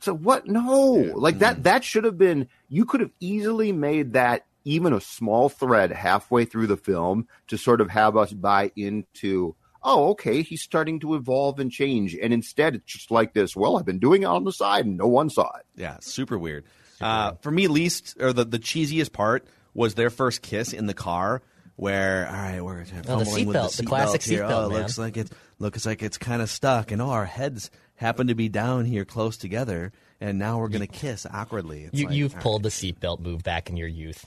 [0.00, 0.46] So what?
[0.46, 1.62] No, like that.
[1.64, 2.46] That should have been.
[2.68, 7.56] You could have easily made that even a small thread halfway through the film to
[7.56, 9.56] sort of have us buy into.
[9.82, 13.56] Oh, okay, he's starting to evolve and change, and instead it's just like this.
[13.56, 15.64] Well, I've been doing it on the side, and no one saw it.
[15.74, 16.64] Yeah, super weird.
[17.00, 20.94] uh, for me, least or the, the cheesiest part was their first kiss in the
[20.94, 21.42] car,
[21.78, 24.42] where all right, we're Oh, the fumbling with seatbelt, the seatbelt classic here.
[24.42, 24.78] seatbelt, Oh, it man.
[24.82, 28.34] looks like it looks like it's kind of stuck, and oh, our heads happen to
[28.34, 31.84] be down here close together, and now we're gonna kiss awkwardly.
[31.84, 34.26] It's You, like, you've all pulled the seatbelt move back in your youth.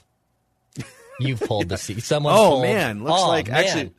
[1.20, 2.02] You've pulled the seat.
[2.02, 2.32] Someone.
[2.34, 3.56] oh pulled, man, looks Oh, like man.
[3.64, 3.92] actually.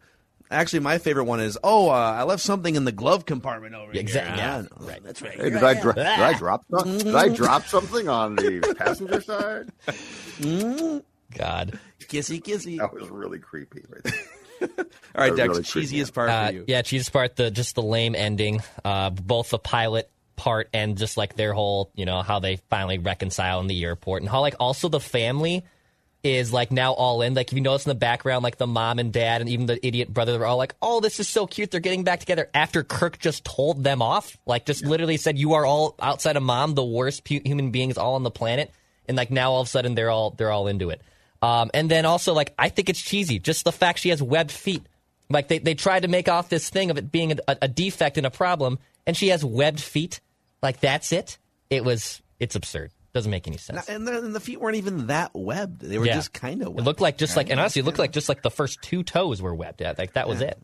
[0.51, 3.91] Actually, my favorite one is oh, uh, I left something in the glove compartment over
[3.93, 4.35] Exact- here.
[4.37, 5.03] yeah, Ah, right.
[5.03, 5.33] That's right.
[5.39, 6.65] Hey, did I, dro- did I drop?
[6.83, 9.71] Did I drop something on the passenger side?
[11.35, 11.79] God.
[12.13, 12.77] Kissy, kissy.
[12.77, 13.83] That was really creepy.
[13.89, 14.69] Right there.
[14.79, 14.85] All
[15.15, 16.13] right, That Dex, really cheesiest out.
[16.13, 16.65] part Uh, for you.
[16.67, 18.61] Yeah, cheesiest part, the just the lame ending.
[18.85, 22.97] Uh, both the pilot part and just like their whole, you know, how they finally
[22.97, 25.63] reconcile in the airport, and how like also the family
[26.23, 27.33] is like now all in.
[27.33, 29.85] Like if you notice in the background, like the mom and dad and even the
[29.85, 31.69] idiot brother, they're all like, "Oh, this is so cute.
[31.71, 35.53] They're getting back together." After Kirk just told them off, like just literally said, "You
[35.55, 38.71] are all outside of mom, the worst pu- human beings all on the planet,"
[39.09, 41.01] and like now all of a sudden they're all they're all into it.
[41.43, 44.51] Um, and then also like I think it's cheesy, just the fact she has webbed
[44.51, 44.83] feet.
[45.29, 48.17] Like they, they tried to make off this thing of it being a, a defect
[48.17, 50.21] and a problem, and she has webbed feet.
[50.61, 51.37] Like that's it.
[51.69, 52.91] It was it's absurd.
[53.13, 53.87] Doesn't make any sense.
[53.89, 55.81] And the, and the feet weren't even that webbed.
[55.81, 56.15] They were Yeah.
[56.15, 56.85] just kind of It webbed.
[56.87, 59.39] looked like just like, and honestly, it looked like just like the first two toes
[59.39, 59.81] were webbed.
[59.81, 60.57] Yeah, like that was it.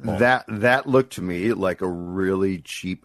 [0.00, 3.04] That that looked to me like a really cheap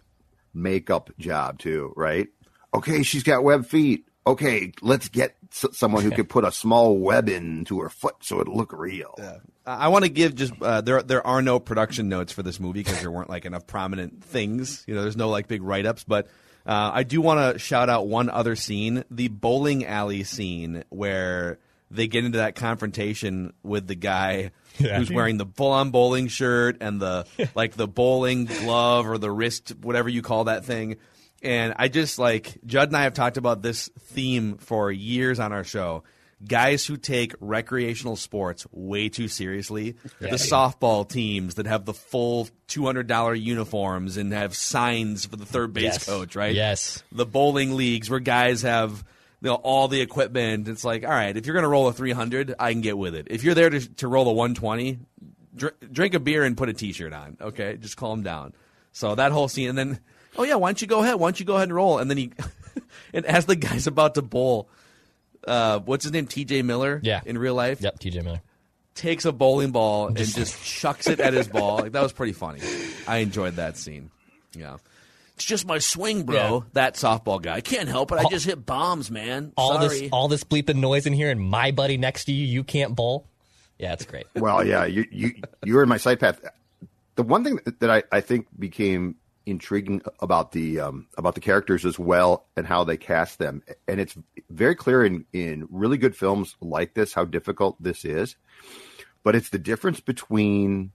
[0.54, 2.28] makeup job too, right?
[2.74, 4.07] Okay, she's got web feet.
[4.28, 8.40] Okay, let's get s- someone who could put a small web into her foot so
[8.40, 9.14] it'll look real.
[9.66, 11.02] I I want to give just uh, there.
[11.02, 14.84] There are no production notes for this movie because there weren't like enough prominent things.
[14.86, 16.04] You know, there's no like big write ups.
[16.04, 16.26] But
[16.66, 21.58] uh, I do want to shout out one other scene: the bowling alley scene where
[21.90, 24.98] they get into that confrontation with the guy Yeah.
[24.98, 29.30] who's wearing the full on bowling shirt and the like the bowling glove or the
[29.30, 30.96] wrist, whatever you call that thing.
[31.42, 35.52] And I just like Judd and I have talked about this theme for years on
[35.52, 36.02] our show.
[36.46, 39.96] Guys who take recreational sports way too seriously.
[40.20, 40.30] Yeah.
[40.30, 45.36] The softball teams that have the full two hundred dollar uniforms and have signs for
[45.36, 46.06] the third base Yes.
[46.06, 46.54] coach, right?
[46.54, 47.02] Yes.
[47.10, 49.04] The bowling leagues where guys have
[49.40, 50.66] you know, all the equipment.
[50.68, 53.14] It's like, all right, if you're gonna roll a three hundred, I can get with
[53.14, 53.28] it.
[53.30, 54.98] If you're there to, to roll a one twenty,
[55.56, 57.36] dr- drink a beer and put a t-shirt on.
[57.40, 58.52] Okay, just calm down.
[58.92, 60.00] So that whole scene, and then,
[60.38, 61.16] oh yeah, why don't you go ahead?
[61.16, 61.98] Why don't you go ahead and roll?
[61.98, 62.32] And then he,
[63.12, 64.68] and as the guy's about to bowl,
[65.46, 66.26] uh, what's his name?
[66.26, 66.62] T.J.
[66.62, 67.00] Miller.
[67.02, 67.20] Yeah.
[67.26, 67.80] in real life.
[67.80, 68.20] Yep, T.J.
[68.20, 68.40] Miller.
[68.94, 71.78] Takes a bowling ball and just chucks it at his ball.
[71.78, 72.60] Like, that was pretty funny.
[73.06, 74.10] I enjoyed that scene.
[74.56, 74.78] Yeah.
[75.36, 76.34] It's just my swing, bro.
[76.34, 76.60] Yeah.
[76.72, 77.54] That softball guy.
[77.54, 78.16] I can't help it.
[78.18, 79.52] I All- just hit bombs, man.
[79.56, 80.00] All Sorry.
[80.00, 82.96] this, all this bleeping noise in here, and my buddy next to you, you can't
[82.96, 83.24] bowl.
[83.78, 84.26] Yeah, it's great.
[84.34, 85.34] Well, yeah, you you
[85.64, 86.40] you're in my sight path.
[87.14, 89.14] The one thing that I, I think became
[89.50, 94.00] intriguing about the um, about the characters as well and how they cast them, and
[94.00, 94.16] it's
[94.50, 98.36] very clear in in really good films like this how difficult this is.
[99.24, 100.92] But it's the difference between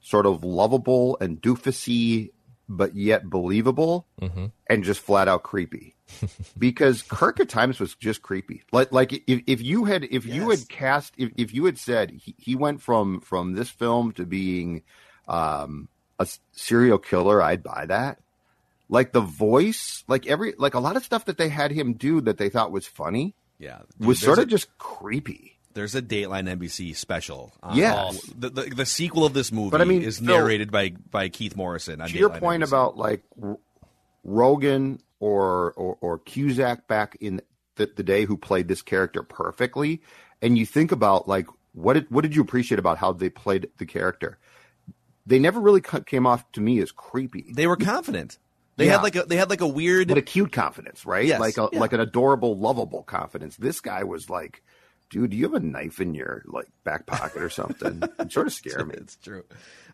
[0.00, 2.30] sort of lovable and doofusy,
[2.68, 4.46] but yet believable, Mm-hmm.
[4.68, 5.94] and just flat out creepy.
[6.58, 8.62] because Kirk at times was just creepy.
[8.72, 12.10] Like like if, if you had if you had cast if, if you had said
[12.10, 14.82] he, he went from from this film to being
[15.28, 15.88] um
[16.20, 18.20] a serial killer, I'd buy that.
[18.88, 22.20] Like the voice, like every like a lot of stuff that they had him do
[22.20, 25.56] that they thought was funny Yeah, was sort of a- just creepy.
[25.74, 27.52] There's a Dateline NBC special.
[27.72, 28.20] Yes.
[28.36, 31.28] the, the the sequel of this movie But I mean, is Phil, narrated by by
[31.28, 32.00] Keith Morrison.
[32.00, 32.66] On to your point NBC.
[32.68, 33.22] about like
[34.26, 37.40] Rogen or, or or Cusack back in
[37.76, 40.02] the, the day who played this character perfectly,
[40.42, 43.70] and you think about like what did what did you appreciate about how they played
[43.78, 44.38] the character?
[45.26, 47.52] They never really came off to me as creepy.
[47.54, 48.38] they were confident.
[48.76, 48.92] They Yeah.
[48.92, 51.26] had like a they had like a weird but a cute confidence, right?
[51.26, 51.78] Yes, like a yeah.
[51.80, 53.56] like an adorable, lovable confidence.
[53.56, 54.62] This guy was like,
[55.10, 58.02] dude, do you have a knife in your like back pocket or something?
[58.18, 58.94] it sort of scared me.
[58.96, 59.44] It's true.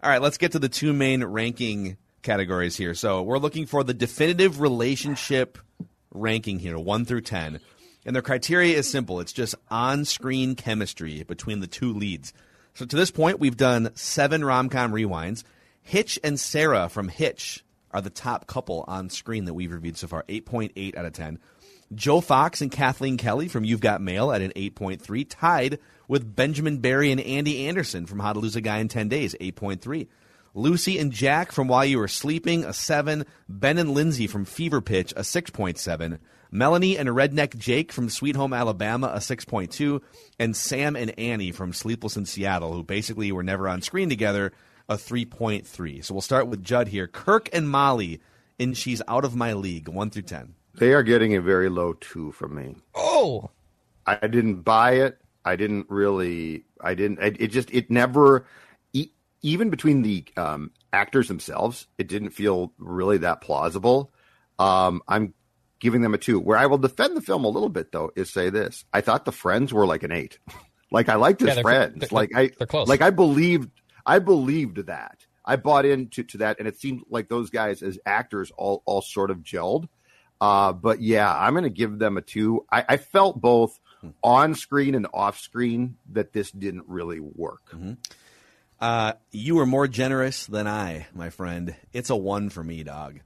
[0.03, 2.95] All right, let's get to the two main ranking categories here.
[2.95, 5.59] So we're looking for the definitive relationship
[6.13, 7.61] ranking here, one through ten.
[8.05, 9.19] And the criteria is simple.
[9.19, 12.33] It's just on-screen chemistry between the two leads.
[12.77, 15.45] So to this point, we've done seven rom-com rewinds.
[15.81, 20.09] Hitch and Sarah from Hitch are the top couple on screen that we've reviewed so
[20.09, 20.25] far.
[20.29, 21.39] 8.8 out of 10.
[21.95, 26.79] Joe Fox and Kathleen Kelly from You've Got Mail at an 8.3, tied with Benjamin
[26.79, 30.07] Barry and Andy Anderson from How to Lose a Guy in 10 Days, 8.3.
[30.53, 33.25] Lucy and Jack from While You Were Sleeping, a 7.
[33.49, 36.19] Ben and Lindsay from Fever Pitch, a 6.7.
[36.51, 40.01] Melanie and Redneck Jake from Sweet Home Alabama, a 6.2.
[40.39, 44.53] And Sam and Annie from Sleepless in Seattle, who basically were never on screen together,
[44.89, 46.05] a 3.3.
[46.05, 47.07] So we'll start with Judd here.
[47.07, 48.21] Kirk and Molly
[48.59, 50.55] in She's Out of My League, 1 through 10.
[50.75, 52.77] They are getting a very low two from me.
[52.95, 53.51] Oh,
[54.07, 55.19] I didn't buy it.
[55.45, 56.65] I didn't really.
[56.81, 57.19] I didn't.
[57.21, 57.73] It, it just.
[57.73, 58.47] It never.
[58.93, 59.11] E-
[59.43, 64.13] even between the um, actors themselves, it didn't feel really that plausible.
[64.59, 65.33] Um, I'm
[65.81, 66.39] giving them a two.
[66.41, 69.25] Where I will defend the film a little bit, though, is say this: I thought
[69.25, 70.39] the friends were like an eight.
[70.91, 72.01] like I liked his Yeah, they're- friends.
[72.01, 72.51] they're- like I.
[72.59, 72.89] they're close.
[72.89, 73.71] Like I believed.
[74.05, 75.19] I believed that.
[75.45, 79.01] I bought into to that, and it seemed like those guys as actors all all
[79.03, 79.89] sort of gelled.
[80.41, 82.67] Uh, but yeah, I'm going to give them a two.
[82.71, 83.79] I, I felt both
[84.23, 87.75] on screen and off screen that this didn't really work.
[88.79, 91.75] Uh, you were more generous than I, my friend.
[91.95, 93.21] It's a one for me, dog.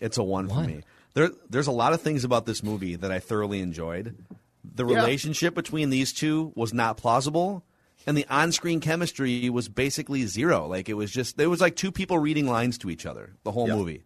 [0.00, 0.82] It's a one, for me.
[1.14, 4.16] There, there's a lot of things about this movie that I thoroughly enjoyed.
[4.64, 4.96] The Yeah.
[4.96, 7.64] relationship between these two was not plausible,
[8.06, 10.66] and the on-screen chemistry was basically zero.
[10.66, 13.50] Like it was just there was like two people reading lines to each other the
[13.52, 13.76] whole Yeah.
[13.76, 14.04] movie.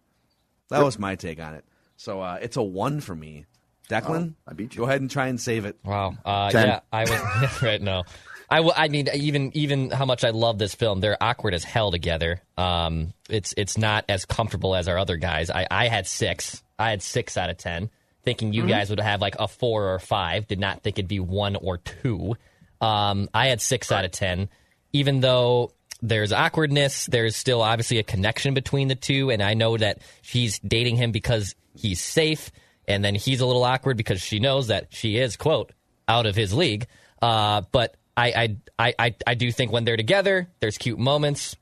[0.69, 1.63] That was my take on it.
[1.97, 3.45] So uh, it's a one for me.
[3.89, 4.79] Declan, I beat you.
[4.79, 5.77] Go ahead and try and save it.
[5.85, 6.15] Wow.
[6.25, 6.67] Uh, Ten.
[6.67, 7.79] yeah, I was right.
[7.79, 8.03] No,
[8.49, 11.63] I, w- I mean, even even how much I love this film, they're awkward as
[11.63, 12.41] hell together.
[12.57, 15.51] Um, it's it's not as comfortable as our other guys.
[15.51, 16.63] I, I had six.
[16.77, 17.89] I had six out of ten.
[18.23, 18.69] thinking you Mhm.
[18.69, 20.47] guys would have like a four or five.
[20.47, 22.35] Did not think it'd be one or two.
[22.81, 24.49] Um, I had six out of ten,
[24.93, 27.05] even though there's awkwardness.
[27.05, 31.11] There's still obviously a connection between the two, and I know that she's dating him
[31.11, 32.49] because he's safe,
[32.87, 35.71] and then he's a little awkward because she knows that she is quote
[36.07, 36.87] out of his league.
[37.21, 38.55] Uh, but I, I
[38.87, 41.55] I I I do think when they're together, there's cute moments.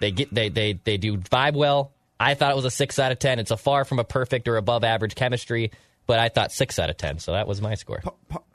[0.00, 1.92] They get they they they do vibe well.
[2.20, 3.38] I thought it was a six out of ten.
[3.38, 5.72] It's a far from a perfect or above average chemistry,
[6.06, 7.18] but I thought six out of ten.
[7.18, 8.02] So that was my score.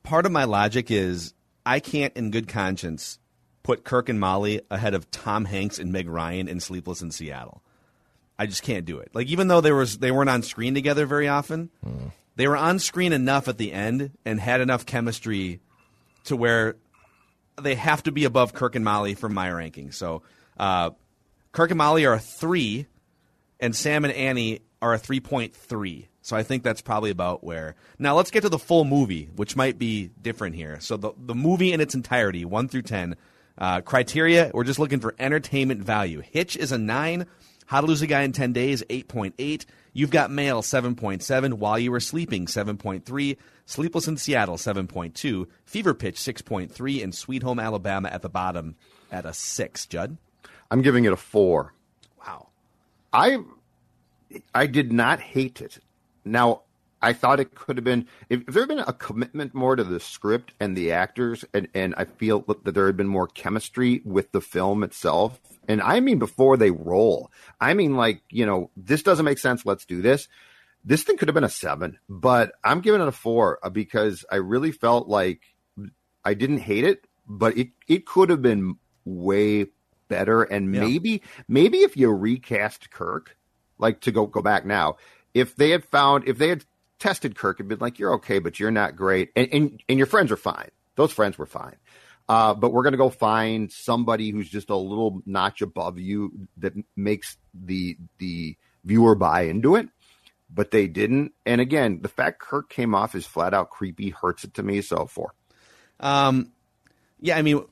[0.03, 1.33] Part of my logic is
[1.65, 3.17] I can't, in good conscience,
[3.63, 7.63] put Kirk and Molly ahead of Tom Hanks and Meg Ryan in Sleepless in Seattle.
[8.37, 9.09] I just can't do it.
[9.13, 11.71] Like even though there was they weren't on screen together very often,
[12.35, 15.59] they were on screen enough at the end and had enough chemistry
[16.25, 16.75] to where
[17.59, 19.91] they have to be above Kirk and Molly for my ranking.
[19.91, 20.21] So
[20.59, 20.91] uh,
[21.53, 22.87] Kirk and Molly are a three,
[23.59, 26.07] and Sam and Annie are a 3.3.
[26.21, 27.75] So I think that's probably about where.
[27.99, 30.79] Now let's get to the full movie, which might be different here.
[30.79, 33.15] So the, the movie in its entirety, 1 through 10.
[33.57, 36.21] Uh, criteria, we're just looking for entertainment value.
[36.21, 37.25] Hitch is a 9.
[37.67, 39.65] How to Lose a Guy in 10 Days, 8.8.
[39.93, 41.53] You've Got Mail, 7.7.
[41.53, 43.37] While You Were Sleeping, 7.3.
[43.65, 45.47] Sleepless in Seattle, 7.2.
[45.63, 47.03] Fever Pitch, 6.3.
[47.03, 48.75] And Sweet Home Alabama at the bottom
[49.11, 49.85] at a 6.
[49.87, 50.17] Judd?
[50.69, 51.73] I'm giving it a 4.
[53.15, 53.37] I
[54.53, 55.79] I did not hate it.
[56.25, 56.63] Now
[57.01, 60.01] I thought it could have been if, there had been a commitment more to the
[60.01, 64.33] script and the actors, and and I feel that there had been more chemistry with
[64.33, 65.39] the film itself.
[65.67, 67.31] And I mean before they roll.
[67.61, 69.65] I mean like you know this doesn't make sense.
[69.65, 70.27] Let's do this.
[70.83, 74.25] This thing could have been a seven, but I'm giving it a four uh, because
[74.29, 75.41] I really felt like
[76.25, 78.75] I didn't hate it, but it it could have been
[79.05, 79.67] way
[80.15, 80.43] better.
[80.43, 83.35] And maybe maybe if you recast Kirk,
[83.77, 84.97] like to go go back now,
[85.33, 86.65] if they had found if they had
[86.99, 90.07] tested Kirk and been like, "You're okay, but you're not great," and and, and your
[90.07, 90.69] friends are fine.
[90.95, 91.75] Those friends were fine.
[92.27, 96.73] Uh, but we're gonna go find somebody who's just a little notch above you that
[96.95, 99.89] makes the the viewer buy into it.
[100.49, 101.33] But they didn't.
[101.45, 104.81] And again, the fact Kirk came off as flat out creepy hurts it to me.
[104.81, 105.33] So four.
[105.99, 106.51] Um,
[107.19, 107.65] yeah, I mean,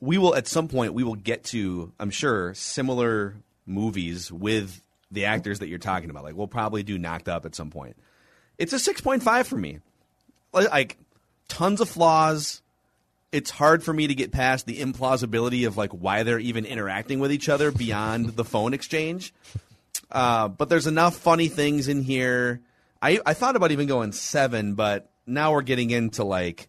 [0.00, 5.24] we will at some point we will get to, I'm sure, similar movies with the
[5.26, 6.24] actors that you're talking about.
[6.24, 7.96] Like we'll probably do Knocked Up at some point.
[8.58, 9.80] It's a six point five for me.
[10.52, 10.98] Like, like
[11.48, 12.62] tons of flaws.
[13.30, 17.18] It's hard for me to get past the implausibility of like why they're even interacting
[17.18, 19.34] with each other beyond the phone exchange.
[20.10, 22.60] Uh, but there's enough funny things in here.
[23.02, 26.68] I I thought about even going seven, but now we're getting into like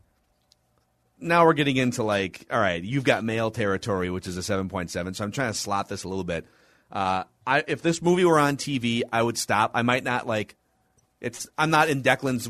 [1.20, 5.16] now we're getting into like, all right, you've got mail territory, which is a 7.7.
[5.16, 6.46] So I'm trying to slot this a little bit.
[6.92, 9.72] Uh, I, if this movie were on TV, I would stop.
[9.74, 10.56] I might not like.
[11.22, 11.48] It's.
[11.58, 12.50] I'm not in Declan's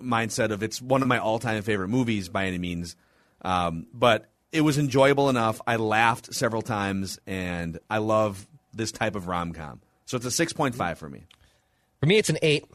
[0.00, 2.96] mindset of it's one of my all-time favorite movies by any means,
[3.42, 5.60] um, but it was enjoyable enough.
[5.66, 9.80] I laughed several times, and I love this type of rom-com.
[10.04, 11.22] So it's a 6.5 for me.
[12.00, 12.66] For me, it's an eight.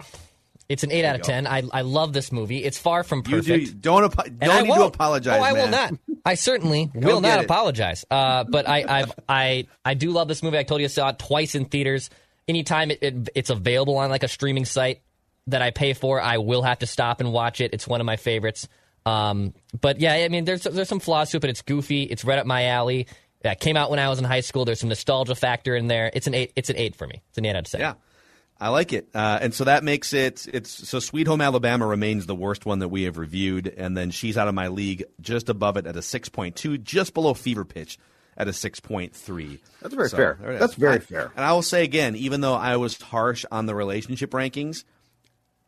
[0.69, 1.33] It's an eight There out you of go.
[1.33, 1.47] ten.
[1.47, 2.63] I, I love this movie.
[2.63, 3.65] It's far from You perfect.
[3.67, 4.95] do, don't apo- And don't need to won't.
[4.95, 5.39] apologize.
[5.39, 5.93] Oh, I will not.
[6.25, 7.45] I certainly will not it.
[7.45, 8.03] apologize.
[8.11, 10.57] Uh, but I, I've, I, I do love this movie.
[10.57, 12.09] I told you I saw it twice in theaters.
[12.49, 15.01] Anytime it, it, it's available on like a streaming site
[15.47, 17.73] that I pay for, I will have to stop and watch it.
[17.73, 18.67] It's one of my favorites.
[19.05, 22.03] Um, but yeah, I mean, there's there's some flaws to it, but it's goofy.
[22.03, 23.07] It's right up my alley.
[23.43, 24.65] That came out when I was in high school.
[24.65, 26.09] There's some nostalgia factor in there.
[26.13, 26.51] It's an eight.
[26.57, 27.21] It's an eight for me.
[27.29, 27.79] It's an eight out of ten.
[27.79, 27.93] Yeah.
[28.59, 30.47] I like it, uh, and so that makes it.
[30.51, 34.09] It's so Sweet Home Alabama remains the worst one that we have reviewed, and then
[34.09, 37.35] she's out of my league, just above it at a six point two, just below
[37.35, 37.99] Fever Pitch
[38.35, 39.59] at a six point three.
[39.81, 40.39] That's very fair.
[40.41, 41.31] That's very fair.
[41.35, 44.83] And I will say again, even though I was harsh on the relationship rankings,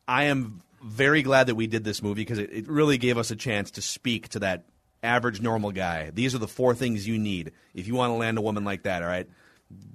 [0.07, 3.31] I am very glad that we did this movie because it, it really gave us
[3.31, 4.63] a chance to speak to that
[5.03, 6.09] average normal guy.
[6.11, 8.83] These are the four things you need if you want to land a woman like
[8.83, 9.03] that.
[9.03, 9.27] All right,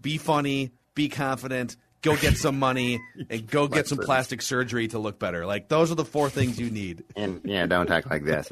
[0.00, 3.00] be funny, be confident, go get some money,
[3.30, 5.44] and go get some plastic surgery to look better.
[5.46, 7.02] Like those are the four things you need.
[7.16, 8.48] And yeah, don't act like this.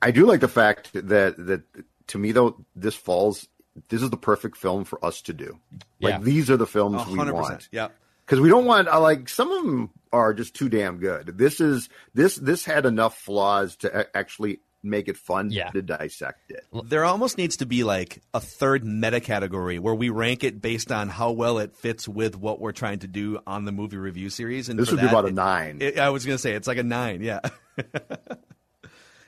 [0.00, 1.62] I do like the fact that that
[2.08, 3.48] to me though this falls.
[3.88, 5.58] This is the perfect film for us to do.
[6.00, 6.18] Like Yeah.
[6.20, 7.34] these are the films A we want.
[7.36, 7.68] percent.
[7.72, 7.94] Yep.
[8.26, 11.38] because we don't want uh, like some of them are just too damn good.
[11.38, 16.50] This is this this had enough flaws to a- actually make it fun to dissect
[16.50, 16.64] it.
[16.86, 20.90] There almost needs to be like a third meta category where we rank it based
[20.90, 24.28] on how well it fits with what we're trying to do on the movie review
[24.30, 24.68] series.
[24.68, 25.78] And This for would be about a nine.
[25.80, 27.22] it- I was going to say it's like a nine.
[27.22, 27.40] Yeah.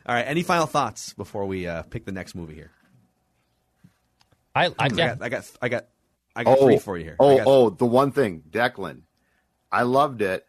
[0.06, 0.26] All right.
[0.26, 2.70] Any final thoughts before we uh, pick the next movie here?
[4.54, 5.86] I I, got I got I got
[6.36, 7.16] I got three for you here.
[7.18, 9.00] Oh, oh, the one thing, Declan,
[9.72, 10.46] I loved it,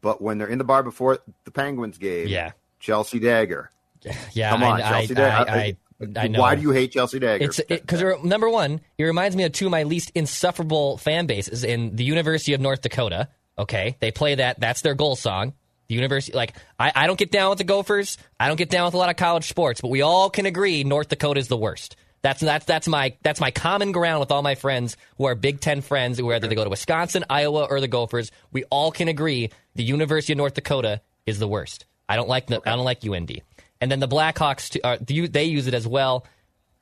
[0.00, 2.52] but when they're in the bar before the Penguins game, Yeah.
[2.80, 3.70] Chelsea Dagger.
[4.32, 5.50] Yeah, Come on, I, Chelsea I, Dagger.
[5.50, 6.40] I, I, uh, I know.
[6.40, 7.44] Why do you hate Chelsea Dagger?
[7.44, 11.64] It's because number one, it reminds me of two of my least insufferable fan bases
[11.64, 13.28] in the University of North Dakota.
[13.58, 14.58] Okay, they play that.
[14.58, 15.52] That's their goal song.
[15.88, 18.16] The university, like I, I don't get down with the Gophers.
[18.40, 20.84] I don't get down with a lot of college sports, but we all can agree
[20.84, 21.96] North Dakota is the worst.
[22.22, 25.60] That's that's that's my that's my common ground with all my friends who are Big
[25.60, 28.30] Ten friends, whether they go to Wisconsin, Iowa, or the Gophers.
[28.52, 31.84] We all can agree the University of North Dakota is the worst.
[32.08, 33.40] I don't like the, I don't like UND.
[33.82, 36.24] And then the Blackhawks, too, uh, they they use it as well.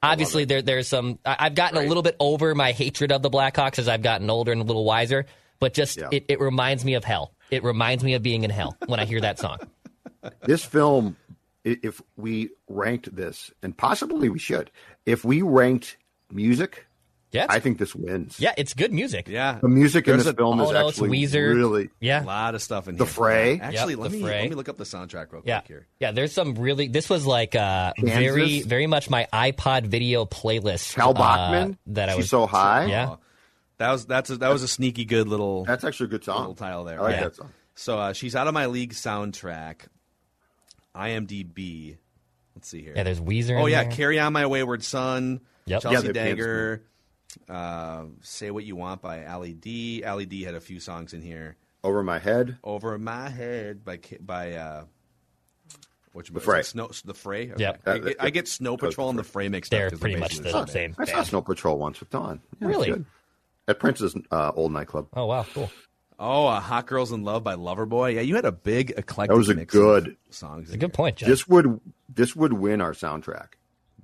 [0.03, 1.19] Obviously, there there's some.
[1.25, 4.29] I- I've gotten a little bit over my hatred of the Blackhawks as I've gotten
[4.31, 5.25] older and a little wiser.
[5.59, 7.33] But just it, it reminds me of hell.
[7.51, 9.59] It reminds me of being in hell when I hear that song.
[10.43, 11.17] this film,
[11.65, 14.71] if we ranked this, and possibly we should,
[15.07, 15.97] if we ranked
[16.31, 16.87] music,
[17.33, 18.39] yeah, I think this wins.
[18.41, 19.29] Yeah, it's good music.
[19.29, 21.55] Yeah, The music in this a- film is Hall & Oates, actually Weezer.
[21.55, 22.23] really Yeah.
[22.23, 23.13] a lot of stuff in The here.
[23.13, 23.61] Fray.
[23.61, 24.41] Actually, Yep, let The me Fray.
[24.43, 25.87] let me look up the soundtrack real quick Yeah, here.
[26.01, 26.11] yeah.
[26.13, 26.89] There's some really.
[26.89, 28.15] This was like uh, Kansas?
[28.19, 30.95] very, very much my iPod video playlist.
[30.95, 31.79] Tal uh, Bachman.
[31.89, 32.87] that I She's was so high.
[32.87, 33.17] Yeah,
[33.79, 35.65] That was that's a, that was a sneaky good little.
[35.65, 36.39] That's actually a good song.
[36.41, 36.99] Little title there.
[37.01, 37.23] I like Yeah.
[37.25, 37.51] that song.
[37.77, 39.83] So uh, she's out of my league soundtrack.
[40.95, 41.97] IMDb.
[42.55, 42.93] Let's see here.
[42.97, 43.93] Yeah, there's Weezer Oh in yeah, there.
[43.93, 45.41] carry on my wayward son.
[45.67, 45.83] Yep.
[45.83, 46.83] Chelsea Yeah, they- Dagger.
[47.49, 50.05] Uh, Say what you want by Ali Dee.
[50.05, 51.57] Ali Dee had a few songs in here.
[51.85, 52.59] Over my head.
[52.65, 54.85] Over my head by K- by uh,
[56.13, 56.63] what you The Fray.
[56.63, 57.53] Snow, the Fray.
[57.57, 57.83] Yep.
[57.87, 59.93] I, get, I get Snow Patrol and the Fray mixed They're up.
[59.93, 60.67] 'cause pretty they're much the same.
[60.67, 60.95] same.
[60.99, 61.23] I saw.
[61.23, 62.41] Snow Patrol once with Dawn.
[62.61, 63.05] Yeah, Really?
[63.69, 65.07] At Prince's uh, old nightclub.
[65.15, 65.71] Oh wow, cool.
[66.19, 68.15] Oh, uh, Hot Girls in Love by Loverboy.
[68.17, 70.65] Yeah, you had a big eclectic That was a mix good- of songs.
[70.69, 71.29] It's a good point, Jeff.
[71.29, 71.81] This would
[72.13, 73.53] this would win our soundtrack.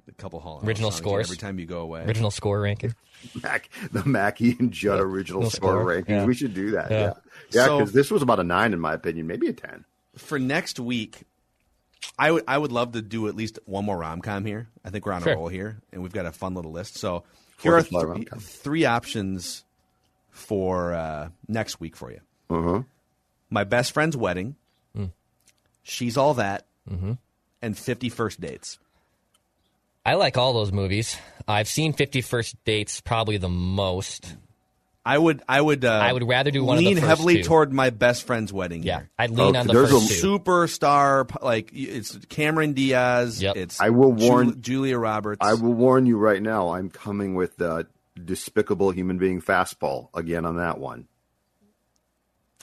[0.08, 1.26] A couple Hall Original songs scores.
[1.26, 2.02] every time you go away.
[2.04, 2.94] Original score ranking.
[3.42, 6.08] Mac, the Mackey and Judd original Original score, score, rankings.
[6.08, 6.24] yeah.
[6.24, 6.90] We should do that.
[6.90, 6.98] Yeah.
[7.00, 7.12] Yeah,
[7.50, 7.64] yeah.
[7.64, 9.84] So- Because this was about a nine in my opinion, maybe a ten.
[10.16, 11.22] For next week,
[12.18, 14.68] I would I would love to do at least one more rom com here.
[14.84, 15.32] I think we're on Sure.
[15.32, 16.96] a roll here, and we've got a fun little list.
[16.98, 17.24] So
[17.60, 19.64] here are Fourth of July three, three options
[20.30, 22.20] for uh, next week for you.
[22.48, 22.82] Uh-huh.
[23.50, 24.54] My best friend's wedding,
[25.82, 27.12] she's all that, Mm-hmm.
[27.62, 28.78] and fifty first dates.
[30.06, 31.16] I like all those movies.
[31.48, 34.36] I've seen Fifty First Dates probably the most.
[35.04, 37.36] I would I would uh, I would rather do one of the lean first heavily
[37.36, 37.42] two.
[37.44, 38.82] toward my best friend's wedding.
[38.82, 39.10] Yeah, here.
[39.18, 40.38] I'd lean Okay, on the there's first a two.
[40.38, 43.40] superstar like it's Cameron Diaz.
[43.42, 43.56] Yep.
[43.56, 45.38] It's I will Ju- warn- Julia Roberts.
[45.40, 46.70] I will warn you right now.
[46.70, 47.86] I'm coming with the
[48.24, 51.06] despicable human being fastball again on that one.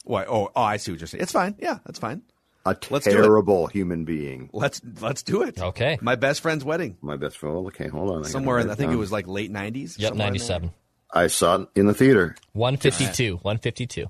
[0.04, 0.26] Why?
[0.26, 1.22] Oh, oh, I see what you're saying.
[1.22, 1.56] It's fine.
[1.60, 2.24] Yeah, that's fine.
[2.66, 4.50] A Let's terrible human being.
[4.54, 5.60] Let's let's do it.
[5.60, 5.98] Okay.
[6.02, 6.98] My best friend's wedding.
[7.02, 7.58] My best friend.
[7.68, 8.26] Okay, hold on.
[8.26, 9.98] I Somewhere in I it think it was like late nineties.
[10.00, 10.72] Yep, ninety seven.
[11.12, 12.36] I saw it in the theater.
[12.54, 13.36] One fifty two.
[13.42, 14.10] One fifty two.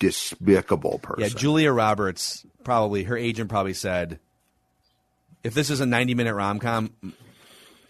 [0.00, 1.22] Despicable person.
[1.22, 4.18] Yeah, Julia Roberts probably her agent probably said,
[5.44, 6.92] if this is a ninety minute rom com,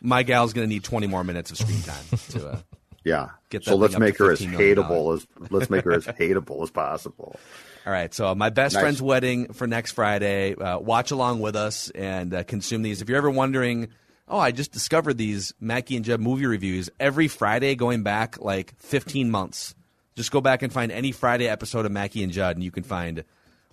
[0.03, 2.49] my gal's gonna need twenty more minutes of screen time to.
[2.49, 2.59] Uh,
[3.03, 3.31] Yeah.
[3.49, 7.39] Get so let's make her as hateable as let's make her as hateable as possible.
[7.87, 8.83] All right, so my best Nice.
[8.83, 10.55] friend's wedding for next Friday.
[10.57, 13.01] Uh, watch along with us and uh, consume these.
[13.01, 13.89] If you're ever wondering,
[14.27, 18.75] oh, I just discovered these Mackey and Judd movie reviews every Friday going back like
[18.81, 19.77] 15 months.
[20.17, 22.83] Just go back and find any Friday episode of Mackey and Judd, and you can
[22.83, 23.23] find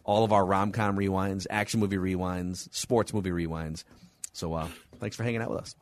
[0.03, 3.83] all of our rom com rewinds, action movie rewinds, sports movie rewinds.
[4.33, 4.67] So uh,
[4.99, 5.75] thanks for hanging out with us.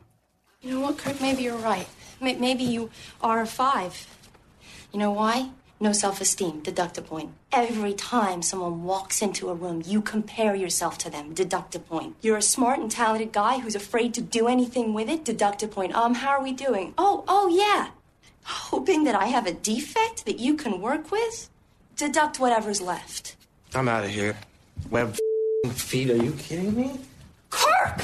[0.62, 1.20] You know what, Kirk?
[1.20, 1.88] Maybe you're right.
[2.22, 2.91] Maybe you
[3.22, 4.08] are a five.
[4.94, 5.49] You know why?
[5.82, 6.60] No self esteem.
[6.60, 7.32] Deduct a point.
[7.52, 11.34] Every time someone walks into a room, you compare yourself to them.
[11.34, 12.16] Deduct a point.
[12.22, 15.26] You're a smart and talented guy who's afraid to do anything with it.
[15.26, 15.95] Deduct a point.
[15.95, 16.94] Um, how are we doing?
[16.99, 17.90] Oh, oh, yeah.
[18.44, 21.49] Hoping that I have a defect that you can work with?
[21.95, 23.36] Deduct whatever's left.
[23.74, 24.38] I'm out of here.
[24.91, 25.18] Web
[25.74, 26.99] feet, are you kidding me?
[27.49, 28.03] Kirk!